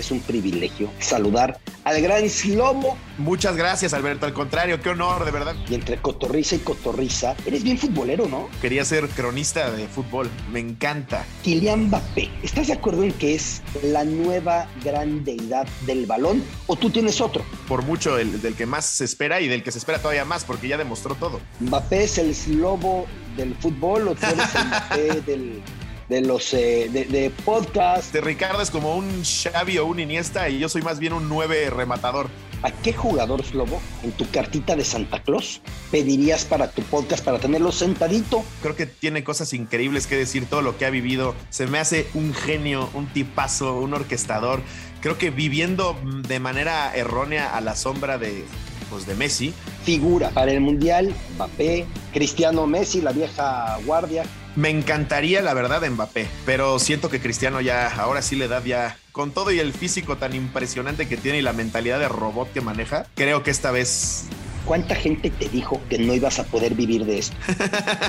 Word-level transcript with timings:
es 0.00 0.10
un 0.10 0.20
privilegio 0.20 0.90
saludar 0.98 1.58
al 1.84 2.00
gran 2.02 2.28
Slobo. 2.28 2.96
Muchas 3.18 3.56
gracias, 3.56 3.92
Alberto. 3.94 4.26
Al 4.26 4.32
contrario, 4.32 4.80
qué 4.80 4.90
honor, 4.90 5.24
de 5.24 5.30
verdad. 5.30 5.54
Y 5.68 5.74
entre 5.74 5.98
cotorriza 5.98 6.56
y 6.56 6.58
cotorriza, 6.58 7.34
eres 7.46 7.62
bien 7.62 7.78
futbolero, 7.78 8.26
¿no? 8.26 8.48
Quería 8.60 8.84
ser 8.84 9.08
cronista 9.08 9.70
de 9.70 9.86
fútbol. 9.88 10.28
Me 10.50 10.60
encanta. 10.60 11.24
Kylian 11.42 11.86
Mbappé, 11.86 12.30
¿estás 12.42 12.66
de 12.66 12.74
acuerdo 12.74 13.04
en 13.04 13.12
que 13.12 13.34
es 13.34 13.62
la 13.82 14.04
nueva 14.04 14.68
gran 14.84 15.24
deidad 15.24 15.66
del 15.86 16.06
balón 16.06 16.42
o 16.66 16.76
tú 16.76 16.90
tienes 16.90 17.20
otro? 17.20 17.44
Por 17.68 17.84
mucho 17.84 18.18
el, 18.18 18.40
del 18.40 18.54
que 18.54 18.66
más 18.66 18.84
se 18.84 19.04
espera 19.04 19.40
y 19.40 19.48
del 19.48 19.62
que 19.62 19.72
se 19.72 19.78
espera 19.78 19.98
todavía 19.98 20.24
más 20.24 20.44
porque 20.44 20.68
ya 20.68 20.76
demostró 20.76 21.14
todo. 21.14 21.40
¿Mbappé 21.60 22.04
es 22.04 22.18
el 22.18 22.34
Slobo 22.34 23.06
del 23.36 23.54
fútbol 23.54 24.08
o 24.08 24.14
tú 24.14 24.26
eres 24.26 24.54
el 24.54 24.64
Mbappé 24.66 25.20
del 25.22 25.62
de 26.10 26.20
los 26.22 26.52
eh, 26.54 26.90
de, 26.90 27.32
podcast. 27.44 28.12
De 28.12 28.20
Ricardo 28.20 28.60
es 28.60 28.70
como 28.70 28.96
un 28.96 29.22
Xavi 29.22 29.78
o 29.78 29.86
un 29.86 30.00
Iniesta 30.00 30.48
y 30.48 30.58
yo 30.58 30.68
soy 30.68 30.82
más 30.82 30.98
bien 30.98 31.12
un 31.12 31.28
nueve 31.28 31.70
rematador. 31.70 32.28
¿A 32.62 32.72
qué 32.72 32.92
jugador, 32.92 33.42
Slobo, 33.44 33.80
en 34.02 34.10
tu 34.12 34.28
cartita 34.28 34.74
de 34.74 34.84
Santa 34.84 35.22
Claus 35.22 35.62
pedirías 35.90 36.44
para 36.44 36.72
tu 36.72 36.82
podcast 36.82 37.24
para 37.24 37.38
tenerlo 37.38 37.70
sentadito? 37.70 38.44
Creo 38.60 38.74
que 38.74 38.86
tiene 38.86 39.22
cosas 39.22 39.54
increíbles 39.54 40.08
que 40.08 40.16
decir, 40.16 40.46
todo 40.46 40.62
lo 40.62 40.76
que 40.76 40.84
ha 40.84 40.90
vivido. 40.90 41.34
Se 41.48 41.68
me 41.68 41.78
hace 41.78 42.08
un 42.14 42.34
genio, 42.34 42.90
un 42.92 43.06
tipazo, 43.06 43.78
un 43.78 43.94
orquestador. 43.94 44.60
Creo 45.00 45.16
que 45.16 45.30
viviendo 45.30 45.96
de 46.26 46.40
manera 46.40 46.92
errónea 46.94 47.56
a 47.56 47.60
la 47.60 47.76
sombra 47.76 48.18
de, 48.18 48.44
pues, 48.90 49.06
de 49.06 49.14
Messi. 49.14 49.54
Figura 49.84 50.30
para 50.30 50.52
el 50.52 50.60
Mundial, 50.60 51.14
Mbappé, 51.36 51.86
Cristiano 52.12 52.66
Messi, 52.66 53.00
la 53.00 53.12
vieja 53.12 53.78
guardia. 53.86 54.24
Me 54.56 54.68
encantaría, 54.68 55.42
la 55.42 55.54
verdad, 55.54 55.88
Mbappé, 55.88 56.28
pero 56.44 56.80
siento 56.80 57.08
que 57.08 57.20
Cristiano 57.20 57.60
ya, 57.60 57.86
ahora 57.86 58.20
sí 58.20 58.34
le 58.34 58.48
da 58.48 58.62
ya, 58.64 58.98
con 59.12 59.30
todo 59.30 59.52
y 59.52 59.60
el 59.60 59.72
físico 59.72 60.16
tan 60.16 60.34
impresionante 60.34 61.06
que 61.06 61.16
tiene 61.16 61.38
y 61.38 61.42
la 61.42 61.52
mentalidad 61.52 62.00
de 62.00 62.08
robot 62.08 62.52
que 62.52 62.60
maneja, 62.60 63.06
creo 63.14 63.44
que 63.44 63.52
esta 63.52 63.70
vez... 63.70 64.24
¿Cuánta 64.64 64.96
gente 64.96 65.30
te 65.30 65.48
dijo 65.48 65.80
que 65.88 65.98
no 65.98 66.14
ibas 66.14 66.40
a 66.40 66.44
poder 66.44 66.74
vivir 66.74 67.04
de 67.04 67.18
esto? 67.18 67.36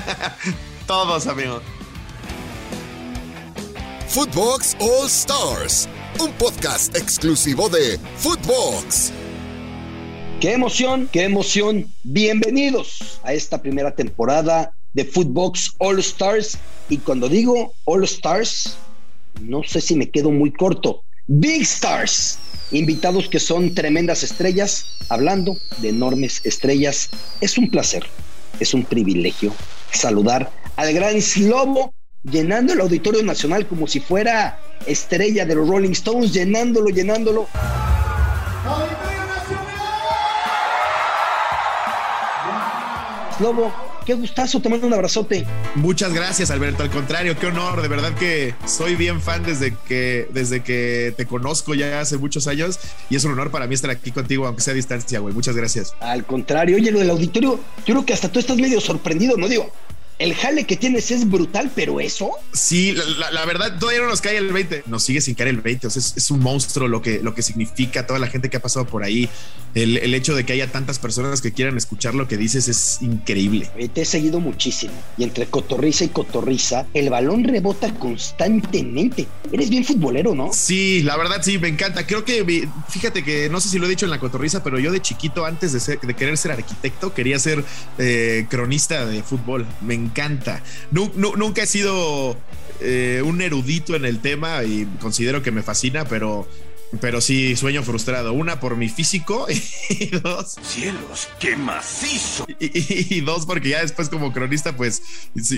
Todos, 0.86 1.28
amigo. 1.28 1.60
Footbox 4.08 4.76
All 4.80 5.06
Stars, 5.06 5.88
un 6.18 6.32
podcast 6.32 6.94
exclusivo 6.96 7.68
de 7.68 7.98
Footbox. 8.18 9.12
¡Qué 10.40 10.54
emoción! 10.54 11.08
¡Qué 11.12 11.22
emoción! 11.22 11.86
Bienvenidos 12.02 13.20
a 13.22 13.32
esta 13.32 13.62
primera 13.62 13.94
temporada 13.94 14.72
de 14.94 15.04
Footbox 15.04 15.74
All 15.78 15.98
Stars. 15.98 16.58
Y 16.88 16.98
cuando 16.98 17.28
digo 17.28 17.72
All 17.84 18.04
Stars, 18.04 18.76
no 19.40 19.62
sé 19.62 19.80
si 19.80 19.94
me 19.94 20.10
quedo 20.10 20.30
muy 20.30 20.52
corto. 20.52 21.02
Big 21.26 21.62
Stars, 21.62 22.38
invitados 22.72 23.28
que 23.28 23.38
son 23.38 23.74
tremendas 23.74 24.22
estrellas, 24.22 24.98
hablando 25.08 25.56
de 25.78 25.90
enormes 25.90 26.40
estrellas. 26.44 27.10
Es 27.40 27.56
un 27.58 27.70
placer, 27.70 28.04
es 28.60 28.74
un 28.74 28.84
privilegio 28.84 29.54
saludar 29.92 30.50
al 30.76 30.92
gran 30.92 31.20
Slobo, 31.20 31.94
llenando 32.22 32.72
el 32.72 32.80
Auditorio 32.80 33.22
Nacional 33.22 33.66
como 33.66 33.86
si 33.86 34.00
fuera 34.00 34.58
estrella 34.86 35.46
de 35.46 35.54
los 35.54 35.68
Rolling 35.68 35.92
Stones, 35.92 36.32
llenándolo, 36.32 36.88
llenándolo. 36.88 37.46
Slobo, 43.38 43.72
Qué 44.04 44.14
gustazo, 44.14 44.60
te 44.60 44.68
mando 44.68 44.86
un 44.86 44.92
abrazote. 44.94 45.46
Muchas 45.74 46.12
gracias, 46.12 46.50
Alberto. 46.50 46.82
Al 46.82 46.90
contrario, 46.90 47.38
qué 47.38 47.46
honor. 47.46 47.82
De 47.82 47.88
verdad 47.88 48.12
que 48.14 48.54
soy 48.66 48.96
bien 48.96 49.20
fan 49.20 49.44
desde 49.44 49.74
que, 49.86 50.28
desde 50.32 50.62
que 50.62 51.14
te 51.16 51.26
conozco 51.26 51.74
ya 51.74 52.00
hace 52.00 52.18
muchos 52.18 52.46
años 52.46 52.78
y 53.10 53.16
es 53.16 53.24
un 53.24 53.32
honor 53.32 53.50
para 53.50 53.66
mí 53.66 53.74
estar 53.74 53.90
aquí 53.90 54.10
contigo, 54.10 54.46
aunque 54.46 54.62
sea 54.62 54.72
a 54.72 54.74
distancia, 54.74 55.20
güey. 55.20 55.34
Muchas 55.34 55.54
gracias. 55.54 55.94
Al 56.00 56.24
contrario, 56.24 56.76
oye, 56.76 56.90
lo 56.90 56.98
del 56.98 57.10
auditorio, 57.10 57.60
yo 57.78 57.94
creo 57.94 58.04
que 58.04 58.12
hasta 58.12 58.30
tú 58.30 58.38
estás 58.38 58.56
medio 58.56 58.80
sorprendido, 58.80 59.36
¿no? 59.36 59.48
Digo, 59.48 59.70
el 60.22 60.34
jale 60.34 60.64
que 60.64 60.76
tienes 60.76 61.10
es 61.10 61.28
brutal, 61.28 61.72
pero 61.74 61.98
eso. 61.98 62.30
Sí, 62.52 62.94
la, 63.32 63.44
verdad, 63.44 63.76
todavía 63.80 64.02
no 64.02 64.08
nos 64.08 64.20
cae 64.20 64.36
el 64.36 64.52
20. 64.52 64.84
Nos 64.86 65.02
sigue 65.02 65.20
sin 65.20 65.34
caer 65.34 65.48
el 65.48 65.60
20. 65.60 65.88
O 65.88 65.90
sea, 65.90 66.00
es, 66.00 66.30
un 66.30 66.38
monstruo 66.38 66.86
lo 66.86 67.02
que, 67.02 67.20
lo 67.20 67.34
que 67.34 67.42
significa 67.42 68.06
toda 68.06 68.20
la 68.20 68.28
gente 68.28 68.48
que 68.48 68.56
ha 68.56 68.62
pasado 68.62 68.86
por 68.86 69.02
ahí. 69.02 69.28
El, 69.74 70.14
hecho 70.14 70.36
de 70.36 70.44
que 70.44 70.52
haya 70.52 70.70
tantas 70.70 70.98
personas 71.00 71.40
que 71.40 71.50
quieran 71.52 71.76
escuchar 71.76 72.14
lo 72.14 72.28
que 72.28 72.36
dices 72.36 72.68
es 72.68 73.02
increíble. 73.02 73.68
Te 73.92 74.02
he 74.02 74.04
seguido 74.04 74.38
muchísimo. 74.38 74.92
Y 75.18 75.24
entre 75.24 75.46
cotorriza 75.46 76.04
y 76.04 76.08
cotorriza, 76.08 76.86
el 76.94 77.10
balón 77.10 77.42
rebota 77.42 77.92
constantemente. 77.94 79.26
Eres 79.50 79.70
bien 79.70 79.84
futbolero, 79.84 80.36
¿no? 80.36 80.52
Sí, 80.52 81.02
la 81.02 81.16
verdad 81.16 81.40
sí, 81.42 81.58
me 81.58 81.68
encanta. 81.68 82.06
Creo 82.06 82.24
que, 82.24 82.68
fíjate 82.88 83.24
que 83.24 83.48
no 83.48 83.60
sé 83.60 83.70
si 83.70 83.80
lo 83.80 83.86
he 83.86 83.90
dicho 83.90 84.06
en 84.06 84.10
la 84.10 84.20
cotorriza, 84.20 84.62
pero 84.62 84.78
yo 84.78 84.92
de 84.92 85.02
chiquito, 85.02 85.44
antes 85.46 85.72
de, 85.72 85.96
de 85.96 86.14
querer 86.14 86.38
ser 86.38 86.52
arquitecto, 86.52 87.12
quería 87.12 87.40
ser 87.40 87.64
eh, 87.98 88.46
cronista 88.48 89.04
de 89.04 89.24
fútbol. 89.24 89.66
Me 89.80 89.94
encanta. 89.94 90.11
Nunca 90.90 91.62
he 91.62 91.66
sido 91.66 92.36
eh, 92.80 93.22
un 93.24 93.40
erudito 93.40 93.94
en 93.94 94.04
el 94.04 94.18
tema 94.18 94.64
y 94.64 94.86
considero 95.00 95.42
que 95.42 95.52
me 95.52 95.62
fascina, 95.62 96.04
pero, 96.04 96.48
pero 97.00 97.20
sí, 97.20 97.54
sueño 97.54 97.82
frustrado. 97.84 98.32
Una 98.32 98.58
por 98.58 98.76
mi 98.76 98.88
físico 98.88 99.46
y 99.88 100.06
dos. 100.06 100.56
¡Cielos, 100.62 101.28
qué 101.38 101.56
macizo! 101.56 102.44
Y, 102.58 103.20
dos, 103.20 103.46
porque 103.46 103.70
ya 103.70 103.82
después, 103.82 104.08
como 104.08 104.32
cronista, 104.32 104.76
pues 104.76 105.02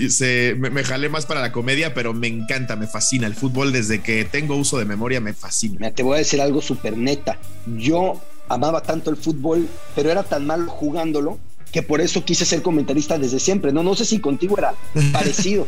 se, 0.09 0.55
me, 0.59 0.83
jalé 0.83 1.09
más 1.09 1.25
para 1.25 1.41
la 1.41 1.51
comedia, 1.51 1.93
pero 1.93 2.13
me 2.13 2.27
encanta, 2.27 2.75
me 2.75 2.85
fascina. 2.85 3.25
El 3.25 3.35
fútbol, 3.35 3.71
desde 3.71 4.01
que 4.01 4.25
tengo 4.25 4.55
uso 4.55 4.77
de 4.77 4.85
memoria, 4.85 5.19
me 5.19 5.33
fascina. 5.33 5.91
te 5.91 6.03
voy 6.03 6.15
a 6.15 6.19
decir 6.19 6.41
algo 6.41 6.61
súper 6.61 6.95
neta. 6.95 7.39
Yo 7.77 8.21
amaba 8.49 8.81
tanto 8.81 9.09
el 9.09 9.17
fútbol, 9.17 9.67
pero 9.95 10.11
era 10.11 10.21
tan 10.21 10.45
malo 10.45 10.69
jugándolo 10.69 11.39
que 11.71 11.83
por 11.83 11.99
eso 11.99 12.23
quise 12.23 12.45
ser 12.45 12.61
comentarista 12.61 13.17
desde 13.17 13.39
siempre. 13.39 13.73
No, 13.73 13.83
no 13.83 13.95
sé 13.95 14.05
si 14.05 14.19
contigo 14.19 14.57
era 14.57 14.73
parecido. 15.11 15.67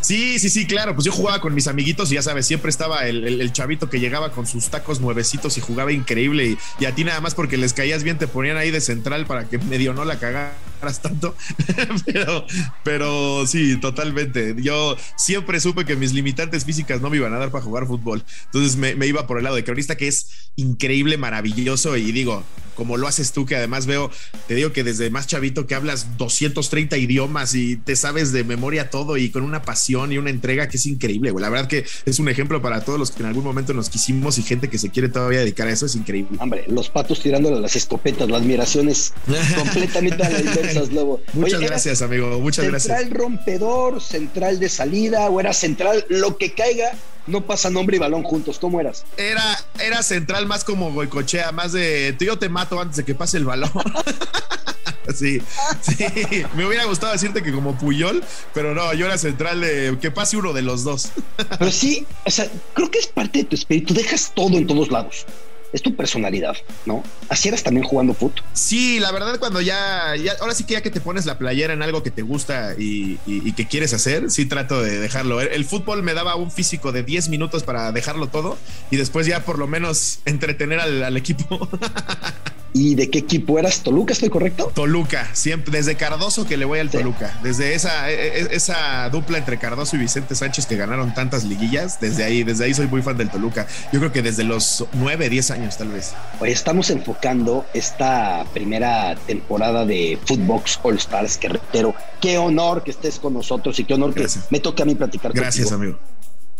sí, 0.00 0.38
sí, 0.38 0.48
sí, 0.50 0.66
claro. 0.66 0.94
Pues 0.94 1.04
yo 1.04 1.12
jugaba 1.12 1.40
con 1.40 1.52
mis 1.54 1.66
amiguitos 1.66 2.12
y 2.12 2.14
ya 2.14 2.22
sabes, 2.22 2.46
siempre 2.46 2.70
estaba 2.70 3.06
el, 3.08 3.52
chavito 3.52 3.90
que 3.90 3.98
llegaba 3.98 4.30
con 4.30 4.46
sus 4.46 4.68
tacos 4.68 5.00
nuevecitos 5.00 5.58
y 5.58 5.60
jugaba 5.60 5.92
increíble. 5.92 6.56
Y, 6.78 6.84
a 6.84 6.94
ti 6.94 7.04
nada 7.04 7.20
más 7.20 7.34
porque 7.34 7.56
les 7.56 7.72
caías 7.72 8.04
bien, 8.04 8.18
te 8.18 8.28
ponían 8.28 8.56
ahí 8.56 8.70
de 8.70 8.80
central 8.80 9.26
para 9.26 9.48
que 9.48 9.58
medio 9.58 9.92
no 9.94 10.04
la 10.04 10.18
cagaras 10.18 11.02
tanto. 11.02 11.34
pero, 12.06 12.46
pero 12.84 13.46
sí, 13.46 13.80
totalmente. 13.80 14.54
Yo 14.58 14.96
siempre 15.16 15.58
supe 15.58 15.84
que 15.84 15.96
mis 15.96 16.12
limitantes 16.12 16.64
físicas 16.64 17.00
no 17.00 17.10
me 17.10 17.16
iban 17.16 17.34
a 17.34 17.38
dar 17.38 17.50
para 17.50 17.64
jugar 17.64 17.86
fútbol. 17.86 18.22
Entonces 18.44 18.76
me, 18.76 18.94
me 18.94 19.06
iba 19.06 19.26
por 19.26 19.38
el 19.38 19.44
lado 19.44 19.56
de 19.56 19.64
cronista, 19.64 19.96
que 19.96 20.08
es 20.08 20.50
increíble, 20.54 21.16
maravilloso. 21.16 21.96
Y 21.96 22.12
digo, 22.12 22.44
como 22.78 22.96
lo 22.96 23.08
haces 23.08 23.32
tú, 23.32 23.44
que 23.44 23.56
además 23.56 23.86
veo, 23.86 24.08
te 24.46 24.54
digo 24.54 24.72
que 24.72 24.84
desde 24.84 25.10
más 25.10 25.26
chavito 25.26 25.37
que 25.66 25.74
hablas 25.74 26.18
230 26.18 26.96
idiomas 26.96 27.54
y 27.54 27.76
te 27.76 27.96
sabes 27.96 28.32
de 28.32 28.44
memoria 28.44 28.90
todo 28.90 29.16
y 29.16 29.30
con 29.30 29.42
una 29.42 29.62
pasión 29.62 30.12
y 30.12 30.18
una 30.18 30.30
entrega 30.30 30.68
que 30.68 30.76
es 30.76 30.86
increíble, 30.86 31.30
güey. 31.30 31.42
La 31.42 31.48
verdad 31.48 31.68
que 31.68 31.84
es 32.04 32.18
un 32.18 32.28
ejemplo 32.28 32.60
para 32.60 32.80
todos 32.84 32.98
los 32.98 33.10
que 33.10 33.22
en 33.22 33.28
algún 33.28 33.44
momento 33.44 33.72
nos 33.72 33.88
quisimos 33.88 34.38
y 34.38 34.42
gente 34.42 34.68
que 34.68 34.78
se 34.78 34.90
quiere 34.90 35.08
todavía 35.08 35.40
dedicar 35.40 35.68
a 35.68 35.72
eso, 35.72 35.86
es 35.86 35.94
increíble. 35.94 36.38
Hombre, 36.40 36.64
los 36.68 36.90
patos 36.90 37.20
tirándole 37.20 37.60
las 37.60 37.76
escopetas, 37.76 38.28
la 38.28 38.38
admiración 38.38 38.88
es 38.88 39.12
completamente 39.56 40.22
a 40.22 40.30
la 40.30 40.40
inversa, 40.40 40.82
Lobo. 40.92 41.20
Muchas 41.32 41.60
gracias, 41.60 42.02
amigo, 42.02 42.38
muchas 42.40 42.66
gracias. 42.66 42.98
Central 42.98 43.18
rompedor, 43.18 44.00
central 44.00 44.58
de 44.58 44.68
salida 44.68 45.28
o 45.28 45.40
era 45.40 45.52
central, 45.52 46.04
lo 46.08 46.36
que 46.36 46.52
caiga 46.52 46.92
no 47.28 47.44
pasa 47.44 47.70
nombre 47.70 47.96
y 47.96 48.00
balón 48.00 48.22
juntos. 48.22 48.58
¿Cómo 48.58 48.80
eras? 48.80 49.04
Era, 49.16 49.42
era 49.78 50.02
central 50.02 50.46
más 50.46 50.64
como 50.64 50.92
Goicochea, 50.92 51.52
más 51.52 51.72
de 51.72 52.16
yo 52.18 52.38
te 52.38 52.48
mato 52.48 52.80
antes 52.80 52.96
de 52.96 53.04
que 53.04 53.14
pase 53.14 53.36
el 53.36 53.44
balón. 53.44 53.70
sí, 55.14 55.40
sí. 55.80 56.04
Me 56.56 56.66
hubiera 56.66 56.84
gustado 56.84 57.12
decirte 57.12 57.42
que 57.42 57.52
como 57.52 57.76
Puyol, 57.76 58.22
pero 58.54 58.74
no, 58.74 58.92
yo 58.94 59.06
era 59.06 59.18
central 59.18 59.60
de 59.60 59.96
que 60.00 60.10
pase 60.10 60.36
uno 60.36 60.52
de 60.52 60.62
los 60.62 60.84
dos. 60.84 61.10
pero 61.58 61.70
sí, 61.70 62.06
o 62.24 62.30
sea, 62.30 62.48
creo 62.74 62.90
que 62.90 62.98
es 62.98 63.06
parte 63.06 63.40
de 63.40 63.44
tu 63.44 63.56
espíritu. 63.56 63.94
Dejas 63.94 64.32
todo 64.34 64.56
en 64.56 64.66
todos 64.66 64.90
lados 64.90 65.26
es 65.72 65.82
tu 65.82 65.94
personalidad, 65.94 66.56
¿no? 66.86 67.02
Así 67.28 67.48
eras 67.48 67.62
también 67.62 67.86
jugando 67.86 68.14
fútbol. 68.14 68.42
Sí, 68.52 69.00
la 69.00 69.12
verdad, 69.12 69.38
cuando 69.38 69.60
ya, 69.60 70.12
ahora 70.40 70.54
sí 70.54 70.64
que 70.64 70.74
ya 70.74 70.82
que 70.82 70.90
te 70.90 71.00
pones 71.00 71.26
la 71.26 71.38
playera 71.38 71.74
en 71.74 71.82
algo 71.82 72.02
que 72.02 72.10
te 72.10 72.22
gusta 72.22 72.74
y, 72.78 73.18
que 73.52 73.66
quieres 73.66 73.92
hacer, 73.92 74.30
sí 74.30 74.46
trato 74.46 74.82
de 74.82 74.98
dejarlo. 74.98 75.40
El, 75.40 75.64
fútbol 75.64 76.02
me 76.02 76.14
daba 76.14 76.36
un 76.36 76.50
físico 76.50 76.92
de 76.92 77.02
10 77.02 77.28
minutos 77.28 77.62
para 77.62 77.92
dejarlo 77.92 78.28
todo 78.28 78.56
y 78.90 78.96
después 78.96 79.26
ya 79.26 79.44
por 79.44 79.58
lo 79.58 79.66
menos 79.66 80.20
entretener 80.24 80.80
al, 80.80 81.02
al 81.04 81.16
equipo. 81.16 81.68
¿Y 82.72 82.94
de 82.94 83.10
qué 83.10 83.20
equipo 83.20 83.58
eras? 83.58 83.82
¿Toluca, 83.82 84.12
estoy 84.12 84.28
correcto? 84.28 84.70
Toluca, 84.74 85.28
siempre, 85.32 85.72
desde 85.72 85.96
Cardoso 85.96 86.46
que 86.46 86.56
le 86.56 86.64
voy 86.64 86.78
al 86.78 86.90
Toluca. 86.90 87.38
Desde 87.42 87.74
esa, 87.74 88.10
e, 88.10 88.42
e, 88.42 88.48
esa 88.50 89.08
dupla 89.10 89.38
entre 89.38 89.58
Cardoso 89.58 89.96
y 89.96 90.00
Vicente 90.00 90.34
Sánchez 90.34 90.66
que 90.66 90.76
ganaron 90.76 91.14
tantas 91.14 91.44
liguillas, 91.44 92.00
desde 92.00 92.24
ahí, 92.24 92.44
desde 92.44 92.64
ahí 92.64 92.74
soy 92.74 92.86
muy 92.86 93.02
fan 93.02 93.16
del 93.16 93.30
Toluca. 93.30 93.66
Yo 93.92 93.98
creo 94.00 94.12
que 94.12 94.22
desde 94.22 94.44
los 94.44 94.84
9, 94.92 95.28
10 95.28 95.50
años 95.50 95.78
tal 95.78 95.88
vez. 95.88 96.14
Hoy 96.40 96.50
estamos 96.50 96.90
enfocando 96.90 97.64
esta 97.72 98.44
primera 98.52 99.16
temporada 99.26 99.86
de 99.86 100.18
Footbox 100.26 100.80
All 100.82 100.96
Stars, 100.96 101.38
que 101.38 101.48
reitero, 101.48 101.94
qué 102.20 102.38
honor 102.38 102.84
que 102.84 102.90
estés 102.90 103.18
con 103.18 103.34
nosotros 103.34 103.78
y 103.78 103.84
qué 103.84 103.94
honor 103.94 104.14
que 104.14 104.26
me 104.50 104.60
toque 104.60 104.82
a 104.82 104.86
mí 104.86 104.94
platicar 104.94 105.32
Gracias, 105.32 105.72
amigo. 105.72 105.98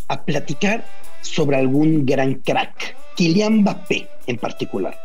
A 0.08 0.22
platicar 0.22 0.87
sobre 1.20 1.58
algún 1.58 2.06
gran 2.06 2.34
crack 2.37 2.96
Kylian 3.16 3.58
Mbappé 3.58 4.08
en 4.26 4.38
particular, 4.38 4.96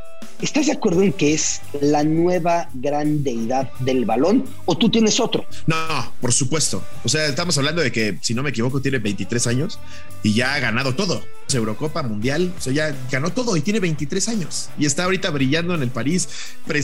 ¿Estás 0.41 0.65
de 0.67 0.73
acuerdo 0.73 1.01
en 1.03 1.13
que 1.13 1.33
es 1.33 1.61
la 1.81 2.03
nueva 2.03 2.69
gran 2.73 3.23
deidad 3.23 3.71
del 3.79 4.05
balón 4.05 4.45
o 4.65 4.77
tú 4.77 4.89
tienes 4.89 5.19
otro? 5.19 5.45
No, 5.67 5.75
por 6.21 6.33
supuesto. 6.33 6.83
O 7.03 7.09
sea, 7.09 7.27
estamos 7.27 7.57
hablando 7.57 7.81
de 7.81 7.91
que, 7.91 8.17
si 8.21 8.33
no 8.33 8.43
me 8.43 8.49
equivoco, 8.49 8.81
tiene 8.81 8.99
23 8.99 9.47
años 9.47 9.79
y 10.23 10.33
ya 10.33 10.53
ha 10.53 10.59
ganado 10.59 10.95
todo. 10.95 11.21
Eurocopa, 11.57 12.03
Mundial, 12.03 12.53
o 12.57 12.61
sea, 12.61 12.73
ya 12.73 12.95
ganó 13.11 13.31
todo 13.31 13.55
y 13.57 13.61
tiene 13.61 13.79
23 13.79 14.27
años 14.29 14.69
y 14.77 14.85
está 14.85 15.03
ahorita 15.03 15.29
brillando 15.29 15.75
en 15.75 15.81
el 15.81 15.89
París. 15.89 16.27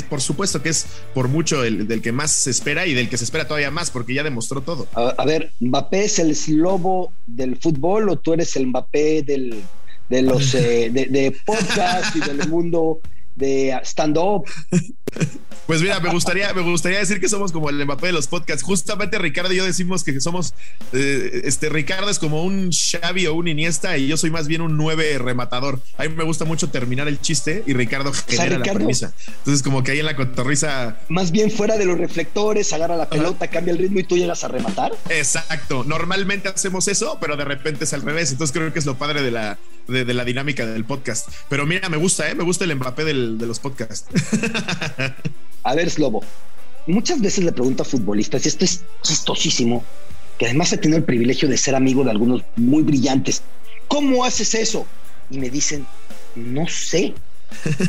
Por 0.10 0.22
supuesto 0.22 0.62
que 0.62 0.70
es 0.70 0.88
por 1.14 1.28
mucho 1.28 1.64
el 1.64 1.88
del 1.88 2.02
que 2.02 2.12
más 2.12 2.32
se 2.32 2.52
espera 2.52 2.86
y 2.86 2.94
del 2.94 3.10
que 3.10 3.18
se 3.18 3.24
espera 3.24 3.48
todavía 3.48 3.72
más 3.72 3.92
porque 3.92 4.14
ya 4.14 4.24
demostró 4.24 4.62
todo. 4.62 4.88
A, 4.94 5.26
ver, 5.26 5.52
¿Mbappé 5.60 6.06
es 6.06 6.20
el 6.20 6.36
lobo 6.58 7.12
del 7.26 7.58
fútbol 7.58 8.10
o 8.10 8.18
tú 8.18 8.34
eres 8.34 8.56
el 8.56 8.68
Mbappé 8.68 9.24
del, 9.24 9.62
de 10.10 10.22
los 10.22 10.54
eh, 10.56 10.90
de, 10.92 11.06
de 11.06 11.36
podcast 11.46 12.16
y 12.16 12.20
del 12.20 12.48
mundo 12.50 13.02
de 13.40 13.80
stand-up. 13.84 14.46
Pues 15.66 15.82
mira, 15.82 16.00
me 16.00 16.10
gustaría, 16.10 16.52
me 16.54 16.62
gustaría 16.64 16.98
decir 16.98 17.20
que 17.20 17.30
somos 17.30 17.52
como 17.52 17.70
el 17.70 17.84
Mbappé 17.86 18.08
de 18.08 18.14
los 18.14 18.28
podcasts. 18.28 18.64
Justamente 18.64 19.20
Ricardo 19.20 19.54
y 19.54 19.58
yo 19.58 19.66
decimos 19.66 20.04
que 20.04 20.20
somos, 20.20 20.56
eh, 20.94 21.42
este 21.44 21.70
Ricardo 21.70 22.10
es 22.10 22.18
como 22.18 22.44
un 22.44 22.72
Xavi 22.72 23.28
o 23.28 23.36
un 23.36 23.48
Iniesta 23.48 23.96
y 23.98 24.08
yo 24.08 24.18
soy 24.18 24.32
más 24.32 24.48
bien 24.48 24.62
un 24.62 24.78
nueve 24.78 25.18
rematador. 25.20 25.80
A 25.98 26.04
mí 26.04 26.10
me 26.10 26.24
gusta 26.24 26.44
mucho 26.44 26.70
terminar 26.70 27.08
el 27.08 27.22
chiste 27.22 27.64
y 27.68 27.74
Ricardo 27.74 28.12
genera 28.28 28.58
la 28.58 28.74
premisa. 28.74 29.14
Entonces 29.28 29.62
como 29.62 29.84
que 29.84 29.92
ahí 29.92 30.00
en 30.00 30.08
la 30.08 30.16
cotorriza... 30.16 30.98
Más 31.08 31.32
bien 31.32 31.52
fuera 31.52 31.78
de 31.78 31.86
los 31.86 32.00
reflectores, 32.00 32.74
agarra 32.74 32.98
la 32.98 33.08
pelota, 33.08 33.48
cambia 33.48 33.72
el 33.72 33.78
ritmo 33.78 34.00
y 34.00 34.04
tú 34.04 34.18
llegas 34.18 34.44
a 34.44 34.48
rematar. 34.48 34.94
Exacto. 35.10 35.84
Normalmente 35.84 36.50
hacemos 36.50 36.88
eso, 36.88 37.20
pero 37.22 37.38
de 37.38 37.46
repente 37.46 37.84
es 37.84 37.94
al 37.94 38.02
revés. 38.02 38.32
Entonces 38.32 38.56
creo 38.56 38.74
que 38.74 38.80
es 38.80 38.88
lo 38.88 38.98
padre 38.98 39.22
de 39.22 39.30
la, 39.30 39.60
de, 39.90 40.14
la 40.14 40.24
dinámica 40.24 40.66
del 40.66 40.86
podcast. 40.86 41.30
Pero 41.50 41.66
mira, 41.66 41.90
me 41.90 41.98
gusta, 41.98 42.30
¿eh? 42.30 42.36
Me 42.36 42.44
gusta 42.44 42.66
el 42.66 42.76
Mbappé 42.76 43.06
de 43.06 43.14
los 43.14 43.60
podcasts. 43.60 44.08
A 45.64 45.76
ver, 45.76 45.90
Slobo, 45.90 46.24
muchas 46.88 47.22
veces 47.22 47.44
le 47.44 47.52
pregunto 47.52 47.84
a 47.84 47.86
futbolistas, 47.86 48.46
y 48.46 48.50
esto 48.50 48.66
es 48.66 48.82
chistosísimo, 49.02 49.84
que 50.38 50.46
además 50.46 50.72
he 50.72 50.78
tenido 50.78 50.98
el 50.98 51.04
privilegio 51.04 51.48
de 51.48 51.58
ser 51.58 51.76
amigo 51.76 52.04
de 52.04 52.12
algunos 52.12 52.44
muy 52.56 52.82
brillantes. 52.84 53.42
¿Cómo 53.88 54.24
haces 54.24 54.54
eso? 54.56 54.86
Y 55.30 55.38
me 55.38 55.50
dicen, 55.50 55.86
no 56.36 56.68
sé. 56.68 57.14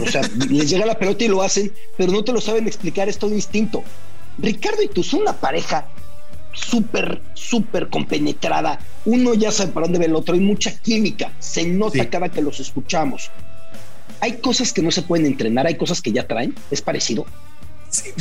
O 0.00 0.10
sea, 0.10 0.22
les 0.50 0.68
llega 0.68 0.84
la 0.84 0.98
pelota 0.98 1.24
y 1.24 1.28
lo 1.28 1.42
hacen, 1.42 1.72
pero 1.96 2.12
no 2.12 2.24
te 2.24 2.32
lo 2.32 2.40
saben 2.40 2.66
explicar, 2.66 3.08
es 3.08 3.18
todo 3.18 3.32
instinto. 3.34 3.84
Ricardo 4.38 4.82
y 4.82 4.88
tú 4.88 5.02
son 5.02 5.22
una 5.22 5.34
pareja 5.34 5.88
súper, 6.52 7.20
súper 7.34 7.88
compenetrada. 7.88 8.78
Uno 9.04 9.34
ya 9.34 9.50
sabe 9.50 9.72
para 9.72 9.86
dónde 9.86 9.98
ve 9.98 10.06
el 10.06 10.16
otro, 10.16 10.34
hay 10.34 10.40
mucha 10.40 10.76
química, 10.76 11.32
se 11.38 11.66
nota 11.66 12.08
cada 12.08 12.28
que 12.28 12.42
los 12.42 12.60
escuchamos. 12.60 13.30
Hay 14.20 14.38
cosas 14.38 14.72
que 14.72 14.82
no 14.82 14.90
se 14.90 15.02
pueden 15.02 15.26
entrenar, 15.26 15.66
hay 15.66 15.76
cosas 15.76 16.02
que 16.02 16.12
ya 16.12 16.26
traen, 16.26 16.54
es 16.70 16.82
parecido. 16.82 17.26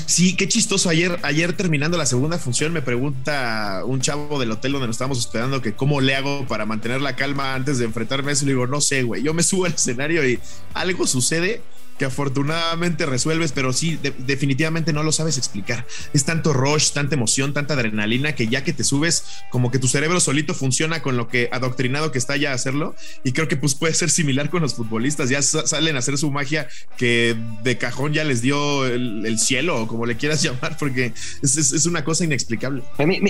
Sí, 0.07 0.35
qué 0.35 0.47
chistoso. 0.47 0.89
Ayer, 0.89 1.19
ayer 1.21 1.53
terminando 1.53 1.97
la 1.97 2.07
segunda 2.07 2.39
función, 2.39 2.73
me 2.73 2.81
pregunta 2.81 3.83
un 3.85 4.01
chavo 4.01 4.39
del 4.39 4.51
hotel 4.51 4.71
donde 4.71 4.87
nos 4.87 4.95
estábamos 4.95 5.19
hospedando 5.19 5.61
que 5.61 5.73
cómo 5.73 6.01
le 6.01 6.15
hago 6.15 6.47
para 6.47 6.65
mantener 6.65 7.01
la 7.01 7.15
calma 7.15 7.53
antes 7.53 7.77
de 7.77 7.85
enfrentarme 7.85 8.31
a 8.31 8.33
eso. 8.33 8.45
Le 8.45 8.53
digo, 8.53 8.65
no 8.65 8.81
sé, 8.81 9.03
güey. 9.03 9.21
Yo 9.21 9.33
me 9.35 9.43
subo 9.43 9.65
al 9.65 9.73
escenario 9.73 10.27
y 10.27 10.39
algo 10.73 11.05
sucede 11.05 11.61
que 11.99 12.05
afortunadamente 12.05 13.05
resuelves, 13.05 13.51
pero 13.51 13.73
sí, 13.73 13.99
definitivamente 14.19 14.93
no 14.93 15.03
lo 15.03 15.11
sabes 15.11 15.37
explicar. 15.37 15.85
Es 16.13 16.23
tanto 16.23 16.53
rush, 16.53 16.91
tanta 16.93 17.15
emoción, 17.15 17.53
tanta 17.53 17.73
adrenalina 17.73 18.33
que 18.33 18.47
ya 18.47 18.63
que 18.63 18.71
te 18.71 18.85
subes, 18.85 19.25
como 19.49 19.69
que 19.69 19.79
tu 19.79 19.89
cerebro 19.89 20.21
solito 20.21 20.53
funciona 20.53 21.01
con 21.01 21.17
lo 21.17 21.27
que 21.27 21.49
adoctrinado 21.51 22.11
que 22.11 22.17
está 22.17 22.37
ya 22.37 22.51
a 22.51 22.55
hacerlo. 22.55 22.95
Y 23.25 23.33
creo 23.33 23.49
que 23.49 23.57
pues 23.57 23.75
puede 23.75 23.93
ser 23.93 24.09
similar 24.09 24.49
con 24.49 24.61
los 24.61 24.75
futbolistas. 24.75 25.29
Ya 25.29 25.41
salen 25.41 25.97
a 25.97 25.99
hacer 25.99 26.17
su 26.17 26.31
magia 26.31 26.69
que 26.97 27.35
de 27.63 27.77
cajón 27.77 28.13
ya 28.13 28.23
les 28.23 28.41
dio 28.41 28.85
el, 28.85 29.37
cielo 29.37 29.83
o 29.83 29.87
como 29.87 30.05
le 30.05 30.15
quieras 30.15 30.41
llamar, 30.43 30.77
porque 30.77 31.13
es, 31.43 31.85
una 31.85 32.05
cosa 32.05 32.23
inexplicable. 32.23 32.81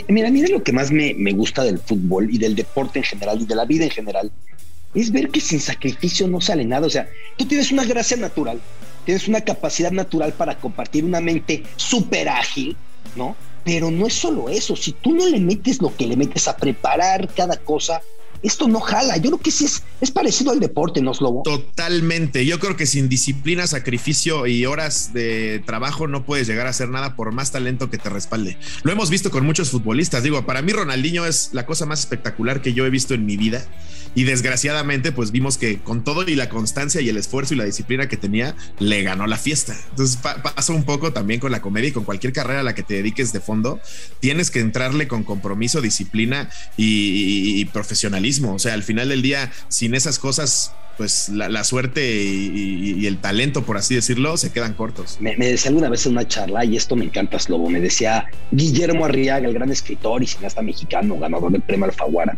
Mira, 0.08 0.30
mira 0.30 0.48
lo 0.50 0.64
que 0.64 0.72
más 0.72 0.92
me, 0.92 1.16
me 1.16 1.32
gusta 1.32 1.64
del 1.64 1.80
fútbol 1.80 2.30
y 2.32 2.38
del 2.38 2.56
deporte 2.56 3.00
en 3.00 3.06
general 3.06 3.42
y 3.42 3.46
de 3.46 3.56
la 3.56 3.66
vida 3.66 3.86
en 3.86 3.92
general 3.92 4.32
es 4.94 5.12
ver 5.12 5.30
que 5.30 5.40
sin 5.40 5.60
sacrificio 5.60 6.28
no 6.28 6.42
sale 6.42 6.66
nada. 6.66 6.88
O 6.88 6.90
sea, 6.90 7.10
tú 7.38 7.46
tienes 7.46 7.72
una 7.72 7.86
gracia 7.86 8.18
natural, 8.18 8.60
tienes 9.06 9.28
una 9.28 9.42
capacidad 9.42 9.92
natural 9.92 10.34
para 10.34 10.58
compartir 10.58 11.04
una 11.04 11.22
mente 11.22 11.64
súper 11.76 12.30
ágil, 12.30 12.76
¿no? 13.16 13.36
Pero 13.64 13.92
no 13.92 14.08
es 14.08 14.14
solo 14.14 14.50
eso, 14.50 14.76
si 14.76 14.94
tú 14.94 15.14
no 15.14 15.28
le 15.28 15.40
metes 15.40 15.82
lo 15.82 15.96
que 15.96 16.08
le 16.08 16.16
metes 16.16 16.48
a 16.48 16.56
preparar 16.56 17.30
cada 17.34 17.58
cosa, 17.58 18.02
esto 18.42 18.68
no 18.68 18.80
jala. 18.80 19.18
Yo 19.18 19.32
creo 19.32 19.40
que 19.40 19.52
sí 19.52 19.66
es, 19.66 19.84
es 20.00 20.12
parecido 20.12 20.52
al 20.52 20.60
deporte, 20.60 21.02
¿no, 21.02 21.14
Slobo? 21.14 21.44
Totalmente. 21.44 22.46
Yo 22.46 22.60
creo 22.60 22.78
que 22.78 22.86
sin 22.86 23.10
disciplina, 23.10 23.68
sacrificio 23.68 24.48
y 24.48 24.66
horas 24.66 25.14
de 25.14 25.62
trabajo 25.66 26.08
no 26.08 26.26
puedes 26.26 26.48
llegar 26.48 26.68
a 26.68 26.70
hacer 26.70 26.90
nada 26.90 27.16
por 27.16 27.32
más 27.32 27.52
talento 27.52 27.90
que 27.90 27.98
te 27.98 28.10
respalde. 28.10 28.58
Lo 28.84 28.92
hemos 28.92 29.10
visto 29.10 29.30
con 29.30 29.46
muchos 29.46 29.72
futbolistas. 29.72 30.24
Digo, 30.24 30.46
para 30.46 30.62
mí 30.62 30.72
Ronaldinho 30.72 31.26
es 31.26 31.50
la 31.54 31.66
cosa 31.66 31.86
más 31.86 32.00
espectacular 32.00 32.62
que 32.62 32.74
yo 32.74 32.86
he 32.86 32.90
visto 32.90 33.14
en 33.14 33.26
mi 33.26 33.36
vida. 33.36 33.66
Y 34.20 34.26
desgraciadamente, 34.26 35.14
pues 35.14 35.32
vimos 35.32 35.58
que 35.58 35.78
con 35.78 36.04
todo 36.04 36.28
y 36.28 36.36
la 36.36 36.50
constancia 36.50 37.00
y 37.00 37.08
el 37.08 37.16
esfuerzo 37.16 37.54
y 37.54 37.58
la 37.58 37.64
disciplina 37.64 38.10
que 38.10 38.18
tenía, 38.18 38.54
le 38.80 39.02
ganó 39.02 39.28
la 39.28 39.38
fiesta. 39.38 39.74
Entonces 39.92 40.18
pasa 40.18 40.74
un 40.74 40.84
poco 40.84 41.14
también 41.14 41.40
con 41.40 41.52
la 41.52 41.62
comedia 41.62 41.88
y 41.88 41.92
con 41.94 42.04
cualquier 42.04 42.34
carrera 42.34 42.60
a 42.60 42.64
la 42.64 42.76
que 42.76 42.84
te 42.84 42.96
dediques 42.96 43.32
de 43.32 43.40
fondo. 43.40 43.80
Tienes 44.20 44.52
que 44.52 44.60
entrarle 44.60 45.08
con 45.08 45.24
compromiso, 45.24 45.80
disciplina 45.80 46.50
y 46.76 47.64
profesionalismo 47.66 48.50
o 48.54 48.60
sea, 48.60 48.74
al 48.74 48.84
final 48.84 49.10
del 49.10 49.22
día, 49.22 49.52
sin 49.68 49.96
esas 49.96 50.20
cosas, 50.20 50.74
pues 50.98 51.30
la, 51.30 51.64
suerte 51.64 52.06
y, 52.24 53.06
el 53.08 53.18
talento, 53.20 53.64
por 53.64 53.78
así 53.78 53.96
decirlo, 53.96 54.38
se 54.38 54.52
quedan 54.52 54.74
cortos. 54.74 55.18
Me, 55.20 55.36
decía 55.36 55.70
alguna 55.70 55.90
vez 55.90 56.06
en 56.06 56.12
una 56.14 56.28
charla, 56.28 56.66
y 56.66 56.76
esto 56.76 56.96
me 56.96 57.06
encanta, 57.06 57.40
Slobo, 57.40 57.70
me 57.70 57.80
decía 57.80 58.26
Guillermo 58.52 59.06
Arriaga, 59.06 59.48
el 59.48 59.54
gran 59.54 59.72
escritor 59.72 60.22
y 60.22 60.28
cineasta 60.28 60.62
mexicano, 60.62 61.18
ganador 61.18 61.52
del 61.52 61.62
premio 61.62 61.86
Alfaguara. 61.86 62.36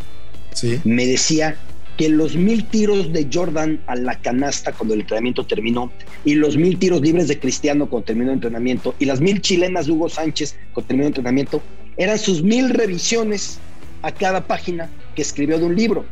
Sí. 0.52 0.80
Me 0.84 1.06
decía 1.06 1.56
que 1.96 2.08
los 2.08 2.36
mil 2.36 2.64
tiros 2.66 3.12
de 3.12 3.28
Jordan 3.32 3.80
a 3.86 3.96
la 3.96 4.18
canasta 4.20 4.72
cuando 4.72 4.94
el 4.94 5.00
entrenamiento 5.00 5.44
terminó 5.46 5.92
y 6.24 6.34
los 6.34 6.56
mil 6.56 6.78
tiros 6.78 7.00
libres 7.00 7.28
de 7.28 7.38
Cristiano 7.38 7.88
cuando 7.88 8.06
terminó 8.06 8.30
el 8.30 8.36
entrenamiento 8.36 8.94
y 8.98 9.04
las 9.04 9.20
mil 9.20 9.40
chilenas 9.40 9.86
de 9.86 9.92
Hugo 9.92 10.08
Sánchez 10.08 10.56
cuando 10.72 10.88
terminó 10.88 11.06
el 11.06 11.10
entrenamiento 11.10 11.62
eran 11.96 12.18
sus 12.18 12.42
mil 12.42 12.70
revisiones 12.70 13.58
a 14.02 14.12
cada 14.12 14.46
página 14.46 14.90
que 15.14 15.22
escribió 15.22 15.58
de 15.58 15.66
un 15.66 15.76
libro. 15.76 16.04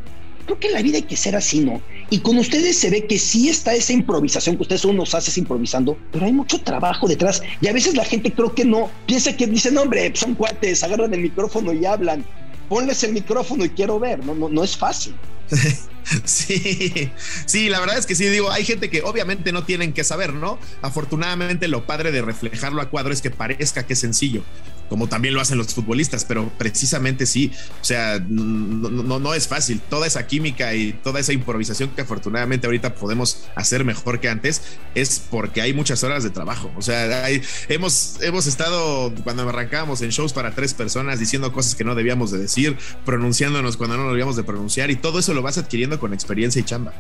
Creo 0.47 0.59
que 0.59 0.69
en 0.69 0.75
la 0.75 0.83
vida 0.83 0.97
hay 0.97 1.03
que 1.03 1.17
ser 1.17 1.37
así, 1.37 1.61
¿no? 1.61 1.81
Y 2.09 2.19
con 2.19 2.37
ustedes 2.39 2.77
se 2.77 2.91
ve 2.91 3.07
que 3.07 3.19
sí 3.19 3.49
está 3.49 3.73
esa 3.73 3.93
improvisación 3.93 4.57
que 4.57 4.63
ustedes 4.63 4.85
unos 4.85 5.15
haces 5.15 5.39
improvisando, 5.39 5.97
pero 6.11 6.27
hay 6.27 6.33
mucho 6.33 6.61
trabajo 6.61 7.07
detrás. 7.07 7.43
Y 7.61 7.69
a 7.69 7.73
veces 7.73 7.95
la 7.95 8.05
gente 8.05 8.33
creo 8.33 8.53
que 8.53 8.65
no, 8.65 8.91
piensa 9.07 9.37
que 9.37 9.47
dicen, 9.47 9.79
hombre, 9.79 10.11
son 10.15 10.35
cuates, 10.35 10.83
agarran 10.83 11.15
el 11.15 11.21
micrófono 11.21 11.73
y 11.73 11.85
hablan. 11.85 12.25
Ponles 12.71 13.03
el 13.03 13.13
micrófono 13.13 13.65
y 13.65 13.71
quiero 13.71 13.99
ver, 13.99 14.25
no, 14.25 14.49
no, 14.49 14.65
es 14.65 14.77
fácil. 14.77 15.15
Sí, 16.25 17.13
sí, 17.47 17.69
la 17.69 17.79
verdad 17.79 17.97
es 17.97 18.07
que 18.07 18.17
sí, 18.17 18.25
digo, 18.27 18.51
hay 18.51 18.65
gente 18.65 18.91
que 18.91 19.03
obviamente 19.03 19.53
no 19.53 19.65
tienen 19.65 19.93
que 19.93 20.03
saber, 20.03 20.33
¿no? 20.33 20.59
Afortunadamente 20.83 21.69
lo 21.69 21.87
padre 21.87 22.11
de 22.11 22.21
reflejarlo 22.21 22.83
a 22.83 22.89
cuadro 22.89 23.13
es 23.13 23.23
que 23.23 23.31
parezca 23.31 23.87
que 23.87 23.93
es 23.93 24.01
sencillo, 24.01 24.43
como 24.91 25.07
también 25.07 25.35
lo 25.35 25.41
hacen 25.41 25.57
los 25.57 25.73
futbolistas, 25.73 26.25
pero 26.25 26.51
precisamente 26.59 27.25
sí, 27.25 27.53
o 27.81 27.85
sea, 27.85 28.19
no, 28.29 29.21
no, 29.21 29.35
es 29.35 29.47
fácil. 29.47 29.81
Toda 29.81 30.09
esa 30.09 30.27
química 30.27 30.75
y 30.75 30.93
toda 30.93 31.21
esa 31.21 31.33
improvisación 31.33 31.91
que 31.91 32.03
afortunadamente 32.03 32.67
ahorita 32.67 32.97
podemos 32.97 33.45
hacer 33.55 33.85
mejor 33.85 34.19
que 34.19 34.29
antes 34.29 34.63
es 34.97 35.23
porque 35.31 35.63
hay 35.63 35.73
muchas 35.73 36.03
horas 36.03 36.25
de 36.25 36.31
trabajo. 36.31 36.73
O 36.77 36.83
sea, 36.83 37.29
hemos, 37.69 38.17
hemos 38.21 38.49
estado 38.49 39.15
cuando 39.23 39.49
arrancábamos 39.49 40.03
en 40.03 40.11
shows 40.11 40.33
para 40.33 40.57
tres 40.57 40.75
personas 40.75 41.21
diciendo 41.21 41.53
cosas 41.53 41.77
que 41.77 41.85
no 41.85 41.95
debíamos 41.95 42.33
de 42.33 42.39
decir, 42.39 42.77
pronunciándonos 43.07 43.77
cuando 43.77 43.97
no 43.97 44.09
debíamos 44.09 44.35
de 44.35 44.43
pronunciar 44.43 44.91
y 44.91 44.97
todo 44.97 45.21
eso 45.21 45.33
lo 45.35 45.43
vas 45.43 45.57
adquiriendo 45.57 46.01
con 46.01 46.13
experiencia 46.13 46.59
y 46.59 46.65
chamba. 46.65 46.93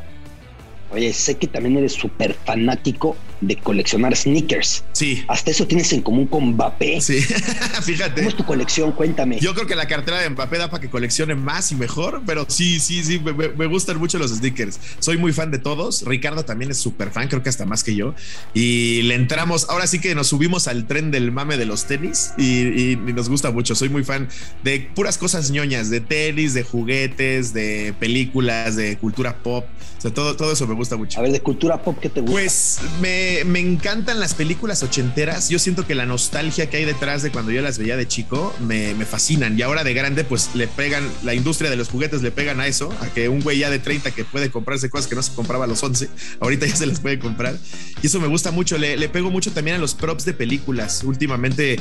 Oye, 0.91 1.13
sé 1.13 1.37
que 1.37 1.47
también 1.47 1.77
eres 1.79 1.93
súper 1.93 2.35
fanático 2.45 3.17
de 3.41 3.57
coleccionar 3.57 4.17
sneakers. 4.17 4.85
Sí. 4.93 5.25
Hasta 5.29 5.51
eso 5.51 5.67
tienes 5.67 5.93
en 5.93 6.03
común 6.03 6.27
con 6.27 6.53
Mbappé. 6.53 7.01
Sí, 7.01 7.21
fíjate. 7.83 8.17
¿Cómo 8.17 8.29
es 8.29 8.37
tu 8.37 8.45
colección? 8.45 8.93
Cuéntame. 8.93 9.39
Yo 9.41 9.55
creo 9.55 9.67
que 9.67 9.77
la 9.77 9.87
cartera 9.87 10.19
de 10.19 10.29
Mbappé 10.31 10.59
da 10.59 10.71
para 10.71 10.81
que 10.81 10.91
coleccione 10.91 11.35
más 11.35 11.73
y 11.73 11.77
mejor, 11.77 12.23
pero 12.27 12.45
sí, 12.49 12.81
sí, 12.81 13.03
sí, 13.05 13.21
me, 13.21 13.67
gustan 13.67 13.99
mucho 13.99 14.19
los 14.19 14.31
sneakers. 14.33 14.79
Soy 14.99 15.17
muy 15.17 15.33
fan 15.33 15.51
de 15.51 15.59
todos. 15.59 16.03
Ricardo 16.03 16.45
también 16.45 16.71
es 16.71 16.79
súper 16.79 17.11
fan, 17.11 17.29
creo 17.29 17.43
que 17.43 17.49
hasta 17.49 17.65
más 17.65 17.85
que 17.85 17.95
yo. 17.95 18.15
Y 18.53 19.03
le 19.03 19.15
entramos, 19.15 19.69
ahora 19.71 19.87
sí 19.87 20.01
que 20.01 20.15
nos 20.15 20.29
subimos 20.29 20.69
al 20.69 20.87
tren 20.87 21.11
del 21.11 21.33
mame 21.33 21.57
de 21.57 21.67
los 21.67 21.87
tenis 21.87 22.33
y, 22.37 22.93
y 22.93 22.97
nos 22.97 23.29
gusta 23.29 23.51
mucho. 23.51 23.75
Soy 23.75 23.89
muy 23.89 24.05
fan 24.05 24.29
de 24.65 24.91
puras 24.95 25.19
cosas 25.19 25.51
ñoñas, 25.51 25.89
de 25.89 26.01
tenis, 26.01 26.53
de 26.55 26.63
juguetes, 26.65 27.53
de 27.53 27.95
películas, 27.99 28.77
de 28.77 28.99
cultura 28.99 29.37
pop. 29.37 29.65
O 30.01 30.03
sea, 30.03 30.15
todo, 30.15 30.35
todo 30.35 30.51
eso 30.51 30.67
me 30.67 30.73
gusta 30.73 30.80
mucho. 30.97 31.21
A 31.21 31.23
ver, 31.23 31.33
de 31.33 31.41
cultura 31.41 31.83
pop, 31.83 31.99
¿qué 32.01 32.09
te 32.09 32.21
gusta? 32.21 32.33
Pues 32.33 32.79
me, 33.01 33.45
me 33.45 33.61
encantan 33.61 34.19
las 34.19 34.35
películas 34.35 34.83
ochenteras. 34.83 35.49
Yo 35.49 35.59
siento 35.59 35.87
que 35.87 35.95
la 35.95 36.07
nostalgia 36.07 36.69
que 36.69 36.79
hay 36.79 36.85
detrás 36.85 37.23
de 37.23 37.31
cuando 37.31 37.53
yo 37.53 37.63
las 37.63 37.79
veía 37.79 37.97
de 37.97 38.09
chico 38.09 38.55
me, 38.61 38.95
me 38.95 39.05
fascinan. 39.05 39.59
Y 39.59 39.63
ahora 39.63 39.85
de 39.85 39.95
grande, 39.95 40.25
pues 40.25 40.51
le 40.55 40.69
pegan, 40.69 41.07
la 41.23 41.35
industria 41.35 41.71
de 41.71 41.77
los 41.77 41.89
juguetes 41.89 42.23
le 42.23 42.31
pegan 42.31 42.61
a 42.61 42.67
eso, 42.67 42.93
a 43.01 43.07
que 43.09 43.29
un 43.29 43.41
güey 43.41 43.59
ya 43.59 43.71
de 43.71 43.79
30 43.79 44.11
que 44.13 44.25
puede 44.25 44.51
comprarse 44.51 44.89
cosas 44.91 45.07
que 45.07 45.15
no 45.15 45.23
se 45.23 45.33
compraba 45.33 45.65
a 45.65 45.69
los 45.69 45.83
11, 45.83 46.09
ahorita 46.41 46.67
ya 46.67 46.77
se 46.77 46.87
las 46.87 47.01
puede 47.01 47.19
comprar. 47.19 47.57
Y 48.03 48.07
eso 48.07 48.21
me 48.21 48.29
gusta 48.29 48.51
mucho. 48.51 48.79
Le, 48.79 48.97
le 48.97 49.09
pego 49.09 49.31
mucho 49.31 49.53
también 49.53 49.77
a 49.77 49.79
los 49.79 49.95
props 49.95 50.25
de 50.25 50.33
películas. 50.33 51.03
Últimamente 51.05 51.79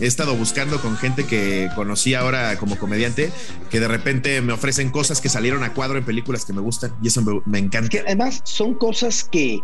he 0.00 0.06
estado 0.06 0.34
buscando 0.36 0.80
con 0.80 0.96
gente 0.96 1.24
que 1.24 1.68
conocí 1.74 2.14
ahora 2.14 2.56
como 2.58 2.78
comediante, 2.78 3.30
que 3.70 3.80
de 3.80 3.88
repente 3.88 4.40
me 4.40 4.52
ofrecen 4.52 4.90
cosas 4.90 5.20
que 5.20 5.28
salieron 5.28 5.64
a 5.64 5.72
cuadro 5.72 5.98
en 5.98 6.04
películas 6.04 6.44
que 6.44 6.52
me 6.52 6.60
gustan. 6.60 6.92
Y 7.02 7.08
eso 7.08 7.22
me, 7.22 7.40
me 7.46 7.58
encanta. 7.58 7.88
Que 7.88 8.00
además 8.00 8.35
son 8.44 8.74
cosas 8.74 9.24
que 9.24 9.60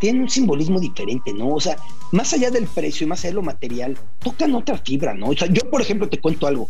tienen 0.00 0.22
un 0.22 0.30
simbolismo 0.30 0.78
diferente, 0.78 1.32
¿no? 1.32 1.48
O 1.48 1.60
sea, 1.60 1.76
más 2.12 2.32
allá 2.32 2.50
del 2.50 2.66
precio 2.66 3.06
y 3.06 3.08
más 3.08 3.20
allá 3.20 3.30
de 3.30 3.34
lo 3.36 3.42
material, 3.42 3.96
tocan 4.20 4.54
otra 4.54 4.78
fibra, 4.78 5.14
¿no? 5.14 5.28
O 5.28 5.36
sea, 5.36 5.48
yo, 5.48 5.68
por 5.70 5.80
ejemplo, 5.80 6.08
te 6.08 6.20
cuento 6.20 6.46
algo. 6.46 6.68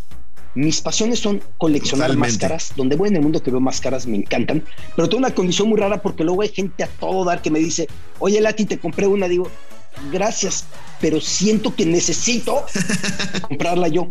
Mis 0.54 0.80
pasiones 0.80 1.18
son 1.18 1.42
coleccionar 1.58 2.08
Totalmente. 2.08 2.32
máscaras. 2.32 2.72
Donde 2.76 2.96
voy 2.96 3.10
en 3.10 3.16
el 3.16 3.22
mundo 3.22 3.42
que 3.42 3.50
veo 3.50 3.60
máscaras 3.60 4.06
me 4.06 4.16
encantan. 4.16 4.64
Pero 4.94 5.08
tengo 5.08 5.18
una 5.18 5.34
condición 5.34 5.68
muy 5.68 5.78
rara 5.78 6.00
porque 6.00 6.25
luego 6.25 6.40
hay 6.42 6.48
gente 6.48 6.82
a 6.82 6.86
todo 6.86 7.25
dar 7.25 7.42
que 7.42 7.50
me 7.50 7.58
dice, 7.58 7.88
oye, 8.20 8.40
Lati, 8.40 8.64
te 8.64 8.78
compré 8.78 9.06
una. 9.06 9.28
Digo, 9.28 9.50
gracias, 10.12 10.65
pero 11.00 11.21
siento 11.21 11.75
que 11.75 11.87
necesito 11.87 12.65
comprarla 13.43 13.88
yo. 13.88 14.09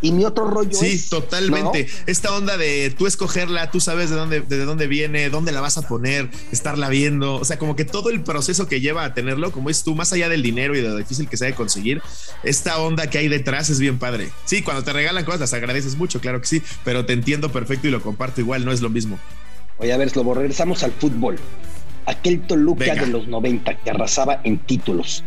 Y 0.00 0.12
mi 0.12 0.24
otro 0.24 0.48
rollo 0.48 0.72
Sí, 0.72 0.92
es, 0.92 1.08
totalmente. 1.08 1.84
¿no? 1.84 2.04
Esta 2.06 2.34
onda 2.34 2.56
de 2.56 2.94
tú 2.96 3.06
escogerla, 3.06 3.70
tú 3.70 3.80
sabes 3.80 4.10
de 4.10 4.16
dónde, 4.16 4.40
de 4.40 4.64
dónde 4.64 4.86
viene, 4.86 5.30
dónde 5.30 5.52
la 5.52 5.60
vas 5.60 5.78
a 5.78 5.82
poner, 5.82 6.30
estarla 6.52 6.88
viendo. 6.88 7.36
O 7.36 7.44
sea, 7.44 7.58
como 7.58 7.76
que 7.76 7.84
todo 7.84 8.10
el 8.10 8.22
proceso 8.22 8.68
que 8.68 8.80
lleva 8.80 9.04
a 9.04 9.14
tenerlo, 9.14 9.52
como 9.52 9.70
es 9.70 9.82
tú, 9.82 9.94
más 9.94 10.12
allá 10.12 10.28
del 10.28 10.42
dinero 10.42 10.76
y 10.76 10.80
de 10.80 10.88
lo 10.88 10.96
difícil 10.96 11.28
que 11.28 11.36
sea 11.36 11.48
de 11.48 11.54
conseguir, 11.54 12.02
esta 12.42 12.78
onda 12.78 13.10
que 13.10 13.18
hay 13.18 13.28
detrás 13.28 13.70
es 13.70 13.80
bien 13.80 13.98
padre. 13.98 14.30
Sí, 14.44 14.62
cuando 14.62 14.84
te 14.84 14.92
regalan 14.92 15.24
cosas 15.24 15.40
las 15.40 15.52
agradeces 15.52 15.96
mucho, 15.96 16.20
claro 16.20 16.40
que 16.40 16.46
sí, 16.46 16.62
pero 16.84 17.04
te 17.04 17.12
entiendo 17.12 17.50
perfecto 17.50 17.88
y 17.88 17.90
lo 17.90 18.02
comparto 18.02 18.40
igual, 18.40 18.64
no 18.64 18.72
es 18.72 18.80
lo 18.80 18.90
mismo. 18.90 19.18
Oye, 19.78 19.92
a 19.92 19.96
ver, 19.96 20.10
Slobo, 20.10 20.34
regresamos 20.34 20.82
al 20.84 20.92
fútbol. 20.92 21.38
Aquel 22.06 22.40
Toluca 22.42 22.84
Venga. 22.84 23.02
de 23.02 23.06
los 23.08 23.28
90 23.28 23.78
que 23.78 23.90
arrasaba 23.90 24.40
en 24.44 24.58
títulos. 24.58 25.24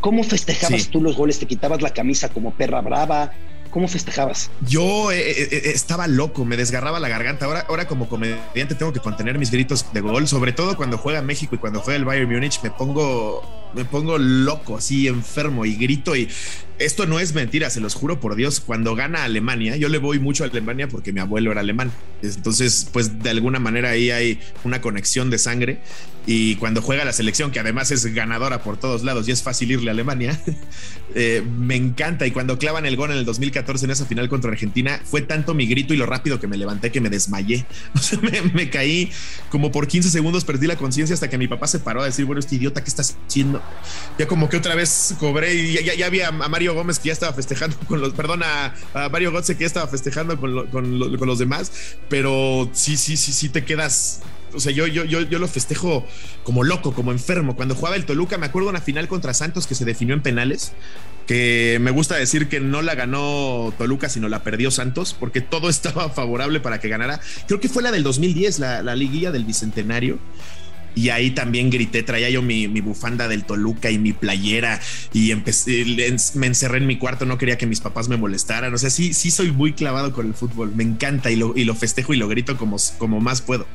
¿Cómo 0.00 0.22
festejabas 0.24 0.82
Sí. 0.82 0.88
tú 0.90 1.00
los 1.00 1.16
goles? 1.16 1.38
¿Te 1.38 1.46
quitabas 1.46 1.82
la 1.82 1.90
camisa 1.90 2.28
como 2.28 2.52
perra 2.52 2.80
brava? 2.80 3.32
¿Cómo 3.70 3.88
festejabas? 3.88 4.50
Yo 4.66 5.10
eh, 5.12 5.18
eh, 5.30 5.48
eh, 5.52 5.62
estaba 5.74 6.06
loco, 6.06 6.44
me 6.46 6.56
desgarraba 6.56 6.98
la 7.00 7.08
garganta. 7.08 7.44
Ahora, 7.44 7.66
ahora 7.68 7.86
como 7.86 8.08
comediante 8.08 8.74
tengo 8.74 8.92
que 8.92 9.00
contener 9.00 9.38
mis 9.38 9.50
gritos 9.50 9.92
de 9.92 10.00
gol, 10.00 10.26
sobre 10.28 10.52
todo 10.52 10.76
cuando 10.76 10.96
juega 10.96 11.20
México 11.20 11.54
y 11.56 11.58
cuando 11.58 11.80
juega 11.80 11.96
el 11.98 12.04
Bayern 12.04 12.30
Múnich 12.30 12.60
me 12.62 12.70
pongo, 12.70 13.42
me 13.74 13.84
pongo 13.84 14.16
loco, 14.16 14.78
así 14.78 15.08
enfermo 15.08 15.66
y 15.66 15.74
grito 15.74 16.16
y 16.16 16.28
esto 16.78 17.06
no 17.06 17.18
es 17.18 17.34
mentira, 17.34 17.70
se 17.70 17.80
los 17.80 17.94
juro 17.94 18.20
por 18.20 18.36
Dios. 18.36 18.60
Cuando 18.60 18.94
gana 18.94 19.24
Alemania, 19.24 19.76
yo 19.76 19.88
le 19.88 19.98
voy 19.98 20.18
mucho 20.18 20.44
a 20.44 20.48
Alemania 20.48 20.88
porque 20.88 21.12
mi 21.12 21.20
abuelo 21.20 21.52
era 21.52 21.60
alemán. 21.60 21.90
Entonces, 22.22 22.88
pues 22.92 23.22
de 23.22 23.30
alguna 23.30 23.58
manera 23.58 23.90
ahí 23.90 24.10
hay 24.10 24.40
una 24.64 24.80
conexión 24.80 25.30
de 25.30 25.38
sangre. 25.38 25.80
Y 26.28 26.56
cuando 26.56 26.82
juega 26.82 27.04
la 27.04 27.12
selección, 27.12 27.52
que 27.52 27.60
además 27.60 27.92
es 27.92 28.04
ganadora 28.12 28.64
por 28.64 28.76
todos 28.76 29.04
lados 29.04 29.28
y 29.28 29.30
es 29.30 29.44
fácil 29.44 29.70
irle 29.70 29.90
a 29.90 29.92
Alemania, 29.92 30.40
eh, 31.14 31.42
me 31.56 31.76
encanta. 31.76 32.26
Y 32.26 32.32
cuando 32.32 32.58
clavan 32.58 32.84
el 32.84 32.96
gol 32.96 33.12
en 33.12 33.18
el 33.18 33.24
2014 33.24 33.84
en 33.84 33.90
esa 33.92 34.06
final 34.06 34.28
contra 34.28 34.50
Argentina, 34.50 35.00
fue 35.04 35.22
tanto 35.22 35.54
mi 35.54 35.66
grito 35.66 35.94
y 35.94 35.96
lo 35.96 36.04
rápido 36.04 36.40
que 36.40 36.48
me 36.48 36.56
levanté 36.56 36.90
que 36.90 37.00
me 37.00 37.10
desmayé. 37.10 37.64
Me, 38.54 38.70
caí 38.70 39.10
como 39.50 39.70
por 39.70 39.86
15 39.86 40.10
segundos, 40.10 40.44
perdí 40.44 40.66
la 40.66 40.76
conciencia 40.76 41.14
hasta 41.14 41.30
que 41.30 41.38
mi 41.38 41.46
papá 41.46 41.66
se 41.66 41.78
paró 41.78 42.02
a 42.02 42.06
decir, 42.06 42.24
bueno, 42.24 42.40
este 42.40 42.56
idiota, 42.56 42.82
¿qué 42.82 42.88
estás 42.88 43.16
haciendo? 43.26 43.62
Ya 44.18 44.26
como 44.26 44.48
que 44.48 44.56
otra 44.56 44.74
vez 44.74 45.14
cobré 45.18 45.54
y 45.54 45.72
ya, 45.84 45.94
ya, 45.94 46.08
vi 46.08 46.20
a, 46.20 46.28
a 46.28 46.48
Gómez 46.74 46.98
que 46.98 47.08
ya 47.08 47.12
estaba 47.12 47.32
festejando 47.32 47.76
con 47.88 48.00
los, 48.00 48.12
perdón, 48.14 48.42
a, 48.42 48.74
a 48.94 49.08
Mario 49.08 49.32
que 49.32 49.54
ya 49.54 49.66
estaba 49.66 49.86
festejando 49.88 50.38
con, 50.38 50.66
con, 50.68 50.98
lo- 50.98 51.18
con 51.18 51.28
los 51.28 51.38
demás, 51.38 51.70
pero 52.08 52.68
sí, 52.72 52.96
sí, 52.96 53.16
sí, 53.16 53.32
sí 53.32 53.48
te 53.48 53.64
quedas 53.64 54.20
o 54.54 54.60
sea, 54.60 54.72
yo, 54.72 54.86
yo, 54.86 55.04
yo, 55.04 55.20
yo 55.20 55.38
lo 55.38 55.48
festejo 55.48 56.06
como 56.42 56.64
loco, 56.64 56.94
como 56.94 57.12
enfermo. 57.12 57.56
Cuando 57.56 57.74
jugaba 57.74 57.96
el 57.96 58.06
Toluca, 58.06 58.38
me 58.38 58.46
acuerdo 58.46 58.70
una 58.70 58.80
final 58.80 59.06
contra 59.06 59.34
Santos 59.34 59.66
que 59.66 59.74
se 59.74 59.84
definió 59.84 60.14
en 60.14 60.22
penales, 60.22 60.72
que 61.26 61.76
me 61.82 61.90
gusta 61.90 62.14
decir 62.14 62.48
que 62.48 62.60
no 62.60 62.80
la 62.80 62.94
ganó 62.94 63.74
Toluca, 63.76 64.08
sino 64.08 64.28
la 64.30 64.42
perdió 64.42 64.70
Santos, 64.70 65.14
porque 65.18 65.42
todo 65.42 65.68
estaba 65.68 66.08
favorable 66.08 66.60
para 66.60 66.80
que 66.80 66.88
ganara. 66.88 67.20
Creo 67.46 67.60
que 67.60 67.68
fue 67.68 67.82
la 67.82 67.90
del 67.90 68.02
2010, 68.02 68.58
la, 68.60 68.82
la 68.82 68.94
liguilla 68.94 69.30
del 69.30 69.44
Bicentenario. 69.44 70.18
Y 70.96 71.10
ahí 71.10 71.30
también 71.30 71.68
grité, 71.68 72.02
traía 72.02 72.30
yo 72.30 72.40
mi, 72.40 72.68
mi 72.68 72.80
bufanda 72.80 73.28
del 73.28 73.44
Toluca 73.44 73.90
y 73.90 73.98
mi 73.98 74.14
playera 74.14 74.80
y 75.12 75.30
empecé, 75.30 75.84
me 76.34 76.46
encerré 76.46 76.78
en 76.78 76.86
mi 76.86 76.96
cuarto, 76.96 77.26
no 77.26 77.36
quería 77.36 77.58
que 77.58 77.66
mis 77.66 77.80
papás 77.80 78.08
me 78.08 78.16
molestaran. 78.16 78.72
O 78.72 78.78
sea, 78.78 78.88
sí, 78.88 79.12
sí 79.12 79.30
soy 79.30 79.52
muy 79.52 79.74
clavado 79.74 80.12
con 80.12 80.26
el 80.26 80.32
fútbol, 80.32 80.72
me 80.74 80.84
encanta 80.84 81.30
y 81.30 81.36
lo, 81.36 81.52
y 81.54 81.64
lo 81.64 81.74
festejo 81.74 82.14
y 82.14 82.16
lo 82.16 82.28
grito 82.28 82.56
como, 82.56 82.78
como 82.96 83.20
más 83.20 83.42
puedo. 83.42 83.66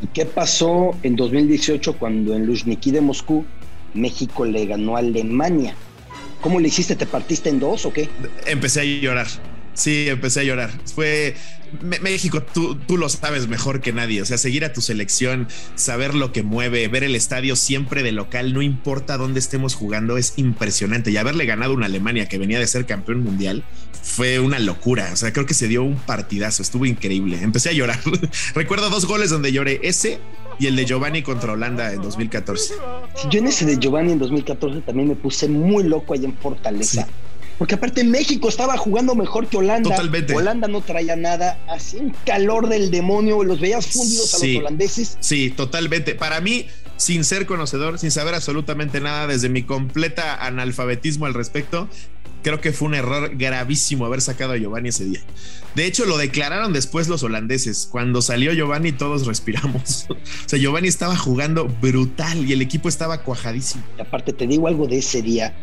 ¿Y 0.00 0.06
qué 0.06 0.24
pasó 0.24 0.96
en 1.02 1.16
2018 1.16 1.94
cuando 1.98 2.36
en 2.36 2.46
Luzhniki 2.46 2.92
de 2.92 3.00
Moscú 3.00 3.44
México 3.92 4.44
le 4.44 4.66
ganó 4.66 4.94
a 4.94 5.00
Alemania? 5.00 5.74
¿Cómo 6.40 6.60
le 6.60 6.68
hiciste? 6.68 6.94
¿Te 6.94 7.06
partiste 7.06 7.48
en 7.48 7.58
dos 7.58 7.84
o 7.84 7.92
qué? 7.92 8.08
Empecé 8.46 8.80
a 8.82 8.84
llorar. 8.84 9.26
Sí, 9.78 10.08
empecé 10.08 10.40
a 10.40 10.42
llorar. 10.42 10.72
Fue 10.92 11.36
México, 12.02 12.42
tú, 12.42 12.74
tú 12.74 12.96
lo 12.96 13.08
sabes 13.08 13.46
mejor 13.46 13.80
que 13.80 13.92
nadie. 13.92 14.20
O 14.20 14.24
sea, 14.24 14.36
seguir 14.36 14.64
a 14.64 14.72
tu 14.72 14.80
selección, 14.80 15.46
saber 15.76 16.14
lo 16.14 16.32
que 16.32 16.42
mueve, 16.42 16.88
ver 16.88 17.04
el 17.04 17.14
estadio 17.14 17.54
siempre 17.54 18.02
de 18.02 18.10
local, 18.10 18.52
no 18.54 18.60
importa 18.60 19.16
dónde 19.16 19.38
estemos 19.38 19.76
jugando, 19.76 20.16
es 20.16 20.32
impresionante. 20.36 21.12
Y 21.12 21.16
haberle 21.16 21.46
ganado 21.46 21.72
a 21.72 21.76
una 21.76 21.86
Alemania 21.86 22.26
que 22.28 22.38
venía 22.38 22.58
de 22.58 22.66
ser 22.66 22.86
campeón 22.86 23.22
mundial 23.22 23.62
fue 24.02 24.40
una 24.40 24.58
locura. 24.58 25.10
O 25.12 25.16
sea, 25.16 25.32
creo 25.32 25.46
que 25.46 25.54
se 25.54 25.68
dio 25.68 25.84
un 25.84 25.96
partidazo, 25.96 26.60
estuvo 26.60 26.84
increíble. 26.84 27.38
Empecé 27.40 27.68
a 27.68 27.72
llorar. 27.72 28.00
Recuerdo 28.56 28.90
dos 28.90 29.06
goles 29.06 29.30
donde 29.30 29.52
lloré, 29.52 29.78
ese 29.84 30.18
y 30.58 30.66
el 30.66 30.74
de 30.74 30.86
Giovanni 30.86 31.22
contra 31.22 31.52
Holanda 31.52 31.92
en 31.92 32.02
2014. 32.02 32.74
Sí, 33.14 33.28
Yo 33.30 33.38
en 33.38 33.46
ese 33.46 33.64
de 33.64 33.78
Giovanni 33.78 34.10
en 34.10 34.18
2014 34.18 34.80
también 34.80 35.06
me 35.06 35.14
puse 35.14 35.46
muy 35.46 35.84
loco 35.84 36.14
allá 36.14 36.24
en 36.24 36.36
Fortaleza. 36.36 37.04
Sí. 37.04 37.27
Porque 37.58 37.74
aparte 37.74 38.04
México 38.04 38.48
estaba 38.48 38.76
jugando 38.76 39.14
mejor 39.14 39.48
que 39.48 39.56
Holanda. 39.56 39.90
Totalmente. 39.90 40.34
Holanda 40.34 40.68
no 40.68 40.80
traía 40.80 41.16
nada, 41.16 41.58
hacía 41.68 42.00
un 42.00 42.14
calor 42.24 42.68
del 42.68 42.90
demonio, 42.90 43.42
los 43.42 43.60
veías 43.60 43.86
fundidos 43.86 44.34
a 44.34 44.46
los 44.46 44.56
holandeses. 44.56 45.16
Sí, 45.20 45.50
totalmente. 45.50 46.14
Para 46.14 46.40
mí, 46.40 46.66
sin 46.96 47.24
ser 47.24 47.46
conocedor, 47.46 47.98
sin 47.98 48.12
saber 48.12 48.34
absolutamente 48.34 49.00
nada, 49.00 49.26
desde 49.26 49.48
mi 49.48 49.64
completa 49.64 50.44
analfabetismo 50.44 51.26
al 51.26 51.34
respecto, 51.34 51.88
creo 52.42 52.60
que 52.60 52.72
fue 52.72 52.88
un 52.88 52.94
error 52.94 53.36
gravísimo 53.36 54.06
haber 54.06 54.20
sacado 54.20 54.52
a 54.52 54.56
Giovanni 54.56 54.90
ese 54.90 55.04
día. 55.04 55.20
De 55.74 55.86
hecho, 55.86 56.06
lo 56.06 56.16
declararon 56.16 56.72
después 56.72 57.08
los 57.08 57.22
holandeses. 57.22 57.88
Cuando 57.90 58.22
salió 58.22 58.52
Giovanni, 58.52 58.92
todos 58.92 59.26
respiramos. 59.26 60.06
o 60.08 60.16
sea, 60.46 60.58
Giovanni 60.58 60.88
estaba 60.88 61.16
jugando 61.16 61.66
brutal 61.66 62.48
y 62.48 62.52
el 62.52 62.62
equipo 62.62 62.88
estaba 62.88 63.22
cuajadísimo. 63.22 63.84
Y 63.96 64.00
aparte 64.00 64.32
te 64.32 64.46
digo 64.46 64.68
algo 64.68 64.86
de 64.86 64.98
ese 64.98 65.22
día, 65.22 65.54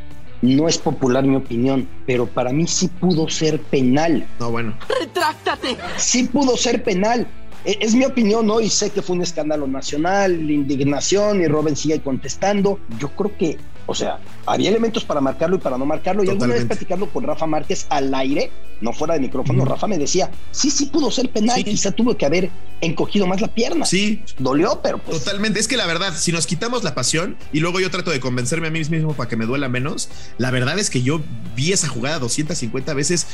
no 0.42 0.68
es 0.68 0.77
popular 0.77 1.24
mi 1.24 1.36
opinión, 1.36 1.88
pero 2.06 2.25
para 2.27 2.51
mí 2.51 2.68
sí 2.68 2.88
pudo 2.88 3.30
ser 3.30 3.60
penal. 3.62 4.25
No, 4.39 4.51
bueno. 4.51 4.77
¡Retráctate! 5.00 5.77
sí 5.98 6.24
pudo 6.24 6.58
ser 6.58 6.84
penal. 6.84 7.27
E- 7.63 7.77
Es 7.82 7.96
mi 7.96 8.06
opinión, 8.06 8.46
¿no? 8.46 8.60
Y 8.62 8.70
sé 8.70 8.92
que 8.92 9.01
fue 9.01 9.15
un 9.15 9.24
escándalo 9.24 9.65
nacional, 9.68 10.50
indignación, 10.51 11.42
y 11.42 11.48
Robin 11.48 11.75
sigue 11.75 12.00
contestando. 12.01 12.80
Yo 13.00 13.10
creo 13.10 13.36
que, 13.38 13.58
o 13.88 13.96
sea, 13.96 14.20
había 14.46 14.70
elementos 14.70 15.04
para 15.04 15.22
marcarlo 15.22 15.56
y 15.58 15.60
para 15.60 15.77
no 15.77 15.86
marcarlo. 15.86 16.24
Y 16.24 16.30
alguna 16.30 16.54
vez 16.54 16.65
platicando 16.65 17.08
con 17.10 17.24
Rafa 17.24 17.46
Márquez 17.46 17.86
al 17.89 18.13
aire, 18.13 18.51
no 18.82 18.94
fuera 18.94 19.13
de 19.13 19.20
micrófono. 19.20 19.63
Rafa 19.65 19.88
me 19.88 19.98
decía, 19.98 20.30
sí, 20.51 20.72
sí 20.72 20.88
pudo 20.88 21.12
ser 21.12 21.30
penal, 21.30 21.56
Sí. 21.58 21.63
quizá 21.63 21.92
tuvo 21.92 22.18
que 22.18 22.25
haber 22.25 22.50
encogido 22.82 23.25
más 23.27 23.42
la 23.42 23.48
pierna. 23.48 23.86
Sí, 23.86 24.22
Dolió, 24.38 24.80
pero 24.84 24.98
pues... 24.98 25.20
Totalmente. 25.20 25.60
Es 25.60 25.68
que 25.68 25.77
la 25.77 25.86
verdad, 25.86 26.13
si 26.15 26.32
nos 26.32 26.46
quitamos 26.48 26.84
la 26.84 26.94
pasión 26.96 27.38
y 27.54 27.60
luego 27.60 27.80
yo 27.80 27.89
trato 27.89 28.12
de 28.12 28.20
convencerme 28.20 28.68
a 28.68 28.72
mí 28.72 28.80
mismo 28.80 29.13
para 29.13 29.30
que 29.30 29.38
me 29.38 29.46
duela 29.46 29.70
menos, 29.70 30.10
la 30.38 30.51
verdad 30.51 30.77
es 30.80 30.89
que 30.89 31.01
yo 31.01 31.22
vi 31.56 31.72
esa 31.72 31.88
jugada 31.88 32.20
250 32.20 32.94
veces 32.94 33.27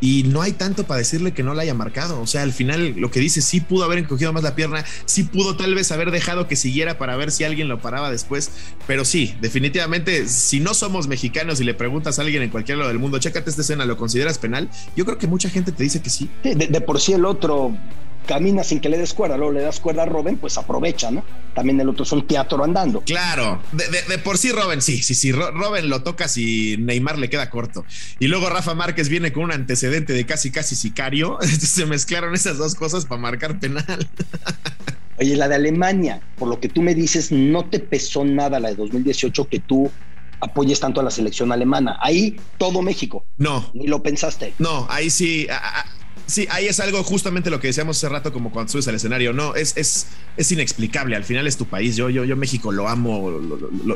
y 0.00 0.24
no 0.24 0.42
hay 0.42 0.52
tanto 0.52 0.84
para 0.84 0.98
decirle 0.98 1.32
que 1.32 1.42
no 1.42 1.54
la 1.54 1.62
haya 1.62 1.74
marcado. 1.74 2.20
O 2.20 2.26
sea, 2.26 2.42
al 2.42 2.52
final 2.52 2.94
lo 2.96 3.10
que 3.10 3.20
dice, 3.20 3.40
sí 3.40 3.60
pudo 3.60 3.84
haber 3.84 3.98
encogido 3.98 4.32
más 4.32 4.42
la 4.42 4.54
pierna, 4.54 4.84
sí 5.04 5.24
pudo 5.24 5.56
tal 5.56 5.74
vez 5.74 5.90
haber 5.92 6.10
dejado 6.10 6.48
que 6.48 6.56
siguiera 6.56 6.98
para 6.98 7.16
ver 7.16 7.30
si 7.30 7.44
alguien 7.44 7.68
lo 7.68 7.80
paraba 7.80 8.10
después. 8.10 8.50
Pero 8.86 9.04
sí, 9.04 9.34
definitivamente, 9.40 10.28
si 10.28 10.60
no 10.60 10.74
somos 10.74 11.08
mexicanos 11.08 11.60
y 11.60 11.64
le 11.64 11.74
preguntas 11.74 12.18
a 12.18 12.22
alguien 12.22 12.42
en 12.42 12.50
cualquier 12.50 12.78
lado 12.78 12.88
del 12.88 12.98
mundo, 12.98 13.18
chécate 13.18 13.50
esta 13.50 13.62
escena, 13.62 13.84
¿lo 13.84 13.96
consideras 13.96 14.38
penal? 14.38 14.70
Yo 14.96 15.04
creo 15.04 15.18
que 15.18 15.26
mucha 15.26 15.50
gente 15.50 15.72
te 15.72 15.82
dice 15.82 16.00
que 16.00 16.10
sí. 16.10 16.28
De, 16.42 16.54
de 16.54 16.80
por 16.80 17.00
sí 17.00 17.12
el 17.12 17.24
otro 17.24 17.76
camina 18.28 18.62
sin 18.62 18.78
que 18.78 18.88
le 18.88 18.98
des 18.98 19.12
cuerda, 19.14 19.36
luego 19.36 19.52
le 19.54 19.62
das 19.62 19.80
cuerda 19.80 20.02
a 20.04 20.06
Robin, 20.06 20.36
pues 20.36 20.56
aprovecha, 20.58 21.10
¿no? 21.10 21.24
También 21.54 21.80
el 21.80 21.88
otro 21.88 22.04
es 22.04 22.12
un 22.12 22.26
teatro 22.26 22.62
andando. 22.62 23.00
Claro, 23.00 23.60
de, 23.72 23.88
de- 23.88 24.02
de 24.02 24.18
por 24.18 24.38
sí 24.38 24.52
Robin, 24.52 24.80
sí, 24.82 25.02
sí, 25.02 25.14
sí, 25.14 25.32
Ro- 25.32 25.50
Robin 25.50 25.88
lo 25.88 26.02
toca 26.02 26.28
si 26.28 26.76
Neymar 26.78 27.18
le 27.18 27.28
queda 27.30 27.48
corto. 27.50 27.84
Y 28.20 28.28
luego 28.28 28.48
Rafa 28.50 28.74
Márquez 28.74 29.08
viene 29.08 29.32
con 29.32 29.44
un 29.44 29.52
antecedente 29.52 30.12
de 30.12 30.26
casi, 30.26 30.50
casi 30.52 30.76
sicario. 30.76 31.38
Se 31.42 31.86
mezclaron 31.86 32.34
esas 32.34 32.58
dos 32.58 32.74
cosas 32.74 33.06
para 33.06 33.20
marcar 33.20 33.58
penal. 33.58 33.84
Oye, 35.18 35.34
la 35.36 35.48
de 35.48 35.56
Alemania, 35.56 36.20
por 36.36 36.48
lo 36.48 36.60
que 36.60 36.68
tú 36.68 36.80
me 36.82 36.94
dices, 36.94 37.32
no 37.32 37.64
te 37.64 37.80
pesó 37.80 38.24
nada 38.24 38.60
la 38.60 38.68
de 38.68 38.76
2018 38.76 39.48
que 39.48 39.58
tú 39.58 39.90
apoyes 40.40 40.78
tanto 40.78 41.00
a 41.00 41.02
la 41.02 41.10
selección 41.10 41.50
alemana. 41.50 41.98
Ahí 42.00 42.36
todo 42.58 42.82
México. 42.82 43.24
No. 43.36 43.68
Ni 43.74 43.88
lo 43.88 44.00
pensaste. 44.00 44.54
No, 44.60 44.86
ahí 44.88 45.10
sí. 45.10 45.48
Sí, 46.28 46.46
ahí 46.50 46.66
es 46.66 46.78
algo 46.78 47.02
justamente 47.02 47.48
lo 47.48 47.58
que 47.58 47.68
decíamos 47.68 47.96
hace 47.96 48.08
rato, 48.10 48.34
como 48.34 48.52
cuando 48.52 48.70
subes 48.70 48.86
al 48.86 48.94
escenario. 48.94 49.32
No, 49.32 49.54
es, 49.54 49.74
es, 49.78 50.08
es 50.36 50.52
inexplicable. 50.52 51.16
Al 51.16 51.24
final 51.24 51.46
es 51.46 51.56
tu 51.56 51.64
país. 51.64 51.96
Yo, 51.96 52.10
yo, 52.10 52.22
yo 52.24 52.36
México 52.36 52.70
lo 52.70 52.86
amo, 52.86 53.40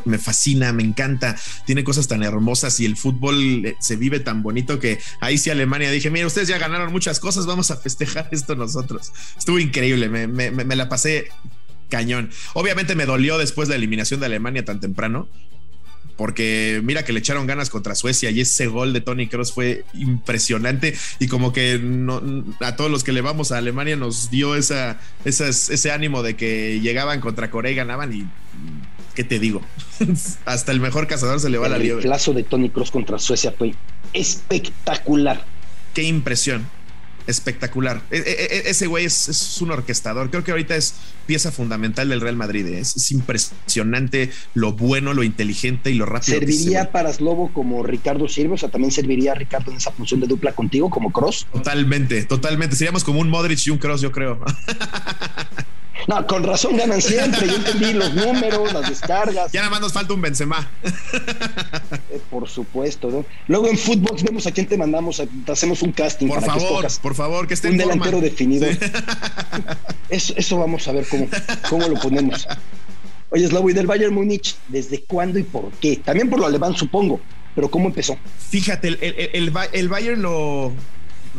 me 0.06 0.18
fascina, 0.18 0.72
me 0.72 0.82
encanta. 0.82 1.36
Tiene 1.66 1.84
cosas 1.84 2.08
tan 2.08 2.22
hermosas 2.22 2.80
y 2.80 2.86
el 2.86 2.96
fútbol 2.96 3.66
eh, 3.66 3.76
se 3.80 3.96
vive 3.96 4.18
tan 4.18 4.42
bonito 4.42 4.78
que 4.80 4.98
ahí 5.20 5.36
sí 5.36 5.50
Alemania 5.50 5.90
dije, 5.90 6.10
mira, 6.10 6.26
ustedes 6.26 6.48
ya 6.48 6.56
ganaron 6.56 6.90
muchas 6.90 7.20
cosas, 7.20 7.44
vamos 7.44 7.70
a 7.70 7.76
festejar 7.76 8.30
esto 8.32 8.56
nosotros. 8.56 9.12
Estuvo 9.36 9.58
increíble, 9.58 10.08
me, 10.08 10.26
me, 10.26 10.50
me 10.50 10.74
la 10.74 10.88
pasé 10.88 11.28
cañón. 11.90 12.30
Obviamente 12.54 12.94
me 12.94 13.04
dolió 13.04 13.36
después 13.36 13.68
de 13.68 13.74
la 13.74 13.76
eliminación 13.76 14.20
de 14.20 14.26
Alemania 14.26 14.64
tan 14.64 14.80
temprano, 14.80 15.28
porque 16.22 16.80
mira 16.84 17.04
que 17.04 17.12
le 17.12 17.18
echaron 17.18 17.48
ganas 17.48 17.68
contra 17.68 17.96
Suecia 17.96 18.30
y 18.30 18.40
ese 18.40 18.68
gol 18.68 18.92
de 18.92 19.00
Tony 19.00 19.26
Cross 19.26 19.52
fue 19.52 19.84
impresionante 19.92 20.94
y 21.18 21.26
como 21.26 21.52
que 21.52 21.80
a 22.60 22.76
todos 22.76 22.92
los 22.92 23.02
que 23.02 23.10
le 23.10 23.22
vamos 23.22 23.50
a 23.50 23.58
Alemania 23.58 23.96
nos 23.96 24.30
dio 24.30 24.54
esa, 24.54 25.00
ese 25.24 25.90
ánimo 25.90 26.22
de 26.22 26.36
que 26.36 26.78
llegaban 26.78 27.20
contra 27.20 27.50
Corea 27.50 27.72
y 27.72 27.74
ganaban 27.74 28.12
y 28.12 28.24
¿qué 29.16 29.24
te 29.24 29.40
digo? 29.40 29.62
Hasta 30.44 30.70
el 30.70 30.78
mejor 30.78 31.08
cazador 31.08 31.40
se 31.40 31.50
le 31.50 31.58
va 31.58 31.68
la 31.68 31.78
liebre. 31.78 32.02
El 32.02 32.08
plazo 32.08 32.32
de 32.32 32.44
Tony 32.44 32.70
Cross 32.70 32.92
contra 32.92 33.18
Suecia 33.18 33.52
fue 33.58 33.74
espectacular. 34.12 35.44
Qué 35.92 36.04
impresión 36.04 36.68
espectacular. 37.26 38.02
E, 38.10 38.16
e, 38.18 38.20
e, 38.20 38.70
ese 38.70 38.86
güey 38.86 39.04
es, 39.04 39.60
un 39.60 39.70
orquestador. 39.70 40.30
Creo 40.30 40.44
que 40.44 40.50
ahorita 40.50 40.76
es 40.76 40.94
pieza 41.26 41.52
fundamental 41.52 42.08
del 42.08 42.20
Real 42.20 42.36
Madrid. 42.36 42.66
¿eh? 42.66 42.80
Es, 42.80 43.10
impresionante 43.10 44.30
lo 44.54 44.72
bueno, 44.72 45.14
lo 45.14 45.22
inteligente 45.22 45.90
y 45.90 45.94
lo 45.94 46.06
rápido. 46.06 46.38
¿Serviría 46.38 46.90
para 46.90 47.12
Slobo 47.12 47.52
como 47.52 47.82
Ricardo 47.82 48.28
Sirve? 48.28 48.54
O 48.54 48.58
sea, 48.58 48.70
también 48.70 48.92
serviría 48.92 49.34
Ricardo 49.34 49.70
en 49.70 49.78
esa 49.78 49.92
función 49.92 50.20
de 50.20 50.26
dupla 50.26 50.52
contigo 50.52 50.90
como 50.90 51.12
Cross. 51.12 51.46
Totalmente, 51.52 52.24
totalmente. 52.24 52.76
Seríamos 52.76 53.04
como 53.04 53.20
un 53.20 53.28
Modric 53.28 53.66
y 53.66 53.70
un 53.70 53.78
Cross, 53.78 54.00
yo 54.00 54.12
creo. 54.12 54.38
No, 56.06 56.26
con 56.26 56.42
razón 56.42 56.76
ganan 56.76 57.00
siempre. 57.00 57.46
Yo 57.46 57.56
entendí 57.56 57.92
los 57.92 58.14
números, 58.14 58.72
las 58.72 58.88
descargas. 58.88 59.52
Ya 59.52 59.60
nada 59.60 59.70
más 59.70 59.80
nos 59.80 59.92
falta 59.92 60.14
un 60.14 60.20
Benzema. 60.20 60.70
Eh, 62.10 62.20
por 62.30 62.48
supuesto, 62.48 63.10
¿no? 63.10 63.24
Luego 63.48 63.68
en 63.68 63.78
fútbol 63.78 64.16
vemos 64.22 64.46
a 64.46 64.52
quién 64.52 64.66
te 64.66 64.76
mandamos, 64.76 65.22
hacemos 65.48 65.82
un 65.82 65.92
casting. 65.92 66.28
Por 66.28 66.40
para 66.40 66.54
favor, 66.54 66.86
que 66.86 66.92
por 67.00 67.14
favor, 67.14 67.46
que 67.48 67.54
esté 67.54 67.68
un 67.70 67.76
delantero 67.76 68.20
definido. 68.20 68.66
Eso, 70.08 70.34
eso, 70.36 70.58
vamos 70.58 70.86
a 70.88 70.92
ver 70.92 71.06
cómo, 71.08 71.26
cómo 71.70 71.88
lo 71.88 71.98
ponemos. 71.98 72.46
Oye, 73.30 73.48
Slavo, 73.48 73.70
y 73.70 73.72
del 73.72 73.86
Bayern 73.86 74.12
Múnich, 74.12 74.56
¿desde 74.68 75.02
cuándo 75.04 75.38
y 75.38 75.42
por 75.42 75.70
qué? 75.72 75.96
También 75.96 76.28
por 76.28 76.38
lo 76.38 76.46
alemán, 76.46 76.76
supongo, 76.76 77.18
pero 77.54 77.70
¿cómo 77.70 77.86
empezó? 77.86 78.18
Fíjate, 78.50 78.88
el, 78.88 78.98
el, 79.00 79.52
el 79.72 79.88
Bayern 79.88 80.20
lo, 80.20 80.72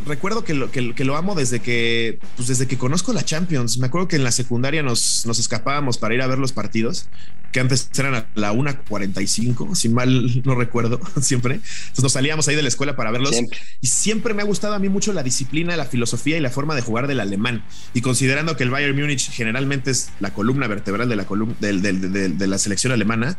recuerdo 0.05 0.43
que 0.43 0.53
lo, 0.53 0.71
que, 0.71 1.03
lo 1.03 1.15
amo 1.15 1.35
desde 1.35 1.59
que, 1.59 2.19
pues 2.35 2.47
desde 2.47 2.67
que 2.67 2.77
conozco 2.77 3.13
la 3.13 3.23
Champions. 3.23 3.77
Me 3.77 3.88
acuerdo 3.88 4.07
que 4.07 4.15
en 4.15 4.23
la 4.23 4.31
secundaria 4.31 4.83
nos, 4.83 5.25
nos 5.25 5.39
escapábamos 5.39 5.97
para 5.97 6.13
ir 6.13 6.21
a 6.21 6.27
ver 6.27 6.39
los 6.39 6.51
partidos, 6.51 7.07
que 7.51 7.59
antes 7.59 7.89
eran 7.97 8.15
a 8.15 8.27
la 8.35 8.51
1.45, 8.53 9.75
si 9.75 9.89
mal 9.89 10.41
no 10.45 10.55
recuerdo, 10.55 11.00
siempre. 11.21 11.55
Entonces 11.55 12.03
nos 12.03 12.13
salíamos 12.13 12.47
ahí 12.47 12.55
de 12.55 12.63
la 12.63 12.67
escuela 12.67 12.95
para 12.95 13.12
verlos. 13.12 13.35
Y 13.81 13.88
siempre 13.88 14.33
me 14.33 14.41
ha 14.41 14.45
gustado 14.45 14.73
a 14.73 14.79
mí 14.79 14.89
mucho 14.89 15.13
la 15.13 15.23
disciplina, 15.23 15.77
la 15.77 15.85
filosofía 15.85 16.38
y 16.38 16.41
la 16.41 16.50
forma 16.50 16.75
de 16.75 16.81
jugar 16.81 17.07
del 17.07 17.19
alemán. 17.19 17.63
Y 17.93 18.01
considerando 18.01 18.57
que 18.57 18.63
el 18.63 18.71
Bayern 18.71 19.00
Múnich 19.00 19.29
generalmente 19.31 19.91
es 19.91 20.09
la 20.19 20.33
columna 20.33 20.67
vertebral 20.67 21.07
de 21.07 21.15
la, 21.15 21.25
columna, 21.25 21.55
de 21.59 22.47
la 22.47 22.57
selección 22.57 22.91
alemana, 22.91 23.38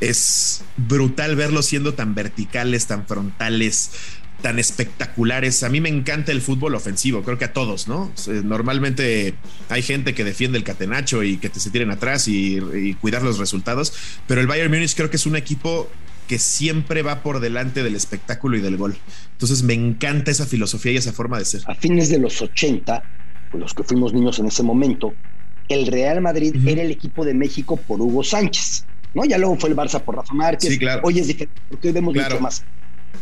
es 0.00 0.62
brutal 0.76 1.34
verlos 1.34 1.66
siendo 1.66 1.94
tan 1.94 2.14
verticales, 2.14 2.86
tan 2.86 3.06
frontales, 3.06 3.90
tan 4.42 4.58
espectaculares. 4.58 5.62
A 5.62 5.68
mí 5.68 5.80
me 5.80 5.88
encanta 5.88 6.32
el 6.32 6.40
fútbol 6.40 6.74
ofensivo, 6.74 7.22
creo 7.22 7.38
que 7.38 7.44
a 7.44 7.52
todos, 7.52 7.88
¿no? 7.88 8.12
Normalmente 8.44 9.34
hay 9.68 9.82
gente 9.82 10.14
que 10.14 10.24
defiende 10.24 10.58
el 10.58 10.64
catenacho 10.64 11.22
y 11.22 11.38
que 11.38 11.48
te 11.48 11.60
se 11.60 11.70
tiren 11.70 11.90
atrás 11.90 12.28
y, 12.28 12.58
cuidar 13.00 13.22
los 13.22 13.38
resultados, 13.38 13.92
pero 14.26 14.40
el 14.40 14.46
Bayern 14.46 14.70
Múnich 14.70 14.94
creo 14.94 15.10
que 15.10 15.16
es 15.16 15.26
un 15.26 15.36
equipo 15.36 15.88
que 16.26 16.38
siempre 16.38 17.02
va 17.02 17.22
por 17.22 17.40
delante 17.40 17.82
del 17.82 17.94
espectáculo 17.94 18.56
y 18.56 18.60
del 18.60 18.76
gol. 18.76 18.96
Entonces 19.32 19.62
me 19.62 19.74
encanta 19.74 20.30
esa 20.30 20.46
filosofía 20.46 20.92
y 20.92 20.96
esa 20.96 21.12
forma 21.12 21.38
de 21.38 21.44
ser. 21.44 21.62
A 21.66 21.74
fines 21.74 22.10
de 22.10 22.18
los 22.18 22.40
80, 22.42 23.04
los 23.54 23.74
que 23.74 23.82
fuimos 23.82 24.12
niños 24.12 24.38
en 24.38 24.46
ese 24.46 24.62
momento, 24.62 25.14
el 25.68 25.86
Real 25.86 26.20
Madrid 26.20 26.54
era 26.66 26.82
el 26.82 26.90
equipo 26.90 27.24
de 27.24 27.34
México 27.34 27.76
por 27.76 28.00
Hugo 28.00 28.22
Sánchez, 28.22 28.84
¿no? 29.14 29.24
Ya 29.24 29.38
luego 29.38 29.56
fue 29.56 29.70
el 29.70 29.76
Barça 29.76 30.02
por 30.02 30.16
Rafa 30.16 30.34
Márquez. 30.34 30.70
Sí, 30.70 30.78
claro. 30.78 31.00
Hoy 31.04 31.18
es 31.18 31.26
diferente, 31.26 31.60
porque 31.68 31.88
hoy 31.88 31.94
vemos 31.94 32.14
mucho 32.14 32.40
más 32.40 32.64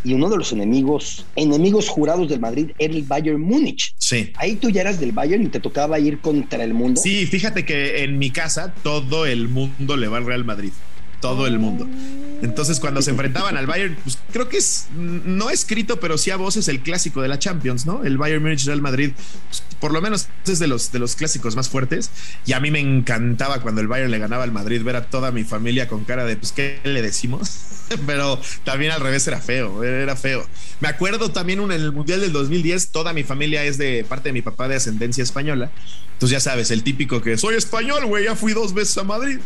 y 0.04 0.14
uno 0.14 0.28
de 0.28 0.36
los 0.36 0.52
enemigos, 0.52 1.24
enemigos 1.36 1.88
jurados 1.88 2.28
del 2.28 2.40
Madrid 2.40 2.70
era 2.78 2.94
el 2.94 3.02
Bayern 3.02 3.40
Múnich. 3.40 3.94
Sí. 3.98 4.32
Ahí 4.36 4.56
tú 4.56 4.70
ya 4.70 4.82
eras 4.82 5.00
del 5.00 5.12
Bayern 5.12 5.44
y 5.44 5.48
te 5.48 5.60
tocaba 5.60 5.98
ir 5.98 6.20
contra 6.20 6.62
el 6.64 6.74
mundo. 6.74 7.00
Sí, 7.02 7.26
fíjate 7.26 7.64
que 7.64 8.04
en 8.04 8.18
mi 8.18 8.30
casa 8.30 8.74
todo 8.82 9.26
el 9.26 9.48
mundo 9.48 9.96
le 9.96 10.08
va 10.08 10.18
al 10.18 10.26
Real 10.26 10.44
Madrid. 10.44 10.72
Todo 11.20 11.46
el 11.46 11.58
mundo. 11.58 11.88
Entonces, 12.42 12.78
cuando 12.78 13.00
se 13.00 13.10
enfrentaban 13.10 13.56
al 13.56 13.66
Bayern, 13.66 13.96
pues 14.04 14.18
creo 14.30 14.48
que 14.48 14.58
es 14.58 14.88
no 14.94 15.48
escrito, 15.48 15.98
pero 15.98 16.18
sí 16.18 16.30
a 16.30 16.36
voces 16.36 16.68
el 16.68 16.80
clásico 16.80 17.22
de 17.22 17.28
la 17.28 17.38
Champions, 17.38 17.86
¿no? 17.86 18.04
El 18.04 18.18
Bayern 18.18 18.42
Munich 18.42 18.64
Real 18.66 18.82
Madrid, 18.82 19.12
pues, 19.48 19.62
por 19.80 19.92
lo 19.92 20.02
menos 20.02 20.28
es 20.46 20.58
de 20.58 20.66
los, 20.66 20.92
de 20.92 20.98
los 20.98 21.16
clásicos 21.16 21.56
más 21.56 21.70
fuertes. 21.70 22.10
Y 22.44 22.52
a 22.52 22.60
mí 22.60 22.70
me 22.70 22.80
encantaba 22.80 23.60
cuando 23.60 23.80
el 23.80 23.88
Bayern 23.88 24.10
le 24.10 24.18
ganaba 24.18 24.44
al 24.44 24.52
Madrid 24.52 24.82
ver 24.82 24.96
a 24.96 25.06
toda 25.06 25.32
mi 25.32 25.44
familia 25.44 25.88
con 25.88 26.04
cara 26.04 26.26
de, 26.26 26.36
pues, 26.36 26.52
¿qué 26.52 26.80
le 26.84 27.00
decimos? 27.00 27.75
pero 28.06 28.40
también 28.64 28.92
al 28.92 29.00
revés 29.00 29.26
era 29.26 29.40
feo, 29.40 29.82
era 29.82 30.16
feo. 30.16 30.46
Me 30.80 30.88
acuerdo 30.88 31.30
también 31.30 31.60
en 31.60 31.72
el 31.72 31.92
Mundial 31.92 32.20
del 32.20 32.32
2010, 32.32 32.88
toda 32.88 33.12
mi 33.12 33.24
familia 33.24 33.64
es 33.64 33.78
de 33.78 34.04
parte 34.04 34.28
de 34.28 34.32
mi 34.32 34.42
papá 34.42 34.68
de 34.68 34.76
ascendencia 34.76 35.22
española. 35.22 35.70
Entonces, 36.12 36.32
ya 36.32 36.40
sabes, 36.40 36.70
el 36.70 36.82
típico 36.82 37.20
que 37.20 37.36
soy 37.36 37.56
español, 37.56 38.06
güey, 38.06 38.24
ya 38.24 38.34
fui 38.34 38.54
dos 38.54 38.72
veces 38.72 38.96
a 38.96 39.04
Madrid. 39.04 39.38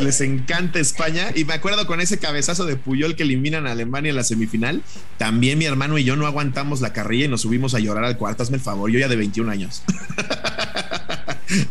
les 0.00 0.20
encanta 0.20 0.78
España. 0.78 1.30
Y 1.34 1.44
me 1.44 1.54
acuerdo 1.54 1.86
con 1.86 2.00
ese 2.00 2.18
cabezazo 2.18 2.66
de 2.66 2.76
Puyol 2.76 3.16
que 3.16 3.22
eliminan 3.22 3.66
a 3.66 3.72
Alemania 3.72 4.10
en 4.10 4.16
la 4.16 4.24
semifinal. 4.24 4.82
También 5.16 5.58
mi 5.58 5.64
hermano 5.64 5.96
y 5.96 6.04
yo 6.04 6.14
no 6.16 6.26
aguantamos 6.26 6.82
la 6.82 6.92
carrilla 6.92 7.24
y 7.24 7.28
nos 7.28 7.40
subimos 7.42 7.74
a 7.74 7.78
llorar 7.78 8.04
al 8.04 8.18
cuarto. 8.18 8.42
Hazme 8.42 8.58
el 8.58 8.62
favor, 8.62 8.90
yo 8.90 8.98
ya 8.98 9.08
de 9.08 9.16
21 9.16 9.50
años. 9.50 9.82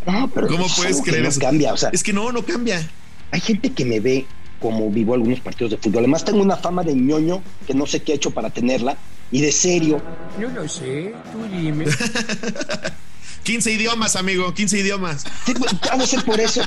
No, 0.05 0.29
pero 0.31 0.47
¿Cómo 0.47 0.67
puedes 0.75 1.01
creer 1.01 1.25
eso? 1.25 1.39
cambia, 1.39 1.73
o 1.73 1.77
sea, 1.77 1.89
es 1.91 2.03
que 2.03 2.13
no, 2.13 2.31
no 2.31 2.43
cambia. 2.45 2.87
Hay 3.31 3.39
gente 3.39 3.71
que 3.71 3.83
me 3.83 3.99
ve 3.99 4.27
como 4.61 4.89
vivo 4.89 5.13
algunos 5.13 5.39
partidos 5.39 5.71
de 5.71 5.77
fútbol. 5.77 5.99
Además, 5.99 6.23
tengo 6.23 6.41
una 6.41 6.55
fama 6.55 6.83
de 6.83 6.93
ñoño 6.93 7.41
que 7.67 7.73
no 7.73 7.85
sé 7.85 8.01
qué 8.01 8.13
he 8.13 8.15
hecho 8.15 8.31
para 8.31 8.49
tenerla 8.49 8.95
y 9.31 9.41
de 9.41 9.51
serio. 9.51 10.01
No 10.39 10.47
lo 10.49 10.67
sé, 10.69 11.13
tú 11.31 11.43
dime. 11.51 11.85
15 13.43 13.71
idiomas, 13.71 14.15
amigo, 14.15 14.53
15 14.53 14.79
idiomas. 14.79 15.25
Sí, 15.45 15.53
pues, 15.53 16.09
ser 16.09 16.23
por 16.23 16.39
eso. 16.39 16.61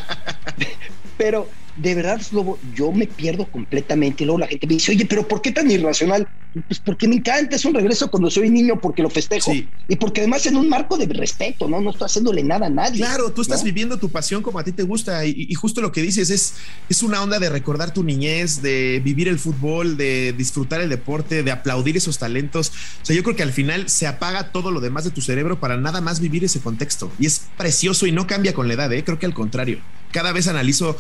Pero 1.16 1.48
de 1.76 1.94
verdad, 1.94 2.20
Slobo, 2.22 2.58
yo 2.74 2.92
me 2.92 3.06
pierdo 3.06 3.46
completamente. 3.46 4.22
Y 4.22 4.26
luego 4.26 4.38
la 4.38 4.46
gente 4.46 4.66
me 4.66 4.74
dice, 4.74 4.92
oye, 4.92 5.06
pero 5.06 5.26
¿por 5.26 5.42
qué 5.42 5.50
tan 5.50 5.70
irracional? 5.70 6.28
Pues 6.68 6.78
porque 6.78 7.08
me 7.08 7.16
encanta, 7.16 7.56
es 7.56 7.64
un 7.64 7.74
regreso 7.74 8.08
cuando 8.10 8.30
soy 8.30 8.48
niño, 8.48 8.80
porque 8.80 9.02
lo 9.02 9.10
festejo. 9.10 9.52
Y 9.52 9.96
porque 9.96 10.20
además 10.20 10.46
en 10.46 10.56
un 10.56 10.68
marco 10.68 10.96
de 10.96 11.06
respeto, 11.06 11.68
¿no? 11.68 11.80
No 11.80 11.90
estoy 11.90 12.06
haciéndole 12.06 12.44
nada 12.44 12.66
a 12.66 12.70
nadie. 12.70 12.98
Claro, 12.98 13.32
tú 13.32 13.42
estás 13.42 13.64
viviendo 13.64 13.98
tu 13.98 14.08
pasión 14.08 14.40
como 14.42 14.60
a 14.60 14.64
ti 14.64 14.70
te 14.70 14.84
gusta. 14.84 15.24
Y, 15.26 15.52
justo 15.54 15.80
lo 15.80 15.90
que 15.90 16.02
dices 16.02 16.30
es, 16.30 16.54
es 16.88 17.02
una 17.02 17.22
onda 17.22 17.40
de 17.40 17.48
recordar 17.48 17.92
tu 17.92 18.04
niñez, 18.04 18.62
de 18.62 19.00
vivir 19.04 19.26
el 19.26 19.40
fútbol, 19.40 19.96
de 19.96 20.32
disfrutar 20.32 20.80
el 20.80 20.90
deporte, 20.90 21.42
de 21.42 21.50
aplaudir 21.50 21.96
esos 21.96 22.18
talentos. 22.18 22.72
O 23.02 23.06
sea, 23.06 23.16
yo 23.16 23.24
creo 23.24 23.34
que 23.34 23.42
al 23.42 23.52
final 23.52 23.88
se 23.88 24.06
apaga 24.06 24.52
todo 24.52 24.70
lo 24.70 24.80
demás 24.80 25.02
de 25.02 25.10
tu 25.10 25.22
cerebro 25.22 25.58
para 25.58 25.76
nada 25.76 26.00
más 26.00 26.20
vivir 26.20 26.44
ese 26.44 26.60
contexto. 26.60 27.10
Y 27.18 27.26
es 27.26 27.46
precioso 27.56 28.06
y 28.06 28.12
no 28.12 28.28
cambia 28.28 28.54
con 28.54 28.68
la 28.68 28.74
edad, 28.74 28.92
¿eh? 28.92 29.02
Creo 29.02 29.18
que 29.18 29.26
al 29.26 29.34
contrario. 29.34 29.80
Cada 30.12 30.30
vez 30.30 30.46
analizo 30.46 30.96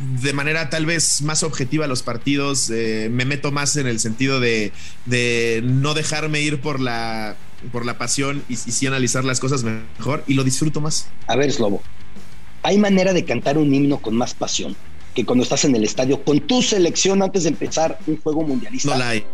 de 0.00 0.32
manera 0.32 0.70
tal 0.70 0.86
vez 0.86 1.22
más 1.22 1.42
objetiva 1.42 1.86
los 1.86 2.02
partidos, 2.02 2.70
eh, 2.70 3.08
me 3.10 3.24
meto 3.24 3.52
más 3.52 3.76
en 3.76 3.86
el 3.86 4.00
sentido 4.00 4.40
de, 4.40 4.72
no 5.62 5.94
dejarme 5.94 6.40
ir 6.40 6.60
por 6.60 6.80
la, 6.80 7.36
por 7.72 7.84
la 7.84 7.98
pasión 7.98 8.42
y, 8.48 8.56
sí 8.56 8.86
analizar 8.86 9.24
las 9.24 9.40
cosas 9.40 9.62
mejor 9.62 10.24
y 10.26 10.34
lo 10.34 10.44
disfruto 10.44 10.80
más. 10.80 11.08
A 11.26 11.36
ver, 11.36 11.52
Slobo, 11.52 11.82
hay 12.62 12.78
manera 12.78 13.12
de 13.12 13.24
cantar 13.24 13.58
un 13.58 13.74
himno 13.74 13.98
con 13.98 14.16
más 14.16 14.34
pasión 14.34 14.76
que 15.14 15.24
cuando 15.24 15.42
estás 15.42 15.64
en 15.64 15.74
el 15.74 15.84
estadio 15.84 16.22
con 16.22 16.40
tu 16.40 16.62
selección 16.62 17.22
antes 17.22 17.42
de 17.42 17.50
empezar 17.50 17.98
un 18.06 18.20
juego 18.20 18.42
mundialista. 18.42 18.92
No 18.92 18.98
la 18.98 19.08
hay, 19.08 19.24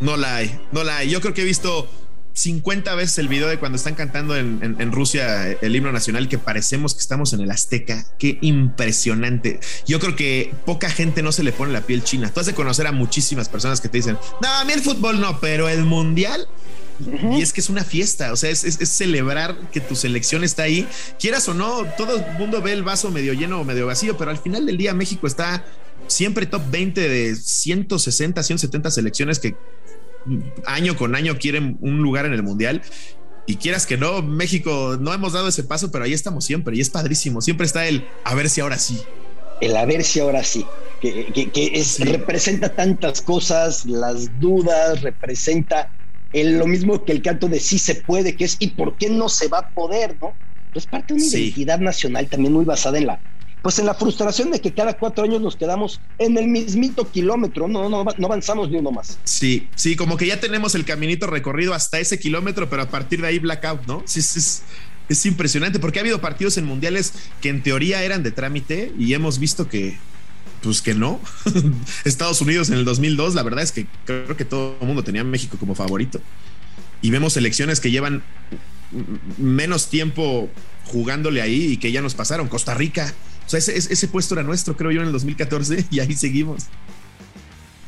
no 0.00 0.16
la 0.16 0.36
hay, 0.36 0.58
no 0.72 0.84
la 0.84 0.98
hay. 0.98 1.10
Yo 1.10 1.20
creo 1.20 1.34
que 1.34 1.42
he 1.42 1.46
visto 1.46 1.88
50 2.36 2.94
veces 2.94 3.16
el 3.18 3.28
video 3.28 3.48
de 3.48 3.58
cuando 3.58 3.76
están 3.76 3.94
cantando 3.94 4.36
en, 4.36 4.92
Rusia 4.92 5.52
el 5.52 5.74
himno 5.74 5.90
nacional 5.90 6.28
que 6.28 6.36
parecemos 6.36 6.94
que 6.94 7.00
estamos 7.00 7.32
en 7.32 7.40
el 7.40 7.50
Azteca. 7.50 8.04
Qué 8.18 8.38
impresionante. 8.42 9.58
Yo 9.86 9.98
creo 10.00 10.14
que 10.16 10.52
poca 10.66 10.90
gente 10.90 11.22
no 11.22 11.32
se 11.32 11.42
le 11.42 11.52
pone 11.52 11.72
la 11.72 11.80
piel 11.80 12.04
china. 12.04 12.30
Tú 12.30 12.40
has 12.40 12.46
de 12.46 12.54
conocer 12.54 12.86
a 12.86 12.92
muchísimas 12.92 13.48
personas 13.48 13.80
que 13.80 13.88
te 13.88 13.98
dicen, 13.98 14.18
no, 14.42 14.48
a 14.48 14.64
mí 14.64 14.72
el 14.74 14.82
fútbol 14.82 15.18
no, 15.18 15.40
pero 15.40 15.68
el 15.70 15.84
mundial 15.84 16.46
Y 17.34 17.40
es 17.40 17.54
que 17.54 17.60
es 17.60 17.70
una 17.70 17.84
fiesta, 17.84 18.32
o 18.32 18.36
sea, 18.36 18.50
es, 18.50 18.64
es, 18.64 18.88
celebrar 18.88 19.56
que 19.70 19.80
tu 19.80 19.96
selección 19.96 20.44
está 20.44 20.64
ahí. 20.64 20.86
Quieras 21.18 21.48
o 21.48 21.54
no, 21.54 21.84
todo 21.96 22.16
el 22.16 22.38
mundo 22.38 22.60
ve 22.60 22.72
el 22.72 22.82
vaso 22.82 23.10
medio 23.10 23.32
lleno 23.32 23.60
o 23.60 23.64
medio 23.64 23.86
vacío, 23.86 24.18
pero 24.18 24.30
al 24.30 24.38
final 24.38 24.66
del 24.66 24.76
día 24.76 24.92
México 24.92 25.26
está 25.26 25.64
siempre 26.06 26.46
top 26.46 26.62
20 26.70 27.08
de 27.08 27.34
160, 27.34 28.42
170 28.42 28.90
selecciones 28.90 29.38
que 29.38 29.56
año 30.66 30.96
con 30.96 31.14
año 31.14 31.38
quieren 31.38 31.78
un 31.80 32.02
lugar 32.02 32.26
en 32.26 32.32
el 32.32 32.42
Mundial. 32.42 32.82
Y 33.46 33.56
quieras 33.56 33.86
que 33.86 33.96
no, 33.96 34.22
México 34.22 34.96
no 35.00 35.14
hemos 35.14 35.32
dado 35.32 35.48
ese 35.48 35.62
paso, 35.62 35.92
pero 35.92 36.04
ahí 36.04 36.12
estamos 36.12 36.44
siempre 36.44 36.76
y 36.76 36.80
es 36.80 36.90
padrísimo. 36.90 37.40
Siempre 37.40 37.66
está 37.66 37.86
el 37.86 38.04
a 38.24 38.34
ver 38.34 38.50
si 38.50 38.60
ahora 38.60 38.78
sí. 38.78 39.00
El 39.60 39.76
a 39.76 39.84
ver 39.86 40.02
si 40.02 40.20
ahora 40.20 40.42
sí, 40.42 40.66
que, 41.00 41.70
es, 41.72 42.00
representa 42.00 42.74
tantas 42.74 43.22
cosas, 43.22 43.86
las 43.86 44.38
dudas, 44.40 45.00
representa 45.02 45.90
el, 46.32 46.58
lo 46.58 46.66
mismo 46.66 47.04
que 47.04 47.12
el 47.12 47.22
canto 47.22 47.48
de 47.48 47.60
sí 47.60 47.78
se 47.78 47.94
puede, 47.94 48.36
que 48.36 48.44
es 48.44 48.56
y 48.58 48.68
por 48.68 48.98
qué 48.98 49.08
no 49.08 49.28
se 49.28 49.48
va 49.48 49.60
a 49.60 49.70
poder, 49.70 50.16
¿no? 50.20 50.34
Es 50.74 50.86
parte 50.86 51.14
de 51.14 51.20
una 51.20 51.28
identidad 51.28 51.78
nacional 51.78 52.26
también 52.26 52.52
muy 52.52 52.66
basada 52.66 52.98
en 52.98 53.06
la, 53.06 53.20
pues 53.66 53.80
en 53.80 53.86
la 53.86 53.94
frustración 53.94 54.52
de 54.52 54.60
que 54.60 54.72
cada 54.72 54.96
cuatro 54.96 55.24
años 55.24 55.40
nos 55.40 55.56
quedamos 55.56 56.00
en 56.20 56.38
el 56.38 56.46
mismito 56.46 57.10
kilómetro, 57.10 57.66
no, 57.66 57.88
no, 57.88 58.04
no 58.04 58.26
avanzamos 58.26 58.70
ni 58.70 58.76
uno 58.76 58.92
más. 58.92 59.18
Sí, 59.24 59.66
sí, 59.74 59.96
como 59.96 60.16
que 60.16 60.24
ya 60.24 60.38
tenemos 60.38 60.76
el 60.76 60.84
caminito 60.84 61.26
recorrido 61.26 61.74
hasta 61.74 61.98
ese 61.98 62.20
kilómetro, 62.20 62.70
pero 62.70 62.82
a 62.82 62.88
partir 62.88 63.22
de 63.22 63.26
ahí 63.26 63.40
blackout, 63.40 63.84
¿no? 63.88 64.04
Sí, 64.06 64.22
sí, 64.22 64.38
es, 64.38 64.62
es 65.08 65.26
impresionante 65.26 65.80
porque 65.80 65.98
ha 65.98 66.02
habido 66.02 66.20
partidos 66.20 66.56
en 66.58 66.64
mundiales 66.64 67.12
que 67.40 67.48
en 67.48 67.60
teoría 67.60 68.04
eran 68.04 68.22
de 68.22 68.30
trámite 68.30 68.92
y 68.96 69.14
hemos 69.14 69.40
visto 69.40 69.68
que, 69.68 69.98
pues 70.62 70.80
que 70.80 70.94
no. 70.94 71.18
Estados 72.04 72.40
Unidos 72.40 72.68
en 72.68 72.76
el 72.76 72.84
2002, 72.84 73.34
la 73.34 73.42
verdad 73.42 73.64
es 73.64 73.72
que 73.72 73.88
creo 74.04 74.36
que 74.36 74.44
todo 74.44 74.76
el 74.80 74.86
mundo 74.86 75.02
tenía 75.02 75.24
México 75.24 75.56
como 75.58 75.74
favorito. 75.74 76.20
Y 77.02 77.10
vemos 77.10 77.32
selecciones 77.32 77.80
que 77.80 77.90
llevan 77.90 78.22
menos 79.38 79.88
tiempo 79.88 80.48
jugándole 80.84 81.42
ahí 81.42 81.72
y 81.72 81.76
que 81.78 81.90
ya 81.90 82.00
nos 82.00 82.14
pasaron. 82.14 82.46
Costa 82.46 82.72
Rica, 82.74 83.12
o 83.46 83.48
sea, 83.48 83.58
ese, 83.58 83.76
ese 83.76 84.08
puesto 84.08 84.34
era 84.34 84.42
nuestro, 84.42 84.76
creo 84.76 84.90
yo, 84.90 85.00
en 85.00 85.06
el 85.06 85.12
2014 85.12 85.86
y 85.90 86.00
ahí 86.00 86.14
seguimos. 86.14 86.64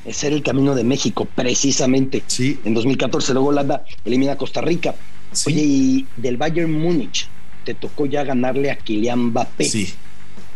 Ese 0.05 0.29
era 0.29 0.37
el 0.37 0.43
camino 0.43 0.75
de 0.75 0.85
México, 0.85 1.27
precisamente. 1.27 2.23
Sí. 2.27 2.59
En 2.65 2.75
2014, 2.75 3.33
luego 3.35 3.49
Holanda 3.49 3.85
elimina 4.05 4.33
a 4.33 4.37
Costa 4.39 4.61
Rica. 4.61 4.95
Oye, 5.47 5.63
y 5.63 6.07
del 6.17 6.39
Bayern 6.39 6.73
Múnich, 6.73 7.29
te 7.65 7.75
tocó 7.75 8.07
ya 8.07 8.25
ganarle 8.25 8.71
a 8.71 8.77
Kylian 8.77 9.27
Mbappé. 9.27 9.65
Sí. 9.65 9.93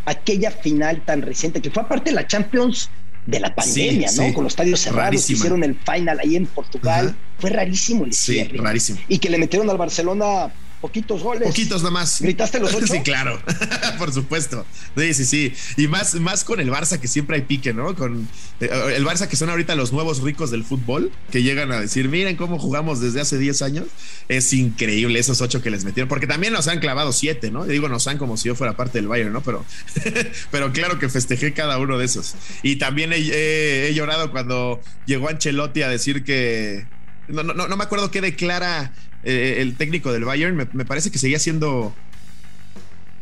Aquella 0.07 0.51
final 0.51 1.03
tan 1.05 1.21
reciente, 1.21 1.61
que 1.61 1.71
fue 1.71 1.83
aparte 1.83 2.11
de 2.11 2.17
la 2.17 2.27
Champions 2.27 2.89
de 3.27 3.41
la 3.41 3.55
pandemia, 3.55 4.11
¿no? 4.17 4.33
Con 4.33 4.45
los 4.45 4.53
estadios 4.53 4.81
cerrados, 4.81 5.29
hicieron 5.31 5.63
el 5.63 5.77
final 5.77 6.19
ahí 6.21 6.37
en 6.37 6.47
Portugal. 6.47 7.15
Fue 7.39 7.51
rarísimo 7.51 8.05
el 8.05 8.13
Sí, 8.13 8.43
rarísimo. 8.45 8.99
Y 9.09 9.19
que 9.19 9.29
le 9.31 9.39
metieron 9.39 9.69
al 9.71 9.77
Barcelona 9.77 10.53
poquitos 10.83 11.23
goles. 11.23 11.49
Poquitos 11.49 11.83
nomás. 11.83 12.21
¿Gritaste 12.21 12.59
los 12.59 12.75
ocho? 12.75 12.89
Sí, 12.89 13.01
claro, 13.01 13.41
por 13.99 14.13
supuesto. 14.13 14.67
Sí, 14.97 15.15
sí, 15.15 15.25
sí. 15.25 15.55
Y 15.79 15.87
más, 15.87 16.17
más 16.17 16.45
con 16.45 16.61
el 16.61 16.71
Barça, 16.71 16.99
que 16.99 17.09
siempre 17.09 17.37
hay 17.37 17.43
pique, 17.43 17.73
¿no? 17.73 17.95
Con 17.95 18.29
eh, 18.61 18.69
el 18.97 19.07
Barça, 19.07 19.29
que 19.29 19.37
son 19.37 19.49
ahorita 19.49 19.75
los 19.77 19.93
nuevos 19.93 20.21
ricos 20.21 20.51
del 20.51 20.65
fútbol, 20.65 21.11
que 21.31 21.43
llegan 21.43 21.73
a 21.73 21.81
decir, 21.81 22.09
miren 22.09 22.37
cómo 22.37 22.59
jugamos 22.59 23.01
desde 23.01 23.21
hace 23.21 23.39
10 23.39 23.63
años. 23.63 23.87
Es 24.29 24.53
increíble 24.53 25.19
esos 25.19 25.41
ocho 25.41 25.63
que 25.63 25.71
les 25.71 25.85
metieron, 25.85 26.09
porque 26.09 26.27
también 26.27 26.53
nos 26.53 26.69
han 26.69 26.81
clavado 26.81 27.13
siete, 27.13 27.51
¿no? 27.51 27.65
digo, 27.65 27.89
nos 27.89 28.07
han 28.09 28.19
como 28.19 28.37
si 28.37 28.49
yo 28.49 28.55
fuera 28.55 28.77
parte 28.77 28.99
del 28.99 29.09
Bayern, 29.09 29.33
¿no? 29.33 29.43
Pero, 29.43 29.65
pero 30.51 30.73
claro 30.73 30.99
que 30.99 31.09
festejé 31.09 31.53
cada 31.53 31.79
uno 31.79 31.97
de 31.97 32.05
esos. 32.05 32.35
Y 32.63 32.77
también 32.77 33.13
he, 33.15 33.93
llorado 33.95 34.33
cuando 34.33 34.81
llegó 35.07 35.29
Ancelotti 35.29 35.83
a 35.83 35.89
decir 35.89 36.25
que 36.25 36.87
no, 37.29 37.43
no, 37.43 37.55
no, 37.55 37.77
me 37.77 37.85
acuerdo 37.85 38.11
qué 38.11 38.21
declara 38.21 38.93
eh, 39.25 39.57
el 39.59 39.77
técnico 39.77 40.13
del 40.13 40.25
Bayern, 40.25 40.57
me, 40.57 40.85
parece 40.85 41.11
que 41.11 41.19
seguía 41.19 41.39
siendo. 41.39 41.95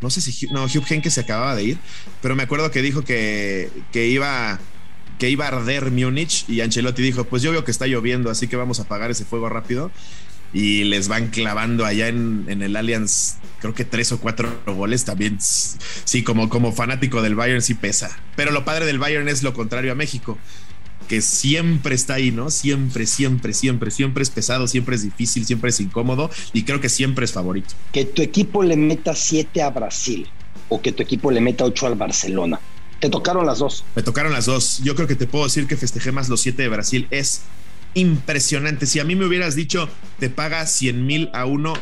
No 0.00 0.08
sé 0.08 0.20
si 0.20 0.46
no, 0.46 0.64
Hugh 0.64 0.84
Henke 0.88 1.10
se 1.10 1.20
acababa 1.20 1.54
de 1.54 1.64
ir, 1.64 1.78
pero 2.22 2.34
me 2.34 2.42
acuerdo 2.42 2.70
que 2.70 2.80
dijo 2.80 3.02
que, 3.02 3.70
que 3.92 4.06
iba 4.06 4.58
que 5.18 5.28
iba 5.28 5.44
a 5.44 5.48
arder 5.48 5.90
Múnich 5.90 6.48
y 6.48 6.62
Ancelotti 6.62 7.02
dijo, 7.02 7.24
pues 7.24 7.42
yo 7.42 7.52
veo 7.52 7.62
que 7.62 7.70
está 7.70 7.86
lloviendo, 7.86 8.30
así 8.30 8.48
que 8.48 8.56
vamos 8.56 8.80
a 8.80 8.84
apagar 8.84 9.10
ese 9.10 9.26
fuego 9.26 9.50
rápido. 9.50 9.92
Y 10.52 10.82
les 10.84 11.06
van 11.06 11.28
clavando 11.28 11.84
allá 11.84 12.08
en, 12.08 12.46
en 12.48 12.62
el 12.62 12.74
Allianz, 12.74 13.36
creo 13.60 13.72
que 13.72 13.84
tres 13.84 14.10
o 14.10 14.18
cuatro 14.18 14.48
goles 14.66 15.04
también. 15.04 15.38
Sí, 15.38 16.24
como, 16.24 16.48
como 16.48 16.72
fanático 16.72 17.22
del 17.22 17.36
Bayern 17.36 17.62
sí 17.62 17.74
pesa. 17.74 18.18
Pero 18.34 18.50
lo 18.50 18.64
padre 18.64 18.86
del 18.86 18.98
Bayern 18.98 19.28
es 19.28 19.44
lo 19.44 19.52
contrario 19.52 19.92
a 19.92 19.94
México 19.94 20.38
que 21.10 21.22
siempre 21.22 21.96
está 21.96 22.14
ahí, 22.14 22.30
¿no? 22.30 22.50
Siempre, 22.50 23.04
siempre, 23.04 23.52
siempre, 23.52 23.90
siempre 23.90 24.22
es 24.22 24.30
pesado, 24.30 24.68
siempre 24.68 24.94
es 24.94 25.02
difícil, 25.02 25.44
siempre 25.44 25.70
es 25.70 25.80
incómodo 25.80 26.30
y 26.52 26.62
creo 26.62 26.80
que 26.80 26.88
siempre 26.88 27.24
es 27.24 27.32
favorito. 27.32 27.74
Que 27.90 28.04
tu 28.04 28.22
equipo 28.22 28.62
le 28.62 28.76
meta 28.76 29.16
siete 29.16 29.60
a 29.60 29.70
Brasil 29.70 30.28
o 30.68 30.80
que 30.80 30.92
tu 30.92 31.02
equipo 31.02 31.32
le 31.32 31.40
meta 31.40 31.64
ocho 31.64 31.88
al 31.88 31.96
Barcelona. 31.96 32.60
Te 33.00 33.10
tocaron 33.10 33.44
las 33.44 33.58
dos. 33.58 33.84
Me 33.96 34.04
tocaron 34.04 34.32
las 34.32 34.46
dos. 34.46 34.82
Yo 34.84 34.94
creo 34.94 35.08
que 35.08 35.16
te 35.16 35.26
puedo 35.26 35.46
decir 35.46 35.66
que 35.66 35.76
festejé 35.76 36.12
más 36.12 36.28
los 36.28 36.42
siete 36.42 36.62
de 36.62 36.68
Brasil. 36.68 37.08
Es 37.10 37.40
impresionante. 37.94 38.86
Si 38.86 39.00
a 39.00 39.04
mí 39.04 39.16
me 39.16 39.26
hubieras 39.26 39.56
dicho, 39.56 39.88
te 40.20 40.30
paga 40.30 40.64
100 40.64 41.06
mil 41.06 41.28
a 41.32 41.44
uno, 41.44 41.72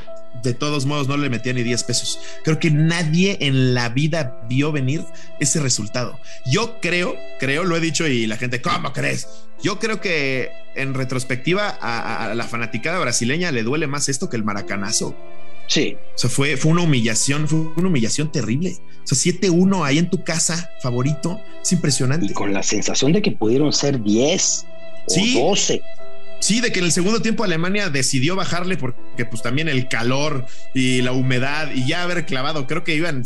de 0.42 0.54
todos 0.54 0.86
modos 0.86 1.08
no 1.08 1.16
le 1.16 1.30
metía 1.30 1.52
ni 1.52 1.62
10 1.62 1.84
pesos. 1.84 2.20
Creo 2.44 2.58
que 2.58 2.70
nadie 2.70 3.38
en 3.40 3.74
la 3.74 3.88
vida 3.88 4.40
vio 4.48 4.72
venir 4.72 5.04
ese 5.40 5.60
resultado. 5.60 6.18
Yo 6.46 6.80
creo, 6.80 7.16
creo, 7.38 7.64
lo 7.64 7.76
he 7.76 7.80
dicho 7.80 8.06
y 8.06 8.26
la 8.26 8.36
gente, 8.36 8.62
¿cómo 8.62 8.92
crees? 8.92 9.28
Yo 9.62 9.78
creo 9.78 10.00
que 10.00 10.50
en 10.74 10.94
retrospectiva 10.94 11.68
a, 11.68 12.34
la 12.34 12.44
fanaticada 12.44 12.98
brasileña 12.98 13.50
le 13.50 13.62
duele 13.62 13.86
más 13.86 14.08
esto 14.08 14.28
que 14.28 14.36
el 14.36 14.44
maracanazo. 14.44 15.16
Sí. 15.66 15.96
O 16.14 16.18
sea, 16.18 16.30
fue, 16.30 16.56
fue 16.56 16.72
una 16.72 16.82
humillación, 16.82 17.48
fue 17.48 17.58
una 17.76 17.88
humillación 17.88 18.32
terrible. 18.32 18.76
O 19.02 19.06
sea, 19.14 19.32
7-1 19.32 19.84
ahí 19.84 19.98
en 19.98 20.08
tu 20.08 20.22
casa, 20.22 20.70
favorito, 20.80 21.40
es 21.62 21.72
impresionante. 21.72 22.26
Y 22.26 22.32
con 22.32 22.52
la 22.52 22.62
sensación 22.62 23.12
de 23.12 23.20
que 23.20 23.32
pudieron 23.32 23.72
ser 23.72 24.02
10 24.02 24.66
o 25.06 25.50
12. 25.50 25.82
Sí, 26.40 26.60
de 26.60 26.70
que 26.72 26.78
en 26.78 26.84
el 26.84 26.92
segundo 26.92 27.20
tiempo 27.20 27.44
Alemania 27.44 27.90
decidió 27.90 28.36
bajarle 28.36 28.76
porque 28.76 29.24
pues 29.24 29.42
también 29.42 29.68
el 29.68 29.88
calor 29.88 30.46
y 30.74 31.02
la 31.02 31.12
humedad 31.12 31.70
y 31.74 31.86
ya 31.86 32.02
haber 32.02 32.26
clavado, 32.26 32.66
creo 32.66 32.84
que 32.84 32.94
iban 32.94 33.24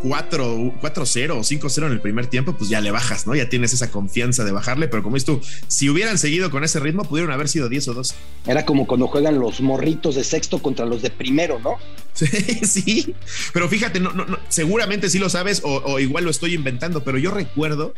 4, 0.00 0.72
0 1.04 1.36
o 1.36 1.40
5-0 1.40 1.86
en 1.86 1.92
el 1.92 2.00
primer 2.00 2.26
tiempo, 2.26 2.52
pues 2.52 2.70
ya 2.70 2.80
le 2.80 2.90
bajas, 2.90 3.26
¿no? 3.26 3.34
Ya 3.34 3.48
tienes 3.48 3.72
esa 3.72 3.90
confianza 3.90 4.44
de 4.44 4.52
bajarle, 4.52 4.88
pero 4.88 5.02
como 5.02 5.16
dices 5.16 5.26
tú, 5.26 5.40
si 5.66 5.88
hubieran 5.90 6.18
seguido 6.18 6.50
con 6.50 6.62
ese 6.62 6.78
ritmo, 6.78 7.04
pudieron 7.04 7.32
haber 7.32 7.48
sido 7.48 7.68
10 7.68 7.88
o 7.88 7.94
2. 7.94 8.14
Era 8.46 8.64
como 8.64 8.86
cuando 8.86 9.08
juegan 9.08 9.38
los 9.40 9.60
morritos 9.60 10.14
de 10.14 10.24
sexto 10.24 10.60
contra 10.60 10.86
los 10.86 11.02
de 11.02 11.10
primero, 11.10 11.58
¿no? 11.58 11.76
Sí, 12.14 12.26
sí. 12.62 13.14
Pero 13.52 13.68
fíjate, 13.68 13.98
no, 13.98 14.12
no, 14.12 14.38
seguramente 14.48 15.10
sí 15.10 15.18
lo 15.18 15.28
sabes 15.28 15.62
o, 15.64 15.82
o 15.84 15.98
igual 15.98 16.24
lo 16.24 16.30
estoy 16.30 16.54
inventando, 16.54 17.02
pero 17.02 17.18
yo 17.18 17.32
recuerdo 17.32 17.94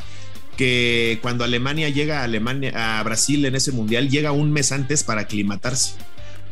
que 0.61 1.19
cuando 1.23 1.43
Alemania 1.43 1.89
llega 1.89 2.21
a 2.21 2.25
Alemania 2.25 2.99
a 2.99 3.03
Brasil 3.03 3.47
en 3.47 3.55
ese 3.55 3.73
mundial 3.73 4.11
llega 4.11 4.31
un 4.33 4.53
mes 4.53 4.73
antes 4.73 5.03
para 5.03 5.23
aclimatarse. 5.23 5.95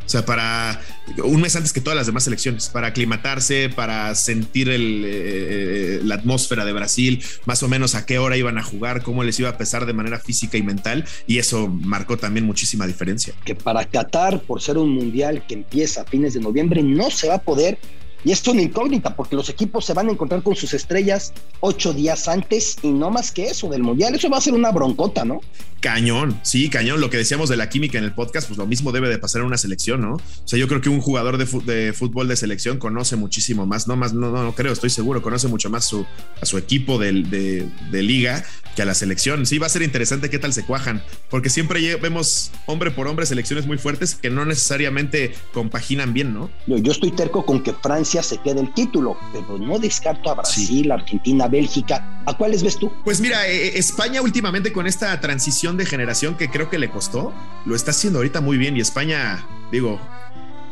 O 0.06 0.08
sea, 0.08 0.24
para 0.24 0.80
un 1.22 1.42
mes 1.42 1.54
antes 1.56 1.74
que 1.74 1.82
todas 1.82 1.94
las 1.94 2.06
demás 2.06 2.24
selecciones, 2.24 2.70
para 2.70 2.86
aclimatarse, 2.86 3.68
para 3.68 4.14
sentir 4.14 4.70
el, 4.70 5.02
eh, 5.04 6.00
la 6.04 6.14
atmósfera 6.14 6.64
de 6.64 6.72
Brasil, 6.72 7.22
más 7.44 7.62
o 7.62 7.68
menos 7.68 7.94
a 7.94 8.06
qué 8.06 8.18
hora 8.18 8.38
iban 8.38 8.56
a 8.56 8.62
jugar, 8.62 9.02
cómo 9.02 9.24
les 9.24 9.38
iba 9.40 9.50
a 9.50 9.58
pesar 9.58 9.84
de 9.84 9.92
manera 9.92 10.18
física 10.18 10.56
y 10.56 10.62
mental, 10.62 11.04
y 11.26 11.36
eso 11.36 11.68
marcó 11.68 12.16
también 12.16 12.46
muchísima 12.46 12.86
diferencia. 12.86 13.34
Que 13.44 13.54
para 13.54 13.84
Qatar, 13.84 14.40
por 14.40 14.62
ser 14.62 14.78
un 14.78 14.88
mundial 14.88 15.44
que 15.46 15.52
empieza 15.52 16.00
a 16.00 16.04
fines 16.06 16.32
de 16.32 16.40
noviembre, 16.40 16.82
no 16.82 17.10
se 17.10 17.28
va 17.28 17.34
a 17.34 17.42
poder 17.42 17.78
y 18.24 18.32
esto 18.32 18.50
es 18.50 18.54
una 18.54 18.62
incógnita 18.62 19.14
porque 19.14 19.36
los 19.36 19.48
equipos 19.48 19.84
se 19.84 19.94
van 19.94 20.08
a 20.08 20.12
encontrar 20.12 20.42
con 20.42 20.56
sus 20.56 20.74
estrellas 20.74 21.32
ocho 21.60 21.92
días 21.92 22.28
antes 22.28 22.76
y 22.82 22.88
no 22.88 23.10
más 23.10 23.30
que 23.30 23.46
eso 23.46 23.68
del 23.68 23.82
Mundial. 23.82 24.14
Eso 24.14 24.28
va 24.28 24.38
a 24.38 24.40
ser 24.40 24.54
una 24.54 24.72
broncota, 24.72 25.24
¿no? 25.24 25.40
Cañón, 25.80 26.40
sí, 26.42 26.68
cañón. 26.68 27.00
Lo 27.00 27.08
que 27.08 27.16
decíamos 27.16 27.48
de 27.48 27.56
la 27.56 27.68
química 27.68 27.98
en 27.98 28.04
el 28.04 28.12
podcast, 28.12 28.48
pues 28.48 28.58
lo 28.58 28.66
mismo 28.66 28.90
debe 28.90 29.08
de 29.08 29.18
pasar 29.18 29.42
en 29.42 29.46
una 29.46 29.56
selección, 29.56 30.00
¿no? 30.00 30.14
O 30.14 30.20
sea, 30.44 30.58
yo 30.58 30.66
creo 30.66 30.80
que 30.80 30.88
un 30.88 31.00
jugador 31.00 31.38
de, 31.38 31.92
fútbol 31.92 32.26
de 32.26 32.36
selección 32.36 32.78
conoce 32.78 33.14
muchísimo 33.14 33.64
más, 33.64 33.86
no 33.86 33.96
más, 33.96 34.12
no, 34.12 34.30
no, 34.30 34.54
creo, 34.54 34.72
estoy 34.72 34.90
seguro, 34.90 35.22
conoce 35.22 35.46
mucho 35.46 35.70
más 35.70 35.84
su, 35.84 36.04
a 36.40 36.46
su 36.46 36.58
equipo 36.58 36.98
de, 36.98 37.12
de, 37.12 38.02
liga 38.02 38.44
que 38.74 38.82
a 38.82 38.84
la 38.84 38.94
selección. 38.94 39.46
Sí, 39.46 39.58
va 39.58 39.66
a 39.66 39.70
ser 39.70 39.82
interesante 39.82 40.30
qué 40.30 40.40
tal 40.40 40.52
se 40.52 40.64
cuajan, 40.64 41.02
porque 41.30 41.48
siempre 41.48 41.96
vemos 41.96 42.50
hombre 42.66 42.90
por 42.90 43.06
hombre 43.06 43.26
selecciones 43.26 43.66
muy 43.66 43.78
fuertes 43.78 44.16
que 44.16 44.30
no 44.30 44.44
necesariamente 44.44 45.32
compaginan 45.52 46.12
bien, 46.12 46.34
¿no? 46.34 46.50
Yo, 46.66 46.78
yo 46.78 46.90
estoy 46.90 47.12
terco 47.12 47.46
con 47.46 47.62
que 47.62 47.72
Francia 47.72 48.07
se 48.22 48.38
quede 48.38 48.60
el 48.60 48.72
título, 48.72 49.16
pero 49.32 49.58
no 49.58 49.78
descarto 49.78 50.30
a 50.30 50.34
Brasil, 50.34 50.90
Argentina, 50.90 51.46
Bélgica. 51.46 52.22
¿A 52.26 52.36
cuáles 52.36 52.62
ves 52.62 52.78
tú? 52.78 52.92
Pues 53.04 53.20
mira, 53.20 53.46
eh, 53.46 53.68
eh, 53.68 53.72
España 53.76 54.22
últimamente 54.22 54.72
con 54.72 54.86
esta 54.86 55.20
transición 55.20 55.76
de 55.76 55.86
generación 55.86 56.36
que 56.36 56.50
creo 56.50 56.70
que 56.70 56.78
le 56.78 56.90
costó, 56.90 57.32
lo 57.64 57.74
está 57.76 57.90
haciendo 57.90 58.18
ahorita 58.18 58.40
muy 58.40 58.58
bien 58.58 58.76
y 58.76 58.80
España, 58.80 59.46
digo, 59.70 60.00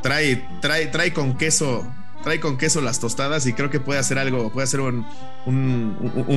trae, 0.03 0.49
trae, 0.61 0.87
trae 0.87 1.13
con 1.13 1.37
queso 1.37 1.87
trae 2.27 2.41
con 2.41 2.59
queso 2.59 2.81
las 2.81 2.99
tostadas 2.99 3.47
y 3.47 3.53
creo 3.53 3.71
que 3.71 3.79
puede 3.79 4.01
hacer 4.01 4.19
algo, 4.19 4.51
puede 4.51 4.65
hacer 4.65 4.81
un, 4.81 5.07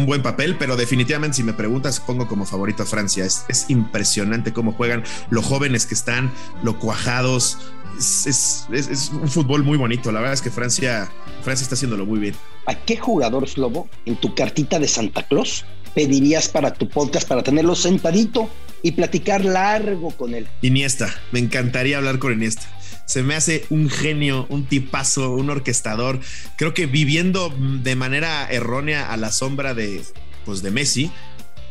buen 0.05 0.21
papel, 0.21 0.55
pero 0.55 0.77
definitivamente 0.77 1.37
si 1.37 1.43
me 1.43 1.53
preguntas, 1.53 1.99
pongo 1.99 2.27
como 2.27 2.45
favorito 2.45 2.83
a 2.83 2.85
Francia. 2.85 3.25
Es, 3.25 3.43
es 3.49 3.71
impresionante 3.71 4.53
cómo 4.53 4.73
juegan, 4.73 5.03
lo 5.31 5.41
jóvenes 5.41 5.87
que 5.87 5.95
están, 5.95 6.31
lo 6.61 6.77
cuajados. 6.77 7.57
Es, 7.97 8.67
es, 8.71 9.09
un 9.19 9.27
fútbol 9.27 9.63
muy 9.63 9.79
bonito. 9.79 10.11
La 10.11 10.19
verdad 10.19 10.35
es 10.35 10.43
que 10.43 10.51
Francia, 10.51 11.09
Francia 11.41 11.63
está 11.63 11.73
haciéndolo 11.73 12.05
muy 12.05 12.19
bien. 12.19 12.35
¿A 12.67 12.75
qué 12.75 12.95
jugador, 12.95 13.49
Slobo, 13.49 13.89
en 14.05 14.15
tu 14.15 14.35
cartita 14.35 14.77
de 14.77 14.87
Santa 14.87 15.23
Claus 15.23 15.65
pedirías 15.95 16.49
para 16.49 16.71
tu 16.71 16.87
podcast 16.87 17.27
para 17.27 17.41
tenerlo 17.41 17.73
sentadito 17.73 18.47
y 18.83 18.91
platicar 18.91 19.43
largo 19.43 20.11
con 20.11 20.35
él? 20.35 20.47
Iniesta, 20.61 21.11
me 21.31 21.39
encantaría 21.39 21.97
hablar 21.97 22.19
con 22.19 22.31
Iniesta. 22.33 22.67
Se 23.09 23.23
me 23.23 23.33
hace 23.33 23.65
un 23.71 23.89
genio, 23.89 24.45
un 24.49 24.67
tipazo, 24.67 25.31
un 25.31 25.49
orquestador. 25.49 26.19
Creo 26.57 26.75
que 26.75 26.85
viviendo 26.85 27.51
de 27.81 27.95
manera 27.95 28.47
errónea 28.51 29.11
a 29.11 29.17
la 29.17 29.31
sombra 29.31 29.73
de, 29.73 30.03
pues 30.45 30.61
de 30.61 30.69
Messi, 30.69 31.11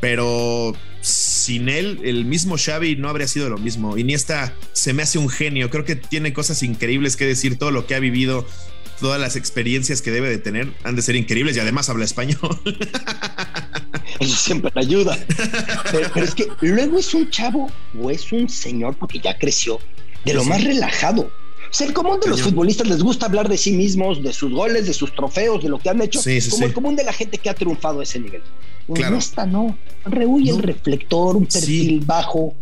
pero 0.01 0.75
sin 1.01 1.69
él, 1.69 2.01
el 2.03 2.25
mismo 2.25 2.57
Xavi 2.59 2.97
no 2.97 3.09
habría 3.09 3.29
sido 3.29 3.49
lo 3.51 3.57
mismo. 3.57 3.97
Iniesta 3.97 4.53
se 4.73 4.93
me 4.93 5.05
hace 5.05 5.21
un 5.21 5.29
genio. 5.29 5.71
Creo 5.71 5.85
que 5.85 5.95
tiene 5.95 6.33
cosas 6.33 6.65
increíbles 6.65 7.15
que 7.15 7.25
decir. 7.25 7.57
Todo 7.57 7.71
lo 7.71 7.87
que 7.87 7.95
ha 7.95 8.01
vivido, 8.01 8.45
todas 8.99 9.21
las 9.21 9.37
experiencias 9.37 10.03
que 10.03 10.11
debe 10.11 10.29
de 10.29 10.39
tener 10.39 10.73
han 10.83 10.97
de 10.97 11.03
ser 11.03 11.15
increíbles 11.15 11.57
y 11.57 11.61
además 11.61 11.89
habla 11.89 12.05
español. 12.05 12.61
Eso 14.19 14.37
siempre 14.37 14.73
ayuda. 14.75 15.17
Pero, 15.93 16.25
es 16.25 16.35
que 16.35 16.49
luego 16.63 16.99
es 16.99 17.15
un 17.15 17.31
chavo 17.31 17.71
o 17.97 18.11
es 18.11 18.33
un 18.33 18.49
señor 18.49 18.97
porque 18.97 19.21
ya 19.21 19.39
creció 19.39 19.79
de 20.29 20.35
lo 20.35 20.45
más 20.45 20.63
relajado. 20.63 21.31
O 21.71 21.75
sea, 21.75 21.87
el 21.87 21.93
común 21.93 22.19
de 22.21 22.29
los 22.29 22.41
futbolistas 22.41 22.89
les 22.89 23.03
gusta 23.03 23.27
hablar 23.27 23.49
de 23.49 23.59
sí 23.59 23.73
mismos, 23.73 24.23
de 24.23 24.33
sus 24.33 24.51
goles, 24.51 24.87
de 24.87 24.95
sus 24.95 25.15
trofeos, 25.15 25.63
de 25.63 25.69
lo 25.69 25.79
que 25.79 25.91
han 25.91 26.01
hecho, 26.01 26.21
como 26.51 26.67
el 26.67 26.73
común 26.73 26.97
de 26.97 27.05
la 27.05 27.13
gente 27.13 27.37
que 27.37 27.51
ha 27.51 27.55
triunfado 27.55 28.01
a 28.01 28.03
ese 28.05 28.19
nivel. 28.19 28.43
Claro. 28.95 29.19
Esta 29.19 29.45
no, 29.45 29.77
rehuye 30.07 30.51
el 30.51 30.63
reflector, 30.63 31.37
un 31.37 31.47
perfil 31.47 32.01
bajo. 32.01 32.55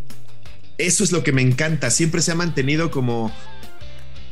Eso 0.77 1.05
es 1.05 1.13
lo 1.13 1.23
que 1.23 1.33
me 1.33 1.41
encanta, 1.41 1.91
siempre 1.91 2.21
se 2.21 2.33
ha 2.33 2.35
mantenido 2.35 2.91
como 2.91 3.31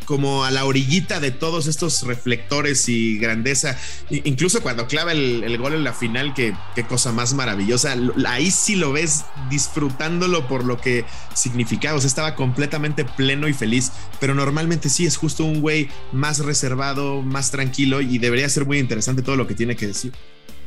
como 0.05 0.45
a 0.45 0.51
la 0.51 0.65
orillita 0.65 1.21
de 1.21 1.31
todos 1.31 1.67
estos 1.67 2.03
reflectores 2.03 2.89
y 2.89 3.19
grandeza. 3.19 3.79
Incluso 4.11 4.63
cuando 4.63 4.87
clava 4.87 5.13
el, 5.13 5.57
gol 5.59 5.75
en 5.75 5.85
la 5.85 5.93
final, 5.93 6.35
que 6.35 6.55
qué 6.75 6.85
cosa 6.85 7.13
más 7.13 7.35
maravillosa. 7.35 7.97
Ahí 8.27 8.51
sí 8.51 8.77
lo 8.77 8.93
ves 8.93 9.25
disfrutándolo 9.51 10.47
por 10.49 10.65
lo 10.65 10.81
que 10.81 11.05
significaba. 11.35 11.99
O 11.99 12.01
sea, 12.01 12.09
estaba 12.09 12.35
completamente 12.35 13.05
pleno 13.05 13.49
y 13.49 13.53
feliz. 13.53 13.93
Pero 14.21 14.35
normalmente 14.35 14.89
sí 14.89 15.07
es 15.07 15.17
justo 15.17 15.45
un 15.45 15.61
güey 15.61 15.89
más 16.13 16.39
reservado, 16.41 17.23
más 17.23 17.51
tranquilo 17.51 18.01
y 18.01 18.19
debería 18.19 18.49
ser 18.49 18.67
muy 18.67 18.79
interesante 18.79 19.23
todo 19.23 19.37
lo 19.37 19.47
que 19.47 19.55
tiene 19.55 19.77
que 19.77 19.87
decir. 19.87 20.13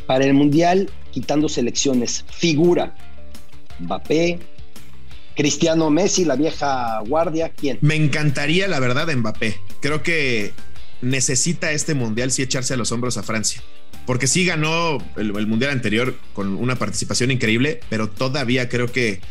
Para 0.06 0.26
el 0.26 0.34
Mundial, 0.34 0.89
quitando 1.12 1.50
selecciones, 1.50 2.23
figura 2.32 2.95
Mbappé, 3.80 4.39
Cristiano 5.38 5.91
Messi, 5.91 6.26
la 6.26 6.36
vieja 6.36 7.00
guardia, 7.08 7.50
¿quién? 7.50 7.78
Me 7.82 7.95
encantaría, 7.95 8.67
la 8.67 8.80
verdad, 8.80 9.08
Mbappé. 9.15 9.60
Creo 9.80 10.02
que 10.02 10.52
necesita 11.02 11.71
este 11.71 11.93
mundial 11.93 12.32
sí 12.32 12.41
echarse 12.41 12.73
a 12.73 12.78
los 12.78 12.91
hombros 12.91 13.17
a 13.17 13.23
Francia. 13.23 13.62
Porque 14.08 14.26
sí 14.26 14.45
ganó 14.45 14.97
el, 15.15 15.47
mundial 15.47 15.71
anterior 15.71 16.15
con 16.34 16.56
una 16.56 16.76
participación 16.76 17.30
increíble, 17.30 17.82
pero 17.89 18.10
todavía 18.10 18.67
creo 18.67 18.91
que 18.91 19.21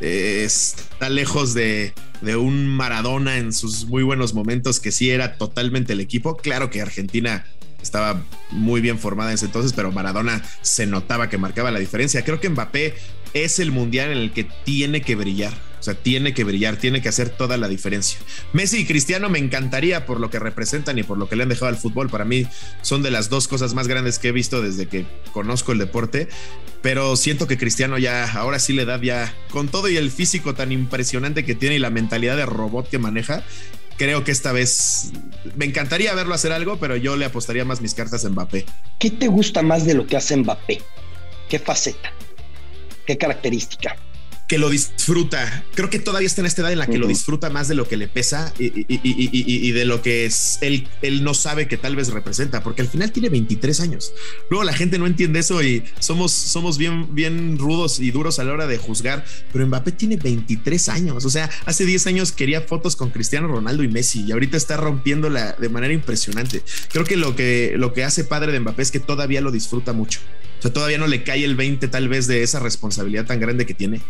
eh, 0.00 0.42
está 0.44 1.08
lejos 1.08 1.54
de, 1.54 1.94
de, 2.20 2.36
un 2.36 2.66
Maradona 2.66 3.38
en 3.38 3.52
sus 3.52 3.86
muy 3.86 4.02
buenos 4.02 4.34
momentos, 4.34 4.80
que 4.80 4.92
sí 4.92 5.10
era 5.10 5.38
totalmente 5.38 5.94
el 5.94 6.00
equipo. 6.00 6.36
Claro 6.36 6.68
que 6.68 6.82
Argentina 6.82 7.46
estaba 7.80 8.22
muy 8.50 8.80
bien 8.80 8.98
formada 8.98 9.30
en 9.30 9.36
ese 9.36 9.46
entonces, 9.46 9.72
pero 9.72 9.92
Maradona 9.92 10.42
se 10.62 10.86
notaba 10.86 11.30
que 11.30 11.38
marcaba 11.38 11.70
la 11.70 11.78
diferencia. 11.78 12.22
Creo 12.22 12.40
que 12.40 12.50
Mbappé 12.50 12.94
es 13.34 13.58
el 13.58 13.72
mundial 13.72 14.12
en 14.12 14.18
el 14.18 14.32
que 14.32 14.44
tiene 14.64 15.02
que 15.02 15.16
brillar. 15.16 15.52
O 15.78 15.82
sea, 15.84 15.92
tiene 15.92 16.32
que 16.32 16.44
brillar, 16.44 16.78
tiene 16.78 17.02
que 17.02 17.10
hacer 17.10 17.28
toda 17.28 17.58
la 17.58 17.68
diferencia. 17.68 18.18
Messi 18.54 18.78
y 18.78 18.86
Cristiano 18.86 19.28
me 19.28 19.38
encantaría 19.38 20.06
por 20.06 20.18
lo 20.18 20.30
que 20.30 20.38
representan 20.38 20.98
y 20.98 21.02
por 21.02 21.18
lo 21.18 21.28
que 21.28 21.36
le 21.36 21.42
han 21.42 21.50
dejado 21.50 21.66
al 21.66 21.76
fútbol. 21.76 22.08
Para 22.08 22.24
mí 22.24 22.46
son 22.80 23.02
de 23.02 23.10
las 23.10 23.28
dos 23.28 23.48
cosas 23.48 23.74
más 23.74 23.86
grandes 23.86 24.18
que 24.18 24.28
he 24.28 24.32
visto 24.32 24.62
desde 24.62 24.86
que 24.86 25.04
conozco 25.32 25.72
el 25.72 25.78
deporte. 25.78 26.28
Pero 26.80 27.16
siento 27.16 27.46
que 27.46 27.58
Cristiano 27.58 27.98
ya, 27.98 28.32
ahora 28.32 28.60
sí 28.60 28.72
le 28.72 28.86
da 28.86 28.98
ya, 28.98 29.34
con 29.50 29.68
todo 29.68 29.90
y 29.90 29.98
el 29.98 30.10
físico 30.10 30.54
tan 30.54 30.72
impresionante 30.72 31.44
que 31.44 31.54
tiene 31.54 31.76
y 31.76 31.80
la 31.80 31.90
mentalidad 31.90 32.38
de 32.38 32.46
robot 32.46 32.88
que 32.88 32.98
maneja, 32.98 33.44
creo 33.98 34.24
que 34.24 34.32
esta 34.32 34.52
vez 34.52 35.12
me 35.54 35.66
encantaría 35.66 36.14
verlo 36.14 36.34
hacer 36.34 36.52
algo, 36.52 36.78
pero 36.78 36.96
yo 36.96 37.16
le 37.16 37.26
apostaría 37.26 37.66
más 37.66 37.82
mis 37.82 37.92
cartas 37.92 38.24
a 38.24 38.30
Mbappé. 38.30 38.64
¿Qué 38.98 39.10
te 39.10 39.28
gusta 39.28 39.60
más 39.60 39.84
de 39.84 39.92
lo 39.92 40.06
que 40.06 40.16
hace 40.16 40.34
Mbappé? 40.34 40.80
¿Qué 41.50 41.58
faceta? 41.58 42.10
¿Qué 43.06 43.18
característica? 43.18 43.96
Que 44.48 44.58
lo 44.58 44.68
disfruta. 44.68 45.64
Creo 45.74 45.88
que 45.88 45.98
todavía 45.98 46.26
está 46.26 46.42
en 46.42 46.46
esta 46.46 46.60
edad 46.60 46.72
en 46.72 46.78
la 46.78 46.86
que 46.86 46.98
lo 46.98 47.06
disfruta 47.06 47.48
más 47.48 47.66
de 47.66 47.74
lo 47.74 47.88
que 47.88 47.96
le 47.96 48.08
pesa 48.08 48.52
y, 48.58 49.72
de 49.72 49.84
lo 49.86 50.02
que 50.02 50.26
es 50.26 50.58
él, 50.60 50.86
él 51.00 51.24
no 51.24 51.32
sabe 51.32 51.66
que 51.66 51.78
tal 51.78 51.96
vez 51.96 52.08
representa, 52.08 52.62
porque 52.62 52.82
al 52.82 52.88
final 52.88 53.10
tiene 53.10 53.30
23 53.30 53.80
años. 53.80 54.12
Luego 54.50 54.64
la 54.64 54.74
gente 54.74 54.98
no 54.98 55.06
entiende 55.06 55.40
eso 55.40 55.62
y 55.62 55.82
somos, 55.98 56.32
somos 56.32 56.76
bien, 56.76 57.14
bien 57.14 57.56
rudos 57.58 58.00
y 58.00 58.10
duros 58.10 58.38
a 58.38 58.44
la 58.44 58.52
hora 58.52 58.66
de 58.66 58.76
juzgar, 58.76 59.24
pero 59.50 59.66
Mbappé 59.66 59.92
tiene 59.92 60.18
23 60.18 60.90
años. 60.90 61.24
O 61.24 61.30
sea, 61.30 61.48
hace 61.64 61.86
10 61.86 62.06
años 62.08 62.30
quería 62.30 62.60
fotos 62.60 62.96
con 62.96 63.08
Cristiano 63.08 63.48
Ronaldo 63.48 63.82
y 63.82 63.88
Messi 63.88 64.24
y 64.24 64.32
ahorita 64.32 64.58
está 64.58 64.76
rompiéndola 64.76 65.56
de 65.58 65.68
manera 65.70 65.94
impresionante. 65.94 66.62
Creo 66.92 67.06
que 67.06 67.16
lo 67.16 67.34
que, 67.34 67.74
lo 67.78 67.94
que 67.94 68.04
hace 68.04 68.24
padre 68.24 68.52
de 68.52 68.60
Mbappé 68.60 68.82
es 68.82 68.90
que 68.90 69.00
todavía 69.00 69.40
lo 69.40 69.50
disfruta 69.50 69.94
mucho 69.94 70.20
sea, 70.64 70.72
todavía 70.72 70.98
no 70.98 71.06
le 71.06 71.22
cae 71.22 71.44
el 71.44 71.56
20 71.56 71.88
tal 71.88 72.08
vez 72.08 72.26
de 72.26 72.42
esa 72.42 72.60
responsabilidad 72.60 73.26
tan 73.26 73.40
grande 73.40 73.66
que 73.66 73.74
tiene 73.74 74.00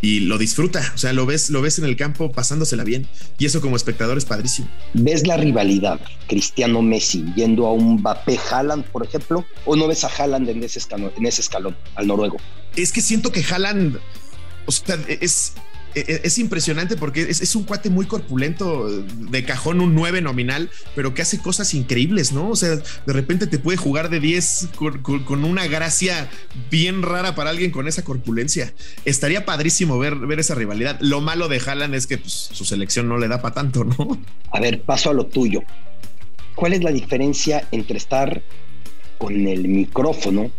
y 0.00 0.20
lo 0.20 0.38
disfruta. 0.38 0.92
O 0.94 0.98
sea, 0.98 1.12
lo 1.12 1.26
ves, 1.26 1.50
lo 1.50 1.62
ves 1.62 1.78
en 1.78 1.84
el 1.84 1.96
campo 1.96 2.32
pasándosela 2.32 2.84
bien. 2.84 3.06
Y 3.38 3.46
eso 3.46 3.60
como 3.60 3.76
espectador 3.76 4.18
es 4.18 4.24
padrísimo. 4.24 4.68
¿Ves 4.94 5.26
la 5.26 5.36
rivalidad 5.36 6.00
Cristiano 6.28 6.82
Messi 6.82 7.24
yendo 7.34 7.66
a 7.66 7.72
un 7.72 7.94
Mbappé 7.94 8.38
Haaland, 8.50 8.84
por 8.84 9.04
ejemplo? 9.04 9.44
¿O 9.64 9.76
no 9.76 9.88
ves 9.88 10.04
a 10.04 10.08
Haaland 10.08 10.48
en 10.48 10.62
ese 10.62 10.78
escalón, 10.78 11.12
en 11.16 11.26
ese 11.26 11.40
escalón 11.40 11.76
al 11.94 12.06
noruego? 12.06 12.36
Es 12.76 12.92
que 12.92 13.00
siento 13.00 13.32
que 13.32 13.42
Haaland, 13.42 13.98
o 14.66 14.72
sea, 14.72 14.98
es, 15.08 15.54
es 15.96 16.38
impresionante 16.38 16.96
porque 16.96 17.22
es, 17.22 17.54
un 17.54 17.64
cuate 17.64 17.88
muy 17.88 18.04
corpulento, 18.06 18.88
de 18.90 19.44
cajón 19.44 19.80
un 19.80 19.94
9 19.94 20.20
nominal, 20.20 20.70
pero 20.94 21.14
que 21.14 21.22
hace 21.22 21.38
cosas 21.38 21.72
increíbles, 21.72 22.32
¿no? 22.32 22.50
O 22.50 22.56
sea, 22.56 22.76
de 22.76 23.12
repente 23.12 23.46
te 23.46 23.58
puede 23.58 23.78
jugar 23.78 24.10
de 24.10 24.20
10 24.20 24.68
con, 24.76 25.44
una 25.44 25.66
gracia 25.66 26.28
bien 26.70 27.02
rara 27.02 27.34
para 27.34 27.50
alguien 27.50 27.70
con 27.70 27.88
esa 27.88 28.04
corpulencia. 28.04 28.74
Estaría 29.06 29.46
padrísimo 29.46 29.98
ver, 29.98 30.16
ver 30.16 30.38
esa 30.38 30.54
rivalidad. 30.54 30.98
Lo 31.00 31.22
malo 31.22 31.48
de 31.48 31.62
Haaland 31.64 31.94
es 31.94 32.06
que 32.06 32.18
pues, 32.18 32.50
su 32.52 32.66
selección 32.66 33.08
no 33.08 33.16
le 33.16 33.28
da 33.28 33.40
para 33.40 33.54
tanto, 33.54 33.84
¿no? 33.84 34.20
A 34.50 34.60
ver, 34.60 34.82
paso 34.82 35.08
a 35.08 35.14
lo 35.14 35.26
tuyo. 35.26 35.62
¿Cuál 36.54 36.74
es 36.74 36.82
la 36.82 36.90
diferencia 36.90 37.66
entre 37.72 37.96
estar 37.96 38.42
con 39.16 39.46
el 39.46 39.66
micrófono 39.68 40.50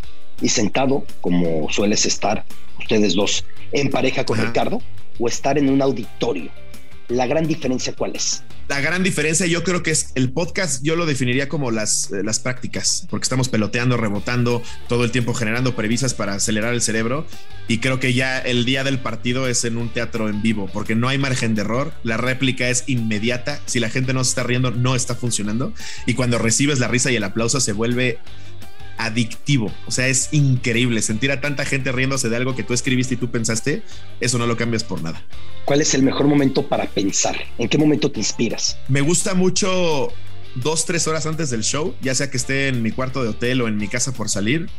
y 0.42 0.50
sentado, 0.50 1.06
como 1.22 1.70
sueles 1.72 2.06
estar, 2.08 2.44
ustedes 2.80 3.14
dos, 3.14 3.46
en 3.72 3.90
pareja 3.90 4.26
con 4.26 4.40
Ricardo? 4.40 4.82
O 5.20 5.28
estar 5.28 5.58
en 5.58 5.70
un 5.70 5.82
auditorio. 5.82 6.52
¿La 7.10 7.26
gran 7.26 7.48
diferencia 7.48 7.94
cuál 7.94 8.16
es? 8.16 8.44
La 8.68 8.82
gran 8.82 9.02
diferencia 9.02 9.46
yo 9.46 9.64
creo 9.64 9.82
que 9.82 9.92
es 9.92 10.12
el 10.16 10.30
podcast, 10.34 10.84
yo 10.84 10.98
lo 10.98 11.06
definiría 11.06 11.48
como 11.48 11.72
las, 11.72 12.12
eh, 12.12 12.22
las 12.22 12.40
prácticas, 12.40 13.08
porque 13.10 13.24
estamos 13.24 13.48
peloteando, 13.48 13.96
rebotando, 13.96 14.62
todo 14.90 15.06
el 15.06 15.12
tiempo 15.12 15.34
generando 15.34 15.74
previsas 15.74 16.14
para 16.14 16.34
acelerar 16.34 16.74
el 16.74 16.82
cerebro 16.82 17.26
y 17.70 17.78
creo 17.78 18.02
que 18.02 18.14
ya 18.14 18.40
el 18.40 18.66
día 18.66 18.84
del 18.84 19.00
partido 19.00 19.48
es 19.48 19.64
en 19.64 19.78
un 19.78 19.88
teatro 19.88 20.28
en 20.28 20.42
vivo, 20.42 20.70
porque 20.74 20.96
no 20.96 21.08
hay 21.08 21.18
margen 21.18 21.56
de 21.56 21.62
error, 21.62 21.94
la 22.04 22.18
réplica 22.18 22.68
es 22.68 22.84
inmediata, 22.88 23.62
si 23.66 23.80
la 23.80 23.90
gente 23.90 24.14
no 24.14 24.26
se 24.26 24.32
está 24.32 24.44
riendo 24.44 24.72
no 24.72 24.96
está 24.96 25.16
funcionando 25.16 25.72
y 26.06 26.16
cuando 26.16 26.38
recibes 26.38 26.80
la 26.80 26.90
risa 26.90 27.10
y 27.10 27.16
el 27.16 27.24
aplauso 27.24 27.62
se 27.62 27.72
vuelve 27.72 28.20
adictivo. 28.98 29.72
O 29.86 29.92
sea, 29.92 30.08
es 30.08 30.30
increíble 30.32 31.02
sentir 31.02 31.32
a 31.32 31.42
tanta 31.42 31.66
gente 31.66 31.92
riéndose 31.92 32.30
de 32.30 32.36
algo 32.36 32.56
que 32.56 32.64
tú 32.64 32.74
escribiste 32.74 33.14
y 33.14 33.18
tú 33.18 33.30
pensaste. 33.30 33.84
Eso 34.20 34.38
no 34.38 34.48
lo 34.48 34.58
cambias 34.58 34.84
por 34.84 35.02
nada. 35.02 35.24
¿Cuál 35.66 35.82
es 35.82 35.94
el 35.94 36.04
mejor 36.04 36.28
momento 36.28 36.68
para 36.68 36.86
pensar? 36.86 37.38
¿En 37.58 37.70
qué 37.70 37.78
momento 37.78 38.12
te 38.12 38.20
inspiras? 38.20 38.78
Me 38.88 39.02
gusta 39.02 39.34
mucho 39.34 40.12
dos, 40.56 40.86
tres 40.86 41.08
horas 41.08 41.26
antes 41.26 41.50
del 41.50 41.64
show, 41.64 41.96
ya 42.02 42.16
sea 42.16 42.30
que 42.32 42.38
esté 42.38 42.68
en 42.68 42.82
mi 42.82 42.92
cuarto 42.92 43.24
de 43.24 43.30
hotel 43.30 43.62
o 43.62 43.68
en 43.68 43.78
mi 43.78 43.88
casa 43.88 44.12
por 44.14 44.30
salir, 44.30 44.70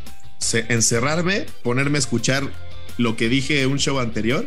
encerrarme, 0.68 1.46
ponerme 1.62 1.98
a 1.98 2.00
escuchar 2.00 2.50
lo 2.96 3.16
que 3.16 3.28
dije 3.28 3.62
en 3.62 3.70
un 3.70 3.78
show 3.78 3.98
anterior 4.00 4.46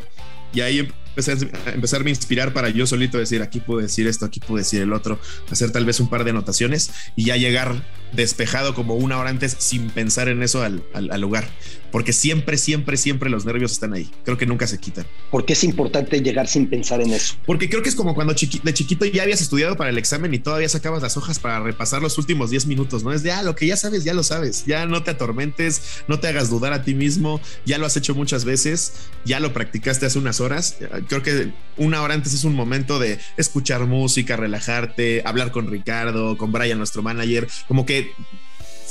y 0.53 0.61
ahí 0.61 0.91
empezarme 1.15 2.09
a 2.09 2.13
inspirar 2.13 2.53
para 2.53 2.69
yo 2.69 2.87
solito 2.87 3.17
decir, 3.17 3.41
aquí 3.41 3.59
puedo 3.59 3.81
decir 3.81 4.07
esto, 4.07 4.25
aquí 4.25 4.39
puedo 4.39 4.57
decir 4.57 4.81
el 4.81 4.93
otro, 4.93 5.19
hacer 5.49 5.71
tal 5.71 5.85
vez 5.85 5.99
un 5.99 6.09
par 6.09 6.23
de 6.23 6.31
anotaciones 6.31 6.91
y 7.15 7.25
ya 7.25 7.37
llegar 7.37 7.83
despejado 8.13 8.73
como 8.73 8.95
una 8.95 9.17
hora 9.17 9.29
antes 9.29 9.55
sin 9.59 9.89
pensar 9.89 10.27
en 10.29 10.43
eso 10.43 10.63
al, 10.63 10.83
al, 10.93 11.21
lugar. 11.21 11.47
Porque 11.91 12.13
siempre, 12.13 12.57
siempre, 12.57 12.97
siempre 12.97 13.29
los 13.29 13.45
nervios 13.45 13.71
están 13.71 13.93
ahí. 13.93 14.09
Creo 14.23 14.37
que 14.37 14.45
nunca 14.45 14.67
se 14.67 14.77
quitan. 14.77 15.05
¿Por 15.29 15.45
qué 15.45 15.53
es 15.53 15.63
importante 15.63 16.21
llegar 16.21 16.47
sin 16.47 16.69
pensar 16.69 17.01
en 17.01 17.11
eso? 17.11 17.35
Porque 17.45 17.69
creo 17.69 17.81
que 17.81 17.89
es 17.89 17.95
como 17.95 18.15
cuando 18.15 18.33
de 18.33 18.73
chiquito 18.73 19.05
ya 19.05 19.23
habías 19.23 19.41
estudiado 19.41 19.75
para 19.75 19.89
el 19.89 19.97
examen 19.97 20.33
y 20.33 20.39
todavía 20.39 20.69
sacabas 20.69 21.01
las 21.01 21.17
hojas 21.17 21.39
para 21.39 21.59
repasar 21.59 22.01
los 22.01 22.17
últimos 22.17 22.49
10 22.49 22.65
minutos, 22.67 23.03
¿no? 23.03 23.11
Es 23.11 23.23
de, 23.23 23.31
ah, 23.31 23.43
lo 23.43 23.55
que 23.55 23.67
ya 23.67 23.77
sabes, 23.77 24.03
ya 24.03 24.13
lo 24.13 24.23
sabes. 24.23 24.65
Ya 24.65 24.85
no 24.85 25.03
te 25.03 25.11
atormentes, 25.11 26.03
no 26.07 26.19
te 26.19 26.27
hagas 26.27 26.49
dudar 26.49 26.73
a 26.73 26.83
ti 26.83 26.93
mismo. 26.93 27.41
Ya 27.65 27.77
lo 27.77 27.85
has 27.85 27.97
hecho 27.97 28.15
muchas 28.15 28.45
veces, 28.45 28.93
ya 29.25 29.39
lo 29.39 29.53
practicaste 29.53 30.05
hace 30.05 30.19
unas 30.19 30.39
horas. 30.39 30.77
Creo 31.07 31.23
que 31.23 31.51
una 31.77 32.01
hora 32.01 32.13
antes 32.13 32.33
es 32.33 32.43
un 32.43 32.55
momento 32.55 32.99
de 32.99 33.19
escuchar 33.37 33.85
música, 33.85 34.37
relajarte, 34.37 35.21
hablar 35.25 35.51
con 35.51 35.69
Ricardo, 35.69 36.37
con 36.37 36.51
Brian, 36.51 36.77
nuestro 36.77 37.01
manager, 37.01 37.47
como 37.67 37.85
que 37.85 38.11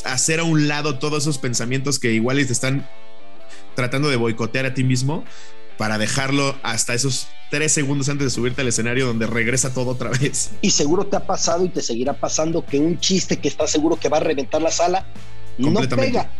hacer 0.04 0.40
a 0.40 0.44
un 0.44 0.68
lado 0.68 0.98
todos 0.98 1.24
esos 1.24 1.38
pensamientos 1.38 1.98
que 1.98 2.12
igual 2.12 2.44
te 2.46 2.52
están 2.52 2.88
tratando 3.74 4.08
de 4.08 4.16
boicotear 4.16 4.66
a 4.66 4.74
ti 4.74 4.84
mismo 4.84 5.24
para 5.76 5.98
dejarlo 5.98 6.56
hasta 6.62 6.94
esos 6.94 7.28
tres 7.50 7.72
segundos 7.72 8.08
antes 8.08 8.26
de 8.26 8.30
subirte 8.30 8.60
al 8.60 8.68
escenario 8.68 9.06
donde 9.06 9.26
regresa 9.26 9.72
todo 9.72 9.90
otra 9.90 10.10
vez. 10.10 10.50
Y 10.60 10.70
seguro 10.70 11.06
te 11.06 11.16
ha 11.16 11.26
pasado 11.26 11.64
y 11.64 11.68
te 11.68 11.82
seguirá 11.82 12.12
pasando 12.12 12.64
que 12.64 12.78
un 12.78 12.98
chiste 13.00 13.38
que 13.38 13.48
estás 13.48 13.70
seguro 13.70 13.96
que 13.96 14.08
va 14.08 14.18
a 14.18 14.20
reventar 14.20 14.60
la 14.60 14.70
sala 14.70 15.06
no 15.58 15.80
pega 15.88 16.30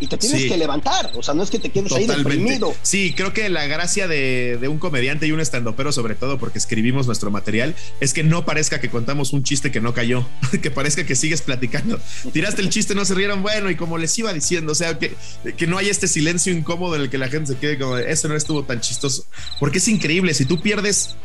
y 0.00 0.06
te 0.06 0.16
tienes 0.16 0.44
que 0.44 0.56
levantar. 0.56 1.12
O 1.16 1.22
sea, 1.22 1.34
no 1.34 1.42
es 1.42 1.50
que 1.50 1.58
te 1.58 1.70
quedes 1.70 1.92
ahí 1.92 2.06
deprimido. 2.06 2.74
Sí, 2.82 3.14
creo 3.16 3.32
que 3.32 3.48
la 3.48 3.66
gracia 3.66 4.06
de, 4.06 4.58
un 4.68 4.78
comediante 4.78 5.26
y 5.26 5.32
un 5.32 5.40
estandopero, 5.40 5.92
sobre 5.92 6.14
todo 6.14 6.38
porque 6.38 6.58
escribimos 6.58 7.06
nuestro 7.06 7.30
material, 7.30 7.74
es 8.00 8.12
que 8.12 8.22
no 8.22 8.44
parezca 8.44 8.80
que 8.80 8.90
contamos 8.90 9.32
un 9.32 9.42
chiste 9.42 9.70
que 9.70 9.80
no 9.80 9.94
cayó, 9.94 10.26
que 10.62 10.70
parezca 10.70 11.04
que 11.04 11.16
sigues 11.16 11.42
platicando. 11.42 12.00
Tiraste 12.32 12.62
el 12.62 12.70
chiste, 12.70 12.94
no 12.94 13.04
se 13.04 13.14
rieron, 13.14 13.42
bueno, 13.42 13.70
y 13.70 13.76
como 13.76 13.98
les 13.98 14.16
iba 14.18 14.32
diciendo, 14.32 14.72
o 14.72 14.74
sea, 14.74 14.98
que, 14.98 15.14
que 15.56 15.66
no 15.66 15.78
hay 15.78 15.88
este 15.88 16.08
silencio 16.08 16.52
incómodo 16.52 16.96
en 16.96 17.02
el 17.02 17.10
que 17.10 17.18
la 17.18 17.28
gente 17.28 17.52
se 17.52 17.58
quede 17.58 17.78
como, 17.78 17.96
eso 17.96 18.28
no 18.28 18.36
estuvo 18.36 18.64
tan 18.64 18.80
chistoso. 18.80 19.24
Porque 19.58 19.78
es 19.78 19.88
increíble, 19.88 20.34
si 20.34 20.44
tú 20.44 20.60
pierdes 20.60 21.16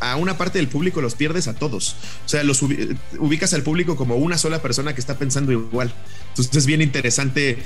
a 0.00 0.16
una 0.16 0.38
parte 0.38 0.58
del 0.58 0.68
público 0.68 1.00
los 1.00 1.14
pierdes 1.14 1.46
a 1.46 1.54
todos. 1.54 1.94
O 2.24 2.28
sea, 2.28 2.42
los 2.42 2.62
ubicas 2.62 3.52
al 3.52 3.62
público 3.62 3.96
como 3.96 4.16
una 4.16 4.38
sola 4.38 4.62
persona 4.62 4.94
que 4.94 5.00
está 5.00 5.18
pensando 5.18 5.52
igual. 5.52 5.92
Entonces 6.30 6.56
es 6.56 6.66
bien 6.66 6.80
interesante 6.80 7.58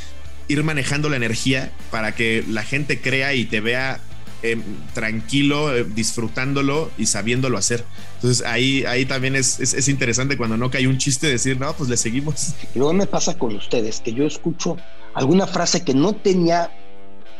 ir 0.48 0.62
manejando 0.62 1.09
la 1.09 1.16
energía 1.16 1.72
para 1.90 2.14
que 2.14 2.44
la 2.48 2.62
gente 2.62 3.00
crea 3.00 3.35
y 3.35 3.44
te 3.44 3.61
vea 3.61 4.00
em, 4.42 4.62
tranquilo, 4.92 5.74
eh, 5.74 5.85
disfrutándolo 5.85 6.90
y 6.98 7.07
sabiéndolo 7.07 7.57
hacer. 7.57 7.85
Entonces 8.16 8.46
ahí, 8.46 8.85
ahí 8.85 9.07
también 9.07 9.37
es, 9.37 9.59
es, 9.61 9.88
interesante 9.88 10.37
cuando 10.37 10.57
no 10.57 10.70
cae 10.70 10.87
un 10.87 10.98
chiste 10.98 11.26
decir, 11.26 11.59
no, 11.59 11.72
pues 11.74 11.88
le 11.88 11.96
seguimos. 11.96 12.54
Y 12.74 12.78
luego 12.78 12.92
me 12.92 13.07
pasa 13.07 13.38
con 13.38 13.54
ustedes 13.54 14.00
que 14.00 14.12
yo 14.12 14.24
escucho 14.24 14.76
alguna 15.14 15.46
frase 15.46 15.85
que 15.85 15.94
no 15.94 16.14
tenía 16.14 16.70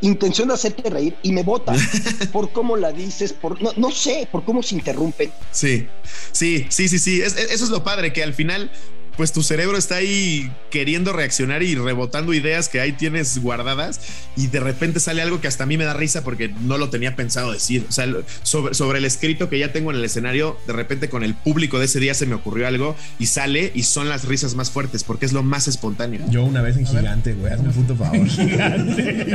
intención 0.01 0.49
de 0.49 0.55
hacerte 0.55 0.91
reír 0.91 1.17
y 1.23 1.33
me 1.33 1.43
bota 1.43 1.75
por 2.33 2.53
cómo 2.53 2.77
la 2.77 2.93
dices, 2.93 3.33
por 3.33 3.61
no, 3.63 3.73
no, 3.77 3.91
sé, 3.91 4.29
por 4.31 4.45
cómo 4.45 4.63
se 4.63 4.77
interrumpen. 4.77 5.33
Sí, 5.51 5.87
sí, 6.33 6.67
sí, 6.69 6.89
sí, 6.89 6.99
sí. 6.99 7.21
eso 7.23 7.37
es 7.49 7.71
lo 7.71 7.83
padre, 7.85 8.13
que 8.13 8.23
al 8.23 8.35
final 8.35 8.71
pues 9.17 9.33
tu 9.33 9.43
cerebro 9.43 9.77
está 9.77 9.97
ahí 9.97 10.51
queriendo 10.71 11.13
reaccionar 11.13 11.63
y 11.63 11.75
rebotando 11.75 12.35
ideas 12.35 12.69
que 12.69 12.81
ahí 12.81 12.93
tienes 12.93 13.39
guardadas 13.39 14.01
y 14.37 14.49
de 14.49 14.61
repente 14.61 15.01
sale 15.01 15.23
algo 15.23 15.41
que 15.41 15.49
hasta 15.49 15.65
a 15.65 15.67
mí 15.67 15.77
me 15.77 15.85
da 15.85 15.95
risa 15.95 16.25
porque 16.25 16.49
no 16.49 16.79
lo 16.79 16.91
tenía 16.91 17.17
pensado 17.17 17.53
decir. 17.53 17.87
O 17.89 17.93
sea, 17.93 18.07
sobre, 18.43 18.75
sobre 18.75 18.99
el 18.99 19.05
escrito 19.05 19.49
que 19.49 19.59
ya 19.59 19.73
tengo 19.73 19.91
en 19.91 19.99
el 19.99 20.05
escenario, 20.05 20.59
de 20.67 20.73
repente 20.73 21.09
con 21.09 21.23
el 21.23 21.35
público 21.35 21.79
de 21.79 21.87
ese 21.87 22.01
día 22.01 22.15
se 22.15 22.27
me 22.27 22.35
ocurrió 22.35 22.67
algo 22.67 22.97
y 23.19 23.27
sale 23.27 23.73
y 23.75 23.85
son 23.85 24.09
las 24.09 24.25
risas 24.25 24.55
más 24.55 24.71
fuertes 24.71 25.05
porque 25.05 25.27
es 25.27 25.33
lo 25.33 25.43
más 25.43 25.69
espontáneo. 25.69 26.21
Yo 26.31 26.45
una 26.45 26.63
vez 26.63 26.77
en 26.77 26.87
gigante, 26.87 27.35
güey, 27.35 27.53
hazme 27.53 27.69
un 27.69 27.75
puto 27.75 27.97
favor. 27.97 28.27
gigante. 28.29 29.27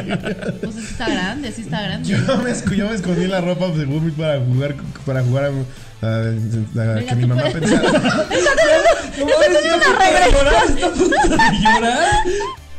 Pues 0.61 0.75
está 0.77 1.09
grande, 1.09 1.51
sí 1.51 1.61
está 1.61 1.81
grande. 1.81 2.09
Yo 2.09 2.17
me, 2.17 2.77
yo 2.77 2.89
me 2.89 2.95
escondí 2.95 3.27
la 3.27 3.41
ropa 3.41 3.71
según 3.75 4.11
para 4.11 4.39
jugar, 4.39 4.75
para 5.05 5.23
jugar 5.23 5.45
a 5.45 5.53
que 6.01 7.15
mi 7.15 7.25
mamá 7.25 7.43
pensara. 7.51 8.27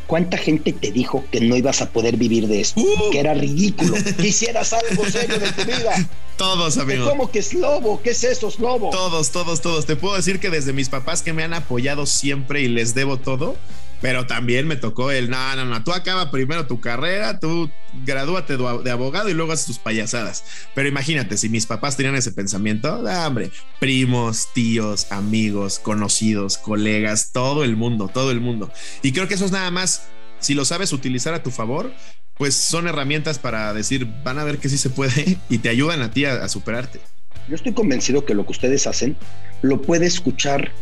¿Cuánta 0.07 0.38
gente 0.38 0.72
te 0.72 0.90
dijo 0.90 1.24
que 1.31 1.40
no 1.40 1.57
ibas 1.57 1.83
a 1.83 1.90
poder 1.90 2.16
vivir 2.16 2.48
de 2.48 2.61
esto? 2.62 2.81
Uh. 2.81 3.11
que 3.12 3.20
era 3.20 3.33
ridículo. 3.33 3.94
que 4.18 4.26
hicieras 4.26 4.72
algo 4.72 5.05
serio 5.09 5.38
de 5.38 5.53
tu 5.53 5.64
vida. 5.64 6.09
Todos, 6.37 6.79
amigos. 6.79 7.09
¿Cómo 7.09 7.31
que 7.31 7.38
es 7.38 7.55
lobo? 7.55 8.00
¿Qué 8.03 8.11
es 8.11 8.24
eso, 8.24 8.48
es 8.48 8.59
lobo? 8.59 8.90
Todos, 8.90 9.31
todos, 9.31 9.61
todos. 9.61 9.87
Te 9.87 9.94
puedo 9.94 10.16
decir 10.16 10.40
que 10.40 10.50
desde 10.50 10.72
mis 10.72 10.88
papás 10.88 11.22
que 11.22 11.33
me 11.33 11.44
han 11.44 11.55
apoyado 11.55 12.07
siempre 12.07 12.62
y 12.62 12.68
les 12.68 12.94
debo 12.94 13.18
todo, 13.18 13.57
pero 14.00 14.26
también 14.26 14.66
me 14.66 14.76
tocó 14.76 15.10
el, 15.10 15.28
no, 15.30 15.56
no, 15.56 15.64
no, 15.64 15.84
tú 15.84 15.92
acaba 15.92 16.30
primero 16.30 16.66
tu 16.66 16.80
carrera, 16.80 17.38
tú 17.38 17.70
gradúate 18.04 18.56
de 18.56 18.90
abogado 18.90 19.28
y 19.28 19.34
luego 19.34 19.52
haces 19.52 19.66
tus 19.66 19.78
payasadas. 19.78 20.44
Pero 20.74 20.88
imagínate, 20.88 21.36
si 21.36 21.48
mis 21.48 21.66
papás 21.66 21.96
tenían 21.96 22.16
ese 22.16 22.32
pensamiento, 22.32 23.04
ah, 23.06 23.26
hombre, 23.26 23.50
primos, 23.78 24.48
tíos, 24.54 25.10
amigos, 25.10 25.78
conocidos, 25.78 26.56
colegas, 26.58 27.32
todo 27.32 27.64
el 27.64 27.76
mundo, 27.76 28.08
todo 28.08 28.30
el 28.30 28.40
mundo. 28.40 28.72
Y 29.02 29.12
creo 29.12 29.28
que 29.28 29.34
eso 29.34 29.44
es 29.44 29.52
nada 29.52 29.70
más, 29.70 30.08
si 30.38 30.54
lo 30.54 30.64
sabes 30.64 30.92
utilizar 30.92 31.34
a 31.34 31.42
tu 31.42 31.50
favor, 31.50 31.92
pues 32.38 32.54
son 32.54 32.88
herramientas 32.88 33.38
para 33.38 33.74
decir, 33.74 34.06
van 34.24 34.38
a 34.38 34.44
ver 34.44 34.58
que 34.58 34.70
sí 34.70 34.78
se 34.78 34.88
puede 34.90 35.38
y 35.50 35.58
te 35.58 35.68
ayudan 35.68 36.00
a 36.00 36.10
ti 36.10 36.24
a 36.24 36.48
superarte. 36.48 37.00
Yo 37.48 37.56
estoy 37.56 37.72
convencido 37.72 38.24
que 38.24 38.34
lo 38.34 38.44
que 38.44 38.52
ustedes 38.52 38.86
hacen 38.86 39.16
lo 39.60 39.82
puede 39.82 40.06
escuchar 40.06 40.72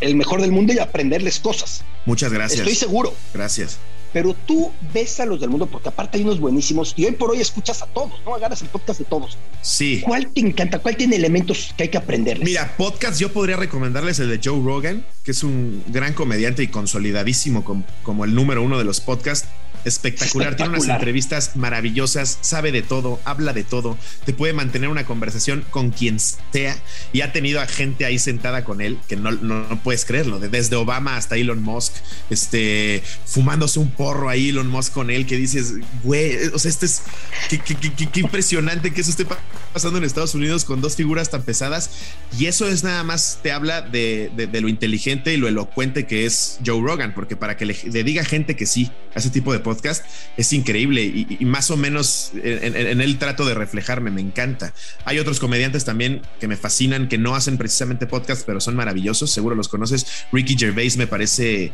el 0.00 0.16
mejor 0.16 0.40
del 0.40 0.52
mundo 0.52 0.72
y 0.72 0.78
aprenderles 0.78 1.40
cosas. 1.40 1.84
Muchas 2.04 2.32
gracias. 2.32 2.60
Estoy 2.60 2.74
seguro. 2.74 3.14
Gracias. 3.34 3.78
Pero 4.12 4.34
tú 4.46 4.72
ves 4.94 5.20
a 5.20 5.26
los 5.26 5.40
del 5.40 5.50
mundo, 5.50 5.66
porque 5.66 5.90
aparte 5.90 6.16
hay 6.16 6.24
unos 6.24 6.40
buenísimos, 6.40 6.94
y 6.96 7.04
hoy 7.04 7.12
por 7.12 7.32
hoy 7.32 7.40
escuchas 7.40 7.82
a 7.82 7.86
todos, 7.86 8.12
¿no? 8.24 8.34
Agarras 8.34 8.62
el 8.62 8.68
podcast 8.68 9.00
de 9.00 9.04
todos. 9.04 9.36
Sí. 9.60 10.00
¿Cuál 10.02 10.32
te 10.32 10.40
encanta? 10.40 10.78
¿Cuál 10.78 10.96
tiene 10.96 11.16
elementos 11.16 11.74
que 11.76 11.82
hay 11.82 11.88
que 11.90 11.98
aprender? 11.98 12.42
Mira, 12.42 12.74
podcast 12.78 13.20
yo 13.20 13.30
podría 13.30 13.56
recomendarles 13.56 14.18
el 14.20 14.30
de 14.30 14.40
Joe 14.42 14.62
Rogan, 14.64 15.04
que 15.22 15.32
es 15.32 15.42
un 15.42 15.84
gran 15.88 16.14
comediante 16.14 16.62
y 16.62 16.68
consolidadísimo 16.68 17.62
como, 17.62 17.84
como 18.02 18.24
el 18.24 18.34
número 18.34 18.62
uno 18.62 18.78
de 18.78 18.84
los 18.84 19.00
podcasts 19.00 19.48
espectacular. 19.86 20.56
Tiene 20.56 20.72
unas 20.72 20.88
entrevistas 20.88 21.56
maravillosas, 21.56 22.38
sabe 22.40 22.72
de 22.72 22.82
todo, 22.82 23.20
habla 23.24 23.52
de 23.52 23.64
todo, 23.64 23.96
te 24.24 24.32
puede 24.32 24.52
mantener 24.52 24.88
una 24.88 25.06
conversación 25.06 25.64
con 25.70 25.90
quien 25.90 26.18
sea 26.18 26.76
y 27.12 27.20
ha 27.20 27.32
tenido 27.32 27.60
a 27.60 27.66
gente 27.66 28.04
ahí 28.04 28.18
sentada 28.18 28.64
con 28.64 28.80
él 28.80 28.98
que 29.08 29.16
no, 29.16 29.30
no, 29.32 29.80
puedes 29.82 30.04
creerlo, 30.04 30.38
desde 30.40 30.76
Obama 30.76 31.16
hasta 31.16 31.36
Elon 31.36 31.62
Musk, 31.62 31.94
este, 32.30 33.02
fumándose 33.24 33.78
un 33.78 33.90
porro 33.90 34.28
ahí 34.28 34.48
Elon 34.48 34.68
Musk 34.68 34.92
con 34.92 35.10
él 35.10 35.26
que 35.26 35.36
dices, 35.36 35.74
güey, 36.02 36.36
o 36.52 36.58
sea, 36.58 36.68
este 36.68 36.86
es, 36.86 37.02
qué, 37.48 37.58
qué 37.58 38.20
impresionante 38.20 38.92
que 38.92 39.00
eso 39.00 39.10
esté 39.10 39.24
pasando 39.24 39.65
en 39.84 40.04
Estados 40.04 40.34
Unidos 40.34 40.64
con 40.64 40.80
dos 40.80 40.96
figuras 40.96 41.28
tan 41.28 41.42
pesadas 41.42 41.90
y 42.38 42.46
eso 42.46 42.66
es 42.66 42.82
nada 42.82 43.04
más, 43.04 43.40
te 43.42 43.52
habla 43.52 43.82
de, 43.82 44.30
de, 44.34 44.60
lo 44.62 44.68
inteligente 44.68 45.34
y 45.34 45.36
lo 45.36 45.48
elocuente 45.48 46.06
que 46.06 46.24
es 46.24 46.58
Joe 46.64 46.80
Rogan, 46.80 47.12
porque 47.14 47.36
para 47.36 47.58
que 47.58 47.66
le, 47.66 47.76
le 47.92 48.02
diga 48.02 48.24
gente 48.24 48.56
que 48.56 48.64
sí 48.64 48.90
a 49.14 49.18
ese 49.18 49.28
tipo 49.28 49.52
de 49.52 49.60
podcast 49.60 50.02
es 50.38 50.52
increíble 50.54 51.04
y, 51.04 51.44
más 51.44 51.70
o 51.70 51.76
menos 51.76 52.32
en, 52.42 53.00
el 53.02 53.18
trato 53.18 53.44
de 53.44 53.54
reflejarme, 53.54 54.10
me 54.10 54.22
encanta. 54.22 54.72
Hay 55.04 55.18
otros 55.18 55.40
comediantes 55.40 55.84
también 55.84 56.22
que 56.40 56.48
me 56.48 56.56
fascinan, 56.56 57.08
que 57.08 57.18
no 57.18 57.34
hacen 57.34 57.58
precisamente 57.58 58.06
podcast, 58.06 58.44
pero 58.46 58.62
son 58.62 58.76
maravillosos, 58.76 59.30
seguro 59.30 59.54
los 59.54 59.68
conoces. 59.68 60.06
Ricky 60.32 60.56
Gervais 60.56 60.96
me 60.96 61.06
parece, 61.06 61.72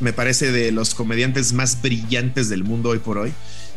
me 0.00 0.14
parece 0.14 0.52
de 0.52 0.72
los 0.72 0.94
comediantes 0.94 1.52
más 1.52 1.82
brillantes 1.82 2.48
del 2.48 2.64
mundo 2.64 2.88
hoy 2.90 2.98
por 2.98 3.18
hoy. 3.18 3.34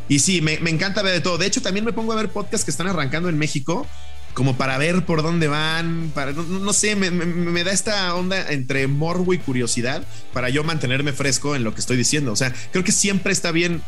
Y 0.08 0.20
sí, 0.20 0.42
me, 0.42 0.54
encanta 0.70 1.02
ver 1.02 1.14
de 1.14 1.22
todo. 1.22 1.38
De 1.38 1.48
hecho, 1.48 1.62
también 1.62 1.86
me 1.86 1.94
pongo 1.94 2.14
a 2.14 2.16
ver 2.16 2.30
podcasts 2.30 2.66
que 2.66 2.72
están 2.72 2.88
arrancando 2.88 3.30
en 3.30 3.38
México 3.38 3.88
como 4.34 4.58
para 4.58 4.78
ver 4.78 5.06
por 5.06 5.24
dónde 5.24 5.48
van, 5.48 6.12
para, 6.14 6.34
no, 6.34 6.74
sé, 6.74 6.98
me, 6.98 7.64
da 7.64 7.72
esta 7.72 8.14
onda 8.16 8.52
entre 8.52 8.86
morbo 8.88 9.34
y 9.34 9.38
curiosidad 9.38 10.06
para 10.34 10.50
yo 10.50 10.62
mantenerme 10.66 11.14
fresco 11.14 11.56
en 11.56 11.64
lo 11.64 11.74
que 11.74 11.80
estoy 11.80 11.96
diciendo. 11.96 12.34
O 12.34 12.36
sea, 12.36 12.54
creo 12.72 12.84
que 12.84 12.92
siempre 12.92 13.32
está 13.32 13.52
bien 13.52 13.82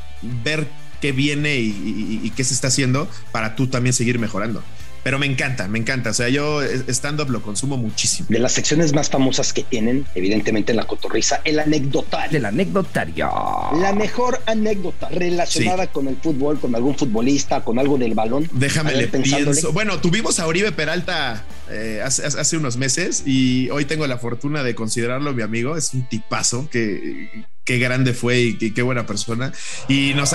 ver 0.46 0.66
qué 1.02 1.12
viene 1.12 1.58
y 1.58 2.32
qué 2.36 2.46
se 2.46 2.54
está 2.54 2.70
haciendo 2.70 3.10
para 3.34 3.58
tú 3.58 3.68
también 3.68 3.94
seguir 3.94 4.20
mejorando 4.20 4.64
pero 5.08 5.20
me 5.20 5.26
encanta, 5.26 5.70
me 5.70 5.80
encanta. 5.80 6.10
O 6.10 6.14
sea, 6.14 6.28
yo 6.28 6.62
eh, 6.62 6.84
stand-up 6.90 7.30
lo 7.30 7.42
consumo 7.42 7.78
muchísimo. 7.78 8.28
De 8.30 8.40
las 8.40 8.52
secciones 8.52 8.92
más 8.92 9.10
famosas 9.10 9.54
que 9.54 9.64
tienen, 9.64 10.06
evidentemente 10.16 10.74
en 10.74 10.76
la 10.76 10.84
cotorriza, 10.84 11.40
el 11.46 11.60
anecdotario. 11.60 12.38
El 12.38 12.44
anecdotario. 12.44 13.32
La 13.80 13.94
mejor 13.94 14.42
anécdota 14.48 15.08
relacionada 15.08 15.88
con 15.88 16.10
el 16.10 16.18
fútbol, 16.18 16.60
con 16.60 16.76
algún 16.76 16.98
futbolista, 16.98 17.64
con 17.64 17.80
algo 17.80 17.98
del 17.98 18.16
balón. 18.16 18.50
Déjame 18.52 18.96
le 18.96 19.08
pienso. 19.08 19.72
Bueno, 19.72 20.02
tuvimos 20.02 20.42
a 20.42 20.46
Oribe 20.46 20.74
Peralta 20.74 21.46
eh, 21.72 22.02
hace, 22.04 22.26
hace, 22.26 22.58
unos 22.58 22.76
meses 22.76 23.24
y 23.26 23.70
hoy 23.70 23.86
tengo 23.86 24.06
la 24.08 24.18
fortuna 24.18 24.62
de 24.62 24.76
considerarlo 24.76 25.34
mi 25.34 25.42
amigo. 25.42 25.78
Es 25.78 25.94
un 25.94 26.06
tipazo 26.10 26.70
que 26.70 27.46
qué 27.68 27.78
grande 27.80 28.14
fue 28.14 28.40
y, 28.40 28.72
qué 28.72 28.82
buena 28.82 29.06
persona. 29.06 29.52
Y 29.90 30.14
nos, 30.16 30.34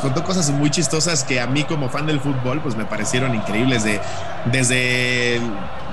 contó 0.00 0.22
cosas 0.22 0.50
muy 0.50 0.70
chistosas 0.70 1.24
que 1.24 1.40
a 1.40 1.46
mí 1.46 1.64
como 1.64 1.88
fan 1.88 2.06
del 2.06 2.20
fútbol 2.20 2.60
pues 2.62 2.76
me 2.76 2.84
parecieron 2.84 3.34
increíbles 3.34 3.82
de, 3.82 3.98
desde 4.52 5.40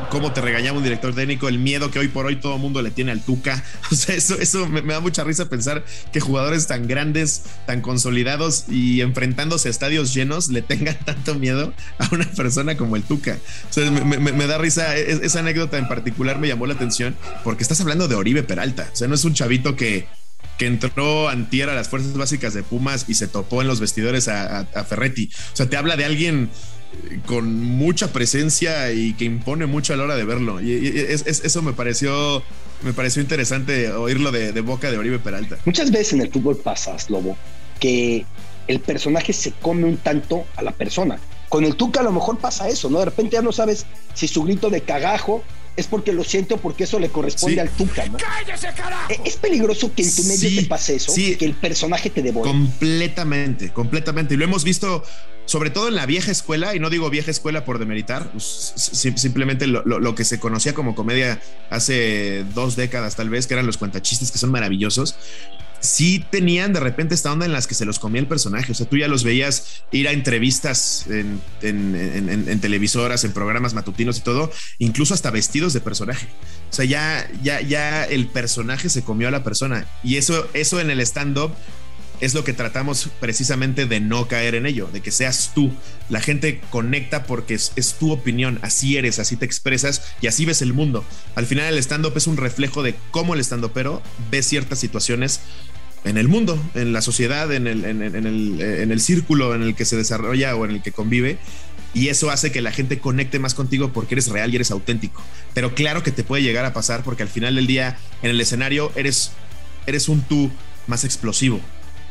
cómo 0.09 0.34
te 0.34 0.41
regañaba 0.41 0.78
un 0.78 0.84
director 0.84 1.15
técnico, 1.15 1.47
el 1.47 1.57
miedo 1.57 1.89
que 1.89 1.99
hoy 1.99 2.09
por 2.09 2.26
hoy 2.26 2.36
todo 2.36 2.55
el 2.55 2.61
mundo 2.61 2.82
le 2.82 2.91
tiene 2.91 3.11
al 3.11 3.22
Tuca. 3.22 3.63
O 3.89 3.95
sea, 3.95 4.15
eso, 4.15 4.38
eso 4.38 4.68
me, 4.68 4.82
da 4.82 4.99
mucha 4.99 5.24
risa 5.24 5.47
pensar 5.47 5.86
que 6.11 6.20
jugadores 6.20 6.68
tan 6.68 6.88
grandes, 6.88 7.43
tan 7.65 7.80
consolidados 7.80 8.65
y 8.68 8.99
enfrentándose 8.99 9.70
a 9.70 9.72
estadios 9.72 10.13
llenos 10.13 10.49
le 10.49 10.61
tengan 10.61 10.97
tanto 11.05 11.36
miedo 11.36 11.74
a 11.97 12.09
una 12.11 12.26
persona 12.26 12.76
como 12.76 12.97
el 12.97 13.03
Tuca. 13.03 13.38
O 13.70 13.74
sea, 13.74 13.89
me, 13.89 14.47
da 14.47 14.57
risa, 14.57 14.97
esa 14.97 15.39
anécdota 15.39 15.78
en 15.78 15.88
particular 15.88 16.38
me 16.39 16.49
llamó 16.49 16.68
la 16.68 16.74
atención 16.74 17.15
porque 17.45 17.63
estás 17.63 17.80
hablando 17.80 18.09
de 18.09 18.15
Oribe 18.15 18.43
Peralta. 18.43 18.89
O 18.91 18.95
sea, 18.95 19.07
no 19.07 19.15
es 19.15 19.24
un 19.24 19.34
chavito 19.34 19.78
que 19.78 20.05
que 20.58 20.66
entró 20.66 21.30
antier 21.30 21.70
a 21.70 21.76
las 21.76 21.89
fuerzas 21.89 22.14
básicas 22.14 22.53
de 22.53 22.64
Pumas 22.64 23.05
y 23.08 23.16
se 23.16 23.28
topó 23.28 23.62
en 23.62 23.68
los 23.68 23.80
vestidores 23.80 24.28
a, 24.28 24.66
Ferretti. 24.88 25.30
O 25.53 25.55
sea, 25.55 25.70
te 25.70 25.78
habla 25.78 25.95
de 25.95 26.05
alguien 26.05 26.49
eh, 27.10 27.20
con 27.26 27.62
mucha 27.62 28.12
presencia 28.12 28.91
y 28.91 29.14
que 29.14 29.26
impone 29.26 29.66
mucho 29.66 29.93
a 29.93 29.97
la 29.97 30.03
hora 30.03 30.16
de 30.16 30.26
verlo. 30.26 30.62
Y, 30.62 30.88
eso 30.97 31.62
me 31.62 31.74
pareció, 31.74 32.43
me 32.82 32.93
pareció 32.93 33.22
interesante 33.22 33.91
oírlo 33.91 34.32
de, 34.32 34.60
boca 34.62 34.91
de 34.91 34.97
Oribe 34.97 35.20
Peralta. 35.20 35.58
Muchas 35.66 35.91
veces 35.91 36.14
en 36.14 36.22
el 36.22 36.32
fútbol 36.32 36.58
pasa, 36.58 36.95
Lobo, 37.10 37.38
que 37.80 38.26
el 38.68 38.80
personaje 38.80 39.34
se 39.34 39.51
come 39.51 39.86
un 39.86 39.97
tanto 39.97 40.45
a 40.55 40.64
la 40.64 40.72
persona. 40.72 41.20
Con 41.49 41.64
el 41.64 41.76
Tuca 41.76 42.01
a 42.01 42.03
lo 42.03 42.12
mejor 42.12 42.39
pasa 42.39 42.68
eso, 42.68 42.89
¿no? 42.89 42.99
De 42.99 43.05
repente 43.05 43.36
ya 43.36 43.41
no 43.41 43.53
sabes 43.53 43.86
si 44.14 44.28
su 44.28 44.43
grito 44.43 44.70
de 44.70 44.82
cagajo 44.82 45.43
es 45.78 45.88
porque 45.88 46.11
lo 46.11 46.23
siento, 46.23 46.57
porque 46.57 46.84
eso 46.84 46.99
le 46.99 47.09
corresponde 47.09 47.61
al 47.61 47.69
Tuca, 47.69 48.05
¿no? 48.07 48.17
¡Cállese, 48.17 48.67
carajo! 48.75 49.11
E, 49.11 49.21
es 49.23 49.38
peligroso 49.38 49.93
que 49.93 50.01
en 50.01 50.15
tu 50.15 50.23
medio 50.23 50.61
te 50.61 50.67
pase 50.67 50.95
eso, 50.95 51.13
que 51.15 51.45
el 51.45 51.53
personaje 51.53 52.09
te 52.09 52.21
devore. 52.21 52.49
Completamente, 52.49 53.71
completamente. 53.71 54.34
Y 54.34 54.38
lo 54.38 54.43
hemos 54.43 54.63
visto 54.63 55.03
sobre 55.47 55.69
todo 55.69 55.88
en 55.88 55.95
la 55.95 56.05
vieja 56.05 56.30
escuela, 56.30 56.75
y 56.75 56.80
no 56.80 56.89
digo 56.89 57.09
vieja 57.09 57.32
escuela 57.32 57.63
por 57.63 57.80
demeritar, 57.80 58.30
simplemente 58.38 59.65
lo, 59.65 60.13
que 60.13 60.25
se 60.25 60.41
conocía 60.41 60.73
como 60.73 60.93
comedia 60.93 61.39
hace 61.69 62.43
dos 62.53 62.75
décadas 62.75 63.15
tal 63.15 63.30
vez, 63.30 63.47
que 63.47 63.53
eran 63.53 63.65
los 63.65 63.78
cuentachistes 63.78 64.30
que 64.32 64.39
son 64.39 64.51
maravillosos, 64.51 65.15
sí 65.88 66.25
tenían 66.29 66.73
de 66.73 66.79
repente 66.79 67.15
esta 67.15 67.31
onda 67.31 67.45
en 67.45 67.53
las 67.53 67.67
que 67.67 67.75
se 67.75 67.85
los 67.85 67.99
comía 67.99 68.21
el 68.21 68.27
personaje. 68.27 68.71
O 68.71 68.75
sea, 68.75 68.88
tú 68.88 68.97
ya 68.97 69.07
los 69.07 69.23
veías 69.23 69.83
ir 69.91 70.07
a 70.07 70.11
entrevistas 70.11 71.05
en, 71.09 71.41
televisoras, 72.61 73.23
en 73.23 73.31
programas 73.31 73.73
matutinos 73.73 74.17
y 74.17 74.21
todo, 74.21 74.51
incluso 74.79 75.13
hasta 75.13 75.31
vestidos 75.31 75.73
de 75.73 75.81
personaje. 75.81 76.27
O 76.69 76.73
sea, 76.73 76.85
ya, 76.85 77.29
ya, 77.41 77.61
ya 77.61 78.03
el 78.03 78.27
personaje 78.27 78.89
se 78.89 79.03
comió 79.03 79.27
a 79.27 79.31
la 79.31 79.43
persona. 79.43 79.88
Y 80.03 80.17
eso, 80.17 80.47
eso 80.53 80.79
en 80.79 80.89
el 80.89 80.99
stand-up 81.01 81.51
es 82.19 82.33
lo 82.33 82.43
que 82.43 82.53
tratamos 82.53 83.09
precisamente 83.19 83.85
de 83.85 83.99
no 83.99 84.27
caer 84.27 84.55
en 84.55 84.65
ello, 84.65 84.89
de 84.91 85.01
que 85.01 85.11
seas 85.11 85.51
tú. 85.53 85.71
La 86.09 86.19
gente 86.19 86.61
conecta 86.69 87.23
porque 87.23 87.53
es, 87.53 87.73
es, 87.75 87.93
tu 87.93 88.11
opinión, 88.11 88.59
así 88.61 88.97
eres, 88.97 89.19
así 89.19 89.35
te 89.35 89.45
expresas 89.45 90.01
y 90.21 90.27
así 90.27 90.45
ves 90.45 90.61
el 90.61 90.73
mundo. 90.73 91.05
Al 91.35 91.45
final 91.45 91.73
el 91.73 91.79
stand-up 91.79 92.13
es 92.15 92.27
un 92.27 92.38
reflejo 92.38 92.81
de 92.81 92.95
cómo 93.11 93.33
el 93.33 93.41
stand-upero 93.41 94.01
ve 94.31 94.41
ciertas 94.41 94.79
situaciones 94.79 95.41
en 96.08 96.18
el 96.18 96.28
mundo, 96.28 96.62
en 96.76 96.93
la 96.93 97.01
sociedad, 97.01 97.51
en 97.53 97.68
el, 97.68 97.86
en, 97.86 98.01
el, 98.01 98.62
en 98.62 98.91
el 98.91 99.01
círculo 99.01 99.53
en 99.53 99.62
el 99.62 99.76
que 99.76 99.86
se 99.86 99.95
desarrolla 99.95 100.55
o 100.55 100.66
en 100.66 100.72
el 100.72 100.82
que 100.82 100.91
convive. 100.91 101.38
Y 101.93 102.10
eso 102.10 102.30
hace 102.30 102.51
que 102.51 102.62
la 102.62 102.72
gente 102.72 102.99
conecte 102.99 103.39
más 103.39 103.53
contigo 103.53 103.91
porque 103.91 104.16
eres 104.16 104.28
real 104.28 104.51
y 104.51 104.55
eres 104.55 104.72
auténtico. 104.72 105.22
Pero 105.53 105.74
claro 105.74 106.03
que 106.03 106.12
te 106.12 106.24
puede 106.24 106.43
llegar 106.43 106.66
a 106.66 106.74
pasar 106.74 107.03
porque 107.03 107.24
al 107.24 107.30
final 107.30 107.55
del 107.55 107.68
día 107.68 107.97
en 108.22 108.30
el 108.30 108.39
escenario 108.39 108.91
eres, 108.95 109.32
eres 109.86 110.08
un 110.10 110.22
tú 110.22 110.51
más 110.86 111.03
explosivo, 111.03 111.60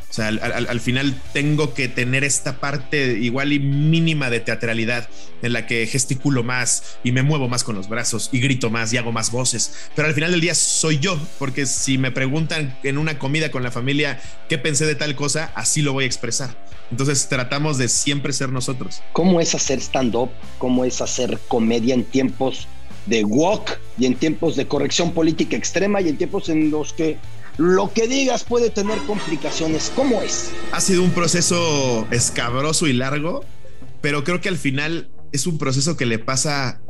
o 0.09 0.13
sea, 0.13 0.29
al, 0.29 0.81
final 0.81 1.21
tengo 1.33 1.75
que 1.75 1.89
tener 1.89 2.25
esta 2.25 2.59
parte 2.61 3.19
igual 3.19 3.53
y 3.53 3.59
mínima 3.59 4.31
de 4.31 4.41
teatralidad 4.41 5.09
en 5.43 5.53
la 5.53 5.67
que 5.67 5.87
gesticulo 5.87 6.43
más 6.43 6.99
y 7.03 7.13
me 7.13 7.23
muevo 7.23 7.49
más 7.49 7.65
con 7.65 7.75
los 7.75 7.89
brazos 7.89 8.31
y 8.33 8.41
grito 8.41 8.71
más 8.71 8.93
y 8.93 8.99
hago 8.99 9.13
más 9.13 9.31
voces. 9.31 9.91
Pero 9.95 10.09
al 10.09 10.15
final 10.15 10.31
del 10.31 10.41
día 10.41 10.55
soy 10.55 11.01
yo, 11.01 11.19
porque 11.39 11.67
si 11.67 11.99
me 11.99 12.13
preguntan 12.13 12.79
en 12.83 12.99
una 12.99 13.19
comida 13.19 13.51
con 13.51 13.63
la 13.63 13.71
familia 13.71 14.21
qué 14.49 14.59
pensé 14.59 14.87
de 14.87 14.95
tal 14.95 15.17
cosa, 15.17 15.51
así 15.55 15.83
lo 15.83 15.93
voy 15.93 16.05
a 16.05 16.07
expresar. 16.07 16.57
Entonces 16.91 17.29
tratamos 17.29 17.77
de 17.77 17.89
siempre 17.89 18.33
ser 18.33 18.51
nosotros. 18.51 19.03
¿Cómo 19.13 19.41
es 19.41 19.55
hacer 19.55 19.81
stand-up? 19.81 20.31
¿Cómo 20.59 20.85
es 20.85 21.01
hacer 21.01 21.39
comedia 21.49 21.95
en 21.95 22.05
tiempos 22.05 22.69
de 23.07 23.25
walk 23.25 23.79
y 23.99 24.07
en 24.07 24.15
tiempos 24.15 24.57
de 24.57 24.67
corrección 24.67 25.13
política 25.13 25.57
extrema 25.57 26.01
y 26.01 26.09
en 26.09 26.17
tiempos 26.17 26.49
en 26.49 26.71
los 26.71 26.93
que 26.93 27.17
lo 27.59 27.93
que 27.93 28.07
digas 28.07 28.45
puede 28.45 28.71
tener 28.71 28.99
complicaciones. 29.07 29.93
¿Cómo 29.95 30.23
es? 30.23 30.51
Ha 30.73 30.81
sido 30.81 31.03
un 31.03 31.11
proceso 31.11 32.07
escabroso 32.11 32.87
y 32.87 32.93
largo, 32.93 33.45
pero 34.01 34.25
creo 34.25 34.41
que 34.41 34.49
al 34.49 34.59
final 34.59 35.09
es 35.33 35.47
un 35.47 35.59
proceso 35.59 35.97
que 35.97 36.07
le 36.07 36.19
pasa 36.19 36.81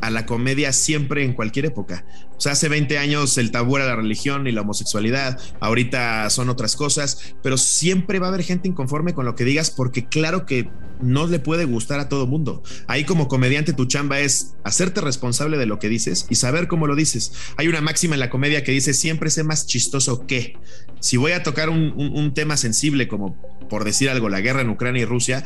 a 0.00 0.10
la 0.10 0.26
comedia 0.26 0.72
siempre 0.72 1.24
en 1.24 1.32
cualquier 1.32 1.66
época. 1.66 2.04
O 2.36 2.40
sea, 2.40 2.52
hace 2.52 2.68
20 2.68 2.98
años 2.98 3.36
el 3.38 3.50
tabú 3.50 3.76
era 3.76 3.86
la 3.86 3.96
religión 3.96 4.46
y 4.46 4.52
la 4.52 4.60
homosexualidad, 4.60 5.40
ahorita 5.60 6.30
son 6.30 6.48
otras 6.48 6.76
cosas, 6.76 7.34
pero 7.42 7.58
siempre 7.58 8.18
va 8.18 8.26
a 8.26 8.28
haber 8.30 8.44
gente 8.44 8.68
inconforme 8.68 9.14
con 9.14 9.24
lo 9.24 9.34
que 9.34 9.44
digas 9.44 9.70
porque 9.70 10.06
claro 10.06 10.46
que 10.46 10.70
no 11.00 11.26
le 11.26 11.38
puede 11.38 11.64
gustar 11.64 12.00
a 12.00 12.08
todo 12.08 12.26
mundo. 12.26 12.62
Ahí 12.86 13.04
como 13.04 13.28
comediante 13.28 13.72
tu 13.72 13.86
chamba 13.86 14.20
es 14.20 14.54
hacerte 14.64 15.00
responsable 15.00 15.56
de 15.56 15.66
lo 15.66 15.78
que 15.78 15.88
dices 15.88 16.26
y 16.28 16.36
saber 16.36 16.68
cómo 16.68 16.86
lo 16.86 16.96
dices. 16.96 17.32
Hay 17.56 17.68
una 17.68 17.80
máxima 17.80 18.14
en 18.14 18.20
la 18.20 18.30
comedia 18.30 18.64
que 18.64 18.72
dice 18.72 18.94
siempre 18.94 19.30
sé 19.30 19.44
más 19.44 19.66
chistoso 19.66 20.26
que. 20.26 20.56
Si 21.00 21.16
voy 21.16 21.32
a 21.32 21.42
tocar 21.42 21.70
un, 21.70 21.92
un 21.96 22.34
tema 22.34 22.56
sensible 22.56 23.06
como 23.08 23.36
por 23.68 23.84
decir 23.84 24.10
algo, 24.10 24.28
la 24.28 24.40
guerra 24.40 24.62
en 24.62 24.70
Ucrania 24.70 25.02
y 25.02 25.04
Rusia, 25.04 25.44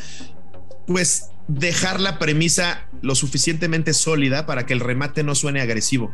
pues 0.87 1.31
dejar 1.49 2.01
la 2.01 2.19
premisa 2.19 2.89
lo 3.03 3.15
suficientemente 3.15 3.95
sólida 3.95 4.47
para 4.47 4.67
que 4.67 4.73
el 4.73 4.81
remate 4.81 5.23
no 5.23 5.35
suene 5.35 5.61
agresivo. 5.61 6.13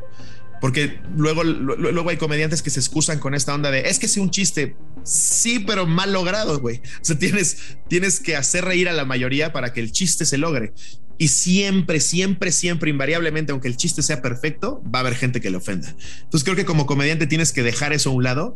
Porque 0.60 0.98
luego, 1.16 1.44
luego 1.44 2.10
hay 2.10 2.16
comediantes 2.16 2.62
que 2.62 2.70
se 2.70 2.80
excusan 2.80 3.20
con 3.20 3.34
esta 3.34 3.54
onda 3.54 3.70
de 3.70 3.88
es 3.88 3.98
que 3.98 4.06
es 4.06 4.16
un 4.16 4.30
chiste. 4.30 4.76
Sí, 5.04 5.60
pero 5.60 5.86
mal 5.86 6.12
logrado, 6.12 6.58
güey. 6.58 6.78
O 6.78 7.04
sea, 7.04 7.18
tienes, 7.18 7.78
tienes 7.88 8.18
que 8.18 8.36
hacer 8.36 8.64
reír 8.64 8.88
a 8.88 8.92
la 8.92 9.04
mayoría 9.04 9.52
para 9.52 9.72
que 9.72 9.80
el 9.80 9.92
chiste 9.92 10.24
se 10.24 10.36
logre. 10.36 10.72
Y 11.18 11.28
siempre, 11.28 12.00
siempre, 12.00 12.52
siempre, 12.52 12.90
invariablemente, 12.90 13.52
aunque 13.52 13.68
el 13.68 13.76
chiste 13.76 14.02
sea 14.02 14.22
perfecto, 14.22 14.82
va 14.94 15.00
a 15.00 15.02
haber 15.02 15.16
gente 15.16 15.40
que 15.40 15.50
le 15.50 15.56
ofenda. 15.56 15.94
Entonces 16.22 16.44
creo 16.44 16.56
que 16.56 16.64
como 16.64 16.86
comediante 16.86 17.26
tienes 17.26 17.52
que 17.52 17.62
dejar 17.62 17.92
eso 17.92 18.10
a 18.10 18.12
un 18.14 18.22
lado 18.22 18.54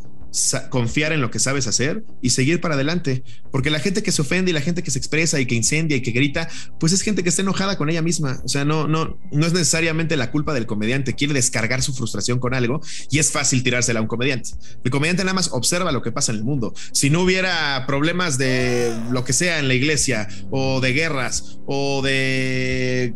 confiar 0.70 1.12
en 1.12 1.20
lo 1.20 1.30
que 1.30 1.38
sabes 1.38 1.66
hacer 1.66 2.04
y 2.22 2.30
seguir 2.30 2.60
para 2.60 2.74
adelante. 2.74 3.22
Porque 3.50 3.70
la 3.70 3.80
gente 3.80 4.02
que 4.02 4.12
se 4.12 4.22
ofende 4.22 4.50
y 4.50 4.54
la 4.54 4.60
gente 4.60 4.82
que 4.82 4.90
se 4.90 4.98
expresa 4.98 5.38
y 5.40 5.46
que 5.46 5.54
incendia 5.54 5.96
y 5.96 6.00
que 6.00 6.10
grita, 6.10 6.48
pues 6.80 6.92
es 6.92 7.02
gente 7.02 7.22
que 7.22 7.28
está 7.28 7.42
enojada 7.42 7.76
con 7.76 7.90
ella 7.90 8.02
misma. 8.02 8.40
O 8.44 8.48
sea, 8.48 8.64
no, 8.64 8.88
no, 8.88 9.18
no 9.30 9.46
es 9.46 9.52
necesariamente 9.52 10.16
la 10.16 10.30
culpa 10.30 10.54
del 10.54 10.66
comediante. 10.66 11.14
Quiere 11.14 11.34
descargar 11.34 11.82
su 11.82 11.92
frustración 11.92 12.38
con 12.38 12.54
algo 12.54 12.80
y 13.10 13.18
es 13.18 13.30
fácil 13.30 13.62
tirársela 13.62 13.98
a 13.98 14.02
un 14.02 14.08
comediante. 14.08 14.50
El 14.82 14.90
comediante 14.90 15.22
nada 15.22 15.34
más 15.34 15.50
observa 15.52 15.92
lo 15.92 16.02
que 16.02 16.12
pasa 16.12 16.32
en 16.32 16.38
el 16.38 16.44
mundo. 16.44 16.72
Si 16.92 17.10
no 17.10 17.22
hubiera 17.22 17.84
problemas 17.86 18.38
de 18.38 18.94
lo 19.10 19.24
que 19.24 19.34
sea 19.34 19.58
en 19.58 19.68
la 19.68 19.74
iglesia 19.74 20.28
o 20.50 20.80
de 20.80 20.92
guerras 20.92 21.58
o 21.66 22.00
de 22.02 22.51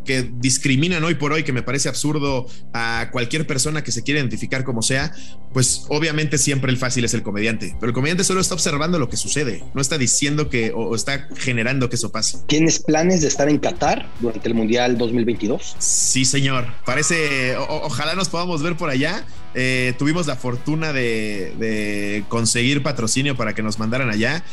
que 0.05 0.31
discriminan 0.39 1.03
hoy 1.05 1.15
por 1.15 1.33
hoy, 1.33 1.43
que 1.43 1.53
me 1.53 1.63
parece 1.63 1.89
absurdo 1.89 2.47
a 2.73 3.09
cualquier 3.13 3.47
persona 3.47 3.83
que 3.83 3.93
se 3.93 4.03
quiera 4.03 4.21
identificar 4.21 4.65
como 4.65 4.83
sea, 4.83 5.13
pues 5.53 5.85
obviamente 5.89 6.39
siempre 6.39 6.71
el 6.71 6.77
fácil 6.77 7.05
es 7.05 7.15
el 7.15 7.23
comediante, 7.23 7.77
pero 7.81 7.89
el 7.89 7.95
comediante 7.95 8.25
solo 8.25 8.41
está 8.41 8.55
observando 8.55 8.99
lo 8.99 9.09
que 9.09 9.17
sucede, 9.17 9.65
no 9.75 9.81
está 9.81 9.99
diciendo 9.99 10.49
que 10.51 10.73
o, 10.75 10.95
está 10.95 11.29
generando 11.37 11.89
que 11.89 11.97
eso 11.97 12.13
pase. 12.13 12.39
¿Tienes 12.47 12.79
planes 12.79 13.23
de 13.23 13.29
estar 13.29 13.49
en 13.49 13.59
Qatar 13.59 14.09
durante 14.21 14.49
el 14.49 14.55
Mundial 14.55 14.99
2022? 14.99 15.77
Sí, 15.79 16.25
señor. 16.25 16.67
Parece, 16.85 17.57
ojalá 17.57 18.15
nos 18.15 18.29
podamos 18.29 18.63
ver 18.63 18.77
por 18.77 18.91
allá. 18.91 19.25
Eh, 19.55 19.95
tuvimos 19.99 20.27
la 20.27 20.37
fortuna 20.37 20.93
de, 20.93 22.25
conseguir 22.29 22.83
patrocinio 22.83 23.37
para 23.37 23.55
que 23.55 23.63
nos 23.63 23.79
mandaran 23.79 24.11
allá 24.11 24.45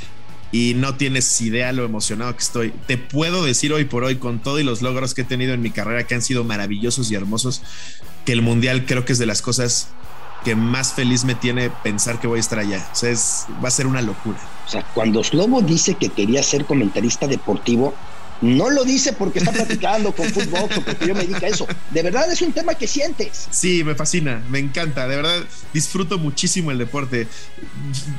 y 0.53 0.75
no 0.75 0.95
tienes 0.95 1.41
idea 1.41 1.73
lo 1.73 1.83
emocionado 1.83 2.33
que 2.35 2.43
estoy. 2.43 2.73
Te 2.85 2.99
puedo 2.99 3.43
decir 3.43 3.73
hoy 3.73 3.85
por 3.85 4.03
hoy, 4.03 4.17
con 4.17 4.39
todo 4.39 4.59
y 4.59 4.63
los 4.63 4.83
logros 4.83 5.15
que 5.15 5.23
he 5.23 5.25
tenido 5.25 5.53
en 5.55 5.63
mi 5.63 5.71
carrera, 5.71 6.05
que 6.05 6.13
han 6.13 6.21
sido 6.21 6.43
maravillosos 6.43 7.09
y 7.09 7.15
hermosos, 7.15 7.63
que 8.23 8.33
el 8.33 8.43
Mundial 8.43 8.85
creo 8.85 9.03
que 9.03 9.13
es 9.13 9.19
de 9.19 9.25
las 9.25 9.41
cosas 9.41 9.89
que 10.45 10.55
más 10.55 10.93
feliz 10.93 11.23
me 11.25 11.33
tiene 11.33 11.71
pensar 11.71 12.19
que 12.19 12.27
voy 12.27 12.37
a 12.37 12.41
estar 12.41 12.59
allá. 12.59 12.87
O 12.91 12.95
sea, 12.95 13.15
va 13.63 13.69
a 13.69 13.71
ser 13.71 13.87
una 13.87 14.03
locura. 14.03 14.37
O 14.67 14.69
sea, 14.69 14.83
cuando 14.93 15.23
Slobo 15.23 15.63
dice 15.63 15.95
que 15.95 16.09
quería 16.09 16.43
ser 16.43 16.65
comentarista 16.65 17.25
deportivo, 17.25 17.95
no 18.43 18.69
lo 18.69 18.83
dice 18.83 19.13
porque 19.13 19.39
está 19.39 19.51
platicando 19.51 20.13
con 20.13 20.29
fútbol 20.29 20.69
o 20.75 20.81
porque 20.81 21.07
yo 21.07 21.15
me 21.15 21.21
dedico 21.21 21.45
a 21.45 21.49
eso. 21.49 21.67
De 21.91 22.03
verdad 22.03 22.29
es 22.31 22.41
un 22.41 22.51
tema 22.51 22.75
que 22.75 22.87
sientes. 22.87 23.47
Sí, 23.51 23.83
me 23.83 23.95
fascina, 23.95 24.43
me 24.49 24.59
encanta. 24.59 25.07
De 25.07 25.15
verdad 25.15 25.43
disfruto 25.73 26.19
muchísimo 26.19 26.69
el 26.71 26.77
deporte. 26.77 27.27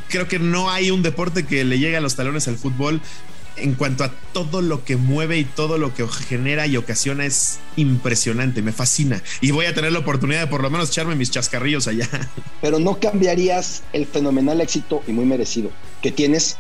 Creo 0.09 0.27
que 0.27 0.39
no 0.39 0.71
hay 0.71 0.91
un 0.91 1.03
deporte 1.03 1.45
que 1.45 1.65
le 1.65 1.79
llegue 1.79 1.99
a 1.99 2.01
los 2.01 2.17
talones 2.17 2.49
al 2.49 2.57
fútbol 2.57 3.03
en 3.57 3.75
cuanto 3.75 4.03
a 4.05 4.11
todo 4.33 4.63
lo 4.63 4.85
que 4.85 4.97
mueve 4.97 5.39
y 5.39 5.45
todo 5.45 5.79
lo 5.79 5.95
que 5.95 6.07
genera 6.09 6.67
y 6.67 6.77
ocasiona 6.77 7.25
es 7.25 7.61
impresionante, 7.77 8.63
me 8.63 8.73
fascina. 8.73 9.23
Y 9.41 9.51
voy 9.51 9.67
a 9.67 9.75
tener 9.75 9.93
la 9.93 10.01
oportunidad 10.01 10.41
de 10.41 10.47
por 10.47 10.63
lo 10.63 10.71
menos 10.71 10.89
echarme 10.89 11.15
mis 11.15 11.31
chascarrillos 11.31 11.87
allá. 11.87 12.09
Pero 12.61 12.79
no 12.79 12.99
cambiarías 12.99 13.83
el 13.93 14.07
fenomenal 14.07 14.61
éxito 14.61 15.03
y 15.07 15.13
muy 15.13 15.25
merecido 15.25 15.71
que 16.03 16.11
tienes 16.11 16.57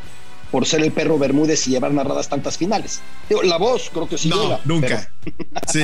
por 0.54 0.66
ser 0.66 0.82
el 0.82 0.92
perro 0.92 1.18
Bermúdez 1.18 1.66
y 1.66 1.72
llevar 1.72 1.90
narradas 1.90 2.28
tantas 2.28 2.56
finales. 2.56 3.00
Digo, 3.28 3.42
la 3.42 3.56
voz 3.56 3.90
creo 3.92 4.08
que 4.08 4.16
sí 4.16 4.28
No, 4.28 4.40
llega, 4.40 4.60
nunca. 4.64 5.10
Sí. 5.66 5.82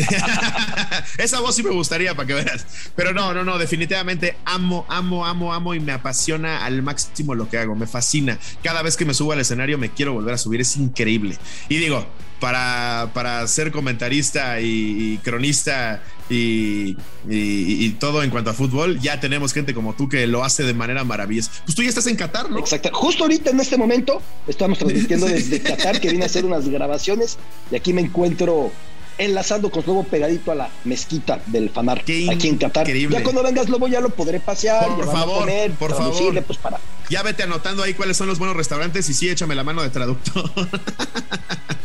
Esa 1.18 1.40
voz 1.40 1.56
sí 1.56 1.64
me 1.64 1.70
gustaría 1.70 2.14
para 2.14 2.28
que 2.28 2.34
veas. 2.34 2.64
Pero 2.94 3.12
no, 3.12 3.34
no, 3.34 3.42
no, 3.42 3.58
definitivamente 3.58 4.36
amo, 4.44 4.86
amo, 4.88 5.26
amo, 5.26 5.52
amo 5.52 5.74
y 5.74 5.80
me 5.80 5.90
apasiona 5.90 6.64
al 6.64 6.82
máximo 6.82 7.34
lo 7.34 7.48
que 7.48 7.58
hago. 7.58 7.74
Me 7.74 7.88
fascina. 7.88 8.38
Cada 8.62 8.82
vez 8.82 8.96
que 8.96 9.04
me 9.04 9.12
subo 9.12 9.32
al 9.32 9.40
escenario 9.40 9.76
me 9.76 9.90
quiero 9.90 10.12
volver 10.12 10.34
a 10.34 10.38
subir. 10.38 10.60
Es 10.60 10.76
increíble. 10.76 11.36
Y 11.68 11.78
digo, 11.78 12.06
para, 12.40 13.10
para 13.14 13.46
ser 13.46 13.70
comentarista 13.70 14.60
y, 14.60 14.66
y 15.14 15.18
cronista 15.18 16.02
y, 16.28 16.96
y- 17.28 17.84
y 17.84 17.90
todo 17.98 18.22
en 18.22 18.30
cuanto 18.30 18.50
a 18.50 18.54
fútbol, 18.54 18.98
ya 19.00 19.20
tenemos 19.20 19.52
gente 19.52 19.74
como 19.74 19.94
tú 19.94 20.08
que 20.08 20.26
lo 20.26 20.42
hace 20.44 20.62
de 20.64 20.74
manera 20.74 21.04
maravillosa. 21.04 21.50
Pues 21.64 21.74
tú 21.76 21.82
ya 21.82 21.88
estás 21.90 22.06
en 22.06 22.16
Qatar, 22.16 22.50
¿no? 22.50 22.58
Exacto. 22.58 22.88
Justo 22.92 23.24
ahorita 23.24 23.50
en 23.50 23.60
este 23.60 23.76
momento 23.76 24.22
estamos 24.48 24.78
transmitiendo 24.78 25.26
desde 25.28 25.60
Qatar, 25.60 26.00
que 26.00 26.10
vine 26.10 26.22
a 26.24 26.26
hacer 26.26 26.44
unas 26.44 26.68
grabaciones 26.68 27.36
y 27.70 27.76
aquí 27.76 27.92
me 27.92 28.00
encuentro 28.00 28.72
enlazando 29.18 29.70
con 29.70 29.84
Lobo 29.86 30.02
pegadito 30.04 30.50
a 30.50 30.54
la 30.54 30.70
mezquita 30.84 31.42
del 31.46 31.68
Fanar 31.68 32.02
Qué 32.04 32.26
aquí 32.32 32.48
en 32.48 32.56
Qatar. 32.56 32.86
increíble. 32.86 33.18
Ya 33.18 33.22
cuando 33.22 33.42
vengas 33.42 33.68
Lobo 33.68 33.86
ya 33.86 34.00
lo 34.00 34.08
podré 34.08 34.40
pasear, 34.40 34.86
Por 34.96 35.04
a 35.06 35.12
favor, 35.12 35.40
comer, 35.40 35.72
por 35.72 35.90
favor. 35.90 36.42
pues 36.44 36.58
para 36.58 36.78
Ya 37.10 37.22
vete 37.22 37.42
anotando 37.42 37.82
ahí 37.82 37.92
cuáles 37.92 38.16
son 38.16 38.28
los 38.28 38.38
buenos 38.38 38.56
restaurantes 38.56 39.10
y 39.10 39.14
sí, 39.14 39.28
échame 39.28 39.54
la 39.54 39.62
mano 39.64 39.82
de 39.82 39.90
traductor. 39.90 40.50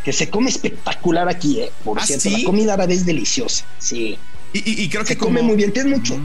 que 0.06 0.14
se 0.14 0.30
come 0.30 0.50
espectacular 0.50 1.28
aquí, 1.28 1.60
eh. 1.62 1.72
Por 1.84 2.00
¿Ah, 2.00 2.06
cierto, 2.06 2.30
sí? 2.30 2.38
la 2.42 2.44
comida 2.46 2.74
árabe 2.76 2.94
es 2.94 3.06
deliciosa. 3.06 3.66
Sí. 3.80 4.18
Y, 4.54 4.60
y- 4.60 4.84
y 4.84 4.90
creo 4.90 5.04
Se 5.04 5.16
que 5.16 5.18
come 5.18 5.40
como- 5.40 5.50
muy 5.50 5.58
bien, 5.58 5.74
tienes 5.74 5.98
mucho. 5.98 6.18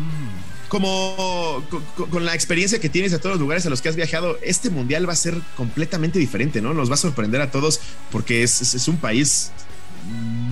como 0.69 1.65
co- 1.71 1.83
co- 1.97 2.07
con, 2.07 2.25
la 2.25 2.35
experiencia 2.35 2.79
que 2.79 2.89
tienes 2.89 3.13
a 3.13 3.19
todos 3.19 3.33
los 3.35 3.41
lugares 3.41 3.67
a 3.67 3.71
los 3.71 3.83
que 3.83 3.89
has 3.89 3.97
viajado, 3.97 4.39
este 4.43 4.71
mundial 4.71 5.09
va 5.09 5.15
a 5.15 5.17
ser 5.17 5.35
completamente 5.57 6.19
diferente, 6.21 6.61
¿no? 6.61 6.75
Nos 6.75 6.89
va 6.91 6.95
a 6.95 6.99
sorprender 6.99 7.41
a 7.41 7.51
todos 7.51 7.81
porque 8.13 8.43
es, 8.45 8.61
es- 8.61 8.75
es 8.75 8.87
un 8.87 8.99
país 8.99 9.51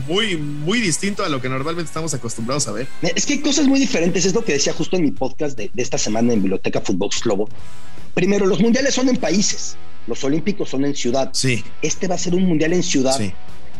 muy, 0.06 0.36
muy 0.36 0.80
distinto 0.80 1.24
a 1.24 1.28
lo 1.28 1.40
que 1.40 1.48
normalmente 1.48 1.86
estamos 1.88 2.14
acostumbrados 2.14 2.66
a 2.68 2.72
ver. 2.72 2.88
Es 3.14 3.26
que 3.26 3.34
hay 3.34 3.38
cosas 3.40 3.66
muy 3.66 3.78
diferentes, 3.78 4.24
es 4.24 4.34
lo 4.34 4.44
que 4.44 4.54
decía 4.54 4.72
justo 4.72 4.96
en 4.96 5.02
mi 5.04 5.10
podcast 5.10 5.56
de, 5.56 5.70
de 5.72 5.82
esta 5.82 5.98
semana 5.98 6.32
en 6.32 6.40
Biblioteca 6.42 6.80
Fútbol 6.80 7.10
Globo. 7.22 7.48
Primero, 8.14 8.46
los 8.46 8.60
mundiales 8.60 8.94
son 8.94 9.08
en 9.08 9.16
países, 9.18 9.76
los 10.08 10.24
olímpicos 10.24 10.68
son 10.70 10.84
en 10.84 10.94
ciudad. 10.96 11.30
Sí, 11.32 11.62
Este 11.82 12.08
va 12.08 12.16
a 12.16 12.18
ser 12.18 12.34
un 12.34 12.42
mundial 12.44 12.72
en 12.72 12.82
ciudad, 12.82 13.16
sí. 13.16 13.32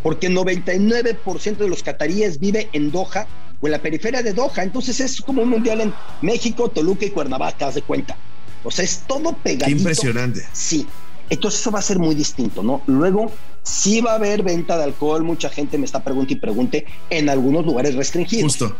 porque 0.03 0.29
99% 0.31 1.57
de 1.57 1.68
los 1.68 1.83
cataríes 1.83 2.39
vive 2.39 2.68
en 2.72 2.91
Doha 2.91 3.26
o 3.61 3.66
en 3.66 3.72
la 3.72 3.81
periferia 3.81 4.22
de 4.22 4.33
Doha, 4.33 4.62
entonces 4.62 5.01
es 5.01 5.20
como 5.20 5.43
un 5.43 5.49
mundial 5.49 5.81
en 5.81 5.93
México, 6.22 6.68
Toluca 6.68 7.07
y 7.07 7.11
Cuernavaca, 7.11 7.66
haz 7.68 7.74
de 7.74 7.83
cuenta. 7.83 8.16
O 8.64 8.70
sea, 8.70 8.85
es 8.85 9.03
todo 9.07 9.31
Qué 9.31 9.37
pegadito. 9.55 9.79
impresionante. 9.79 10.45
Sí. 10.53 10.87
Entonces 11.31 11.61
eso 11.61 11.70
va 11.70 11.79
a 11.81 11.83
ser 11.83 11.99
muy 11.99 12.14
distinto, 12.14 12.62
¿no? 12.62 12.83
Luego, 12.87 13.31
sí 13.62 14.01
va 14.01 14.12
a 14.12 14.14
haber 14.14 14.43
venta 14.43 14.79
de 14.79 14.85
alcohol, 14.85 15.24
mucha 15.24 15.51
gente 15.51 15.76
me 15.76 15.85
está 15.85 16.03
preguntando 16.03 16.33
y 16.33 16.37
pregunte 16.41 16.87
en 17.11 17.29
algunos 17.29 17.66
lugares 17.66 17.95
restringidos. 17.95 18.45
Justo. 18.57 18.76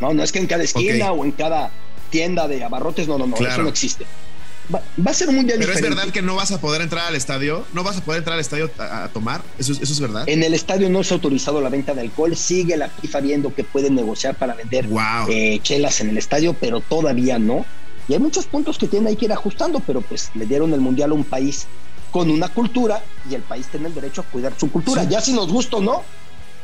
No, 0.00 0.14
no 0.14 0.22
es 0.22 0.30
que 0.30 0.38
en 0.38 0.46
cada 0.46 0.62
esquina 0.62 1.10
o 1.12 1.24
en 1.24 1.32
cada 1.32 1.70
tienda 2.10 2.46
de 2.46 2.62
abarrotes, 2.62 3.08
no, 3.08 3.18
no, 3.18 3.26
no, 3.26 3.34
Claro. 3.36 3.52
eso 3.54 3.62
no 3.62 3.68
existe. 3.68 4.06
Va, 4.72 4.82
va 5.04 5.10
a 5.10 5.14
ser 5.14 5.28
un 5.30 5.36
mundial 5.36 5.58
Pero 5.58 5.72
es 5.72 5.80
verdad 5.80 6.08
que 6.10 6.20
no 6.20 6.34
vas 6.34 6.52
a 6.52 6.60
poder 6.60 6.82
entrar 6.82 7.06
al 7.06 7.14
estadio, 7.16 7.64
no 7.72 7.82
vas 7.84 7.96
a 7.96 8.00
poder 8.04 8.18
entrar 8.18 8.34
al 8.34 8.40
estadio 8.40 8.70
a, 8.78 9.04
a 9.04 9.08
tomar, 9.08 9.40
eso, 9.58 9.72
es- 9.72 9.80
eso 9.80 9.92
es 9.94 10.00
verdad. 10.00 10.24
En 10.28 10.42
el 10.42 10.52
estadio 10.52 10.90
no 10.90 11.02
se 11.02 11.14
ha 11.14 11.16
autorizado 11.16 11.60
la 11.62 11.70
venta 11.70 11.94
de 11.94 12.02
alcohol, 12.02 12.36
sigue 12.36 12.76
la 12.76 12.88
FIFA 12.90 13.20
viendo 13.20 13.54
que 13.54 13.64
pueden 13.64 13.94
negociar 13.94 14.34
para 14.36 14.54
vender 14.54 14.86
Wow. 14.88 15.28
eh, 15.30 15.58
chelas 15.62 16.00
en 16.02 16.10
el 16.10 16.18
estadio, 16.18 16.52
pero 16.54 16.80
todavía 16.82 17.38
no. 17.38 17.64
Y 18.08 18.12
hay 18.14 18.18
muchos 18.18 18.46
puntos 18.46 18.76
que 18.78 18.88
tienen 18.88 19.06
ahí 19.08 19.16
que 19.16 19.24
ir 19.26 19.32
ajustando, 19.32 19.80
pero 19.80 20.00
pues 20.02 20.30
le 20.34 20.44
dieron 20.46 20.72
el 20.74 20.80
mundial 20.80 21.10
a 21.12 21.14
un 21.14 21.24
país 21.24 21.66
con 22.10 22.30
una 22.30 22.48
cultura 22.48 23.02
y 23.30 23.34
el 23.34 23.42
país 23.42 23.66
tiene 23.68 23.88
el 23.88 23.94
derecho 23.94 24.22
a 24.22 24.24
cuidar 24.24 24.52
su 24.58 24.70
cultura. 24.70 25.02
Sí. 25.02 25.08
Ya 25.10 25.20
si 25.20 25.32
nos 25.32 25.48
gusta 25.52 25.76
o 25.76 25.80
no, 25.82 26.02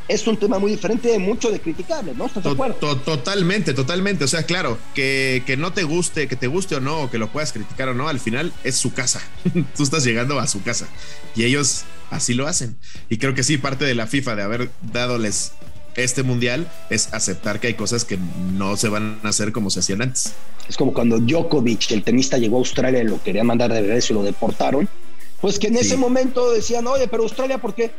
es 0.07 0.27
un 0.27 0.37
tema 0.37 0.59
muy 0.59 0.71
diferente, 0.71 1.17
mucho 1.19 1.49
de 1.51 1.59
criticable, 1.59 2.13
¿no? 2.15 2.27
¿Estás 2.27 2.43
de 2.43 2.51
acuerdo? 2.51 2.75
to- 2.75 2.97
totalmente, 2.97 3.73
totalmente. 3.73 4.23
O 4.23 4.27
sea, 4.27 4.43
claro, 4.43 4.77
que, 4.93 5.41
que 5.45 5.57
no 5.57 5.73
te 5.73 5.83
guste, 5.83 6.27
que 6.27 6.35
te 6.35 6.47
guste 6.47 6.75
o 6.75 6.79
no, 6.79 7.01
o 7.03 7.09
que 7.09 7.17
lo 7.17 7.27
puedas 7.31 7.51
criticar 7.53 7.89
o 7.89 7.93
no, 7.93 8.07
al 8.07 8.19
final 8.19 8.53
es 8.63 8.75
su 8.75 8.93
casa. 8.93 9.21
Tú 9.75 9.83
estás 9.83 10.03
llegando 10.03 10.39
a 10.39 10.47
su 10.47 10.61
casa. 10.63 10.87
Y 11.35 11.43
ellos 11.43 11.83
así 12.11 12.33
lo 12.35 12.47
hacen. 12.47 12.77
Y 13.09 13.17
creo 13.17 13.33
que 13.33 13.43
sí, 13.43 13.57
parte 13.57 13.85
de 13.85 13.95
la 13.95 14.05
FIFA 14.07 14.35
de 14.35 14.43
haber 14.43 14.69
dadoles 14.93 15.53
este 15.95 16.23
mundial 16.23 16.69
es 16.89 17.13
aceptar 17.13 17.59
que 17.61 17.67
hay 17.67 17.73
cosas 17.75 18.03
que 18.03 18.17
no 18.51 18.75
se 18.75 18.89
van 18.89 19.17
a 19.23 19.29
hacer 19.29 19.51
como 19.53 19.69
se 19.69 19.79
hacían 19.79 20.01
antes. 20.01 20.33
Es 20.67 20.75
como 20.77 20.93
cuando 20.93 21.19
Djokovic, 21.19 21.89
el 21.91 22.03
tenista, 22.03 22.37
llegó 22.37 22.57
a 22.57 22.59
Australia 22.59 23.01
y 23.01 23.05
lo 23.05 23.23
querían 23.23 23.47
mandar 23.47 23.71
de 23.71 23.79
regreso 23.81 24.11
y 24.11 24.17
lo 24.17 24.23
deportaron. 24.23 24.89
Pues 25.39 25.57
que 25.57 25.67
en 25.67 25.75
Sí. 25.75 25.79
ese 25.81 25.97
momento 25.97 26.51
decían, 26.51 26.85
oye, 26.87 27.07
pero 27.07 27.23
Australia, 27.23 27.59
¿por 27.59 27.73
qué? 27.73 27.91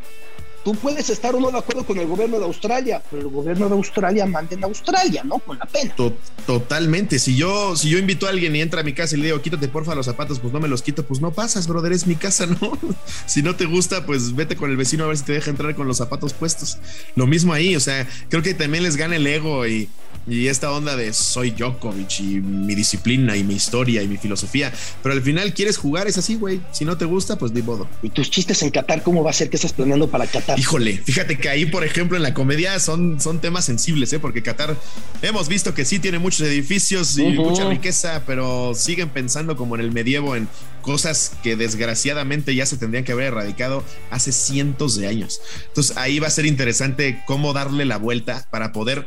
Tú 0.67 0.75
puedes 0.75 1.09
estar 1.11 1.33
o 1.33 1.39
no 1.39 1.53
de 1.53 1.59
acuerdo 1.59 1.87
con 1.87 1.97
el 1.97 2.09
gobierno 2.09 2.41
de 2.41 2.45
Australia, 2.45 3.01
pero 3.09 3.23
el 3.23 3.29
gobierno 3.29 3.69
de 3.69 3.77
Australia 3.77 4.27
manda 4.27 4.53
en 4.53 4.65
Australia, 4.65 5.23
¿no? 5.23 5.39
Con 5.39 5.57
la 5.59 5.65
pena. 5.65 5.95
To- 5.95 6.17
totalmente. 6.45 7.21
Si 7.21 7.37
yo, 7.37 7.77
si 7.77 7.89
yo 7.89 7.99
invito 7.99 8.27
a 8.27 8.31
alguien 8.31 8.57
y 8.57 8.61
entra 8.61 8.81
a 8.81 8.83
mi 8.83 8.93
casa 8.93 9.15
y 9.15 9.21
le 9.21 9.27
digo, 9.27 9.41
quítate 9.41 9.69
porfa 9.69 9.95
los 9.95 10.07
zapatos, 10.07 10.41
pues 10.41 10.53
no 10.53 10.59
me 10.59 10.67
los 10.67 10.83
quito, 10.83 11.07
pues 11.07 11.21
no 11.21 11.31
pasas, 11.31 11.69
brother, 11.69 11.93
es 11.93 12.09
mi 12.09 12.17
casa, 12.17 12.47
¿no? 12.47 12.59
si 13.27 13.45
no 13.45 13.55
te 13.55 13.67
gusta, 13.67 14.07
pues 14.07 14.35
vete 14.35 14.57
con 14.57 14.69
el 14.69 14.77
vecino 14.77 15.05
a 15.05 15.07
ver 15.07 15.17
si 15.19 15.23
te 15.23 15.35
deja 15.35 15.51
entrar 15.51 15.73
con 15.77 15.87
los 15.87 15.99
zapatos 15.99 16.33
puestos. 16.33 16.79
Lo 17.15 17.29
mismo 17.29 17.53
ahí, 17.53 17.77
o 17.77 17.81
sea, 17.81 18.05
creo 18.29 18.43
que 18.43 18.53
también 18.53 18.83
les 18.83 18.97
gana 18.97 19.15
el 19.15 19.27
ego 19.29 19.69
y, 19.69 19.89
y 20.27 20.49
esta 20.49 20.73
onda 20.73 20.97
de 20.97 21.13
soy 21.13 21.53
Djokovic 21.53 22.21
y 22.21 22.41
mi 22.41 22.75
disciplina 22.75 23.37
y 23.37 23.45
mi 23.45 23.55
historia 23.55 24.03
y 24.03 24.09
mi 24.09 24.17
filosofía. 24.17 24.73
Pero 25.03 25.15
al 25.15 25.23
final 25.23 25.55
quieres 25.55 25.77
jugar, 25.77 26.09
es 26.09 26.19
así, 26.19 26.35
güey. 26.35 26.61
Si 26.73 26.85
no 26.85 26.99
te 26.99 27.05
gusta, 27.05 27.37
pues 27.37 27.53
ni 27.53 27.63
modo. 27.63 27.89
Y 28.03 28.11
tus 28.11 28.31
chistes 28.31 28.63
en 28.63 28.71
Qatar, 28.71 29.03
¿cómo 29.03 29.23
va 29.23 29.31
a 29.31 29.33
ser 29.33 29.51
que 29.51 29.57
estás 29.57 29.73
planeando 29.73 30.09
para 30.09 30.27
Qatar? 30.27 30.59
Híjole, 30.59 30.99
fíjate 30.99 31.39
que 31.39 31.49
ahí, 31.49 31.67
por 31.67 31.85
ejemplo, 31.85 32.17
en 32.17 32.23
la 32.23 32.35
comedia 32.35 32.79
son, 32.81 33.21
son 33.21 33.41
temas 33.41 33.65
sensibles, 33.65 34.13
¿eh? 34.13 34.19
porque 34.19 34.43
Qatar 34.43 34.77
hemos 35.23 35.49
visto 35.49 35.75
que 35.75 35.85
sí 35.85 35.99
tiene 35.99 36.19
muchos 36.19 36.41
edificios 36.41 37.17
y 37.19 37.25
mucha 37.25 37.69
riqueza, 37.69 38.23
pero 38.27 38.75
siguen 38.75 39.11
pensando 39.11 39.57
como 39.57 39.77
en 39.77 39.81
el 39.81 39.93
medievo, 39.93 40.35
en 40.35 40.49
cosas 40.83 41.33
que 41.43 41.57
desgraciadamente 41.57 42.55
ya 42.55 42.67
se 42.67 42.77
tendrían 42.77 43.05
que 43.05 43.13
haber 43.13 43.27
erradicado 43.27 43.85
hace 44.11 44.33
cientos 44.33 44.97
de 44.97 45.07
años. 45.07 45.41
Entonces 45.69 45.97
ahí 45.97 46.19
va 46.19 46.29
a 46.29 46.31
ser 46.31 46.47
interesante 46.47 47.23
cómo 47.27 47.53
darle 47.53 47.85
la 47.85 47.97
vuelta 47.97 48.47
para 48.51 48.73
poder 48.73 49.07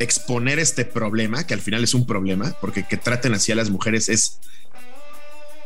exponer 0.00 0.58
este 0.58 0.84
problema, 0.84 1.46
que 1.46 1.54
al 1.54 1.60
final 1.60 1.84
es 1.84 1.94
un 1.94 2.04
problema, 2.06 2.56
porque 2.60 2.82
que 2.84 2.96
traten 2.96 3.34
así 3.34 3.52
a 3.52 3.54
las 3.54 3.70
mujeres 3.70 4.08
es 4.08 4.38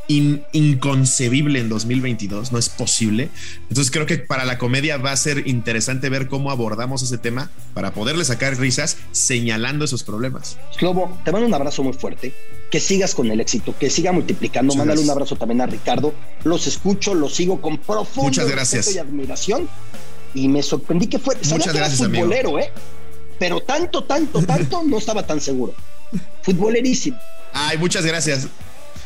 in- 0.08 0.44
inconcebible 0.52 1.58
en 1.60 1.68
2022, 1.70 2.52
no 2.52 2.58
es 2.58 2.68
posible. 2.68 3.30
Entonces 3.68 3.90
creo 3.90 4.04
que 4.06 4.18
para 4.18 4.44
la 4.44 4.58
comedia 4.58 4.98
va 4.98 5.12
a 5.12 5.16
ser 5.16 5.46
interesante 5.48 6.08
ver 6.10 6.28
cómo 6.28 6.50
abordamos 6.50 7.02
ese 7.02 7.16
tema 7.16 7.50
para 7.72 7.94
poderle 7.94 8.24
sacar 8.24 8.56
risas 8.58 8.98
señalando 9.12 9.84
esos 9.86 10.02
problemas. 10.02 10.58
Slobo, 10.78 11.18
te 11.24 11.32
mando 11.32 11.46
un 11.46 11.54
abrazo 11.54 11.82
muy 11.82 11.94
fuerte. 11.94 12.34
Que 12.70 12.80
sigas 12.80 13.14
con 13.14 13.30
el 13.30 13.40
éxito, 13.40 13.74
que 13.78 13.88
siga 13.88 14.10
multiplicando. 14.12 14.74
Muchas 14.74 14.78
Mándale 14.78 15.00
un 15.00 15.06
gracias. 15.06 15.16
abrazo 15.16 15.36
también 15.36 15.60
a 15.60 15.66
Ricardo. 15.66 16.12
Los 16.42 16.66
escucho, 16.66 17.14
los 17.14 17.34
sigo 17.34 17.60
con 17.62 17.78
profundo 17.78 18.30
Muchas 18.30 18.48
gracias. 18.50 18.86
respeto 18.86 19.06
y 19.06 19.08
admiración. 19.08 19.68
Y 20.34 20.48
me 20.48 20.60
sorprendí 20.62 21.06
que 21.06 21.20
fue. 21.20 21.36
Muchas 21.36 21.50
que 21.62 21.70
era 21.70 21.72
gracias, 21.78 22.00
amigo. 22.02 22.24
futbolero, 22.24 22.58
¿eh? 22.58 22.72
Pero 23.44 23.60
tanto, 23.60 24.04
tanto, 24.04 24.40
tanto 24.42 24.82
no 24.84 24.96
estaba 24.96 25.26
tan 25.26 25.38
seguro. 25.38 25.74
Futbolerísimo. 26.40 27.18
Ay, 27.52 27.76
muchas 27.76 28.06
gracias. 28.06 28.46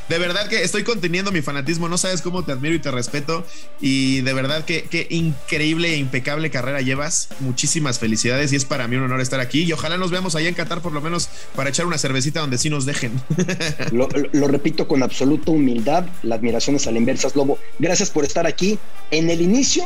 De 0.09 0.16
verdad 0.16 0.49
que 0.49 0.62
estoy 0.62 0.84
conteniendo 0.84 1.32
mi 1.32 1.43
fanatismo, 1.43 1.89
no 1.89 1.99
sabes 1.99 2.22
cómo 2.22 2.45
te 2.45 2.53
admiro 2.53 2.72
y 2.76 2.78
te 2.78 2.91
respeto 2.93 3.45
y 3.80 4.20
de 4.20 4.32
verdad 4.32 4.64
que 4.64 4.84
qué 4.84 5.09
increíble 5.11 5.93
e 5.93 5.97
impecable 5.97 6.51
carrera 6.51 6.80
llevas. 6.82 7.28
Muchísimas 7.41 7.99
felicidades 7.99 8.53
y 8.53 8.57
es 8.57 8.64
para 8.64 8.86
mí 8.86 8.95
un 8.95 9.03
honor 9.03 9.20
estar 9.20 9.41
aquí 9.41 9.64
y 9.64 9.72
ojalá 9.72 9.99
nos 9.99 10.12
veamos 10.12 10.36
allá 10.36 10.49
en 10.49 10.55
Qatar 10.55 10.80
por 10.82 10.93
lo 10.93 11.01
menos 11.01 11.28
para 11.57 11.68
echar 11.70 11.84
una 11.84 11.99
cervecita 11.99 12.39
donde 12.41 12.59
sí 12.59 12.70
nos 12.70 12.86
dejen. 12.86 13.12
Lo, 13.93 14.09
lo- 14.09 14.28
lo 14.32 14.47
repito 14.47 14.86
con 14.86 15.03
absoluta 15.03 15.51
humildad. 15.51 16.07
La 16.22 16.36
admiración 16.36 16.76
es 16.76 16.86
a 16.86 16.93
la 16.93 16.99
inversa, 16.99 17.28
Slobo. 17.28 17.59
Gracias 17.80 18.09
por 18.11 18.24
estar 18.24 18.47
aquí 18.47 18.78
en 19.11 19.28
el 19.30 19.43
inicio, 19.43 19.82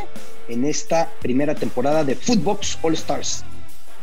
en 0.49 0.67
esta 0.67 1.11
primera 1.23 1.55
temporada 1.55 2.05
de 2.05 2.17
Footbox 2.17 2.79
All 2.83 2.95
Stars. 2.95 3.45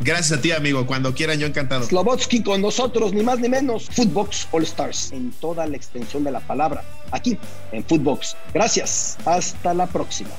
Gracias 0.00 0.38
a 0.38 0.42
ti, 0.42 0.50
amigo. 0.52 0.86
Cuando 0.86 1.14
quieran, 1.14 1.38
yo 1.38 1.46
encantado. 1.46 1.84
Slobotsky 1.84 2.42
con 2.42 2.62
nosotros, 2.62 3.12
ni 3.12 3.22
más 3.22 3.38
ni 3.38 3.48
menos. 3.48 3.88
Footbox 3.90 4.48
All 4.50 4.62
Stars, 4.64 5.12
en 5.12 5.30
toda 5.32 5.66
la 5.66 5.76
extensión 5.76 6.24
de 6.24 6.30
la 6.30 6.40
palabra, 6.40 6.82
aquí 7.10 7.38
en 7.72 7.84
Footbox. 7.84 8.36
Gracias, 8.54 9.18
hasta 9.24 9.74
la 9.74 9.86
próxima. 9.86 10.30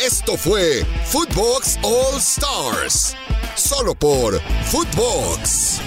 Esto 0.00 0.36
fue 0.36 0.84
Footbox 1.06 1.78
All 1.82 2.18
Stars. 2.18 3.16
Solo 3.54 3.94
por 3.94 4.40
Footbox. 4.66 5.80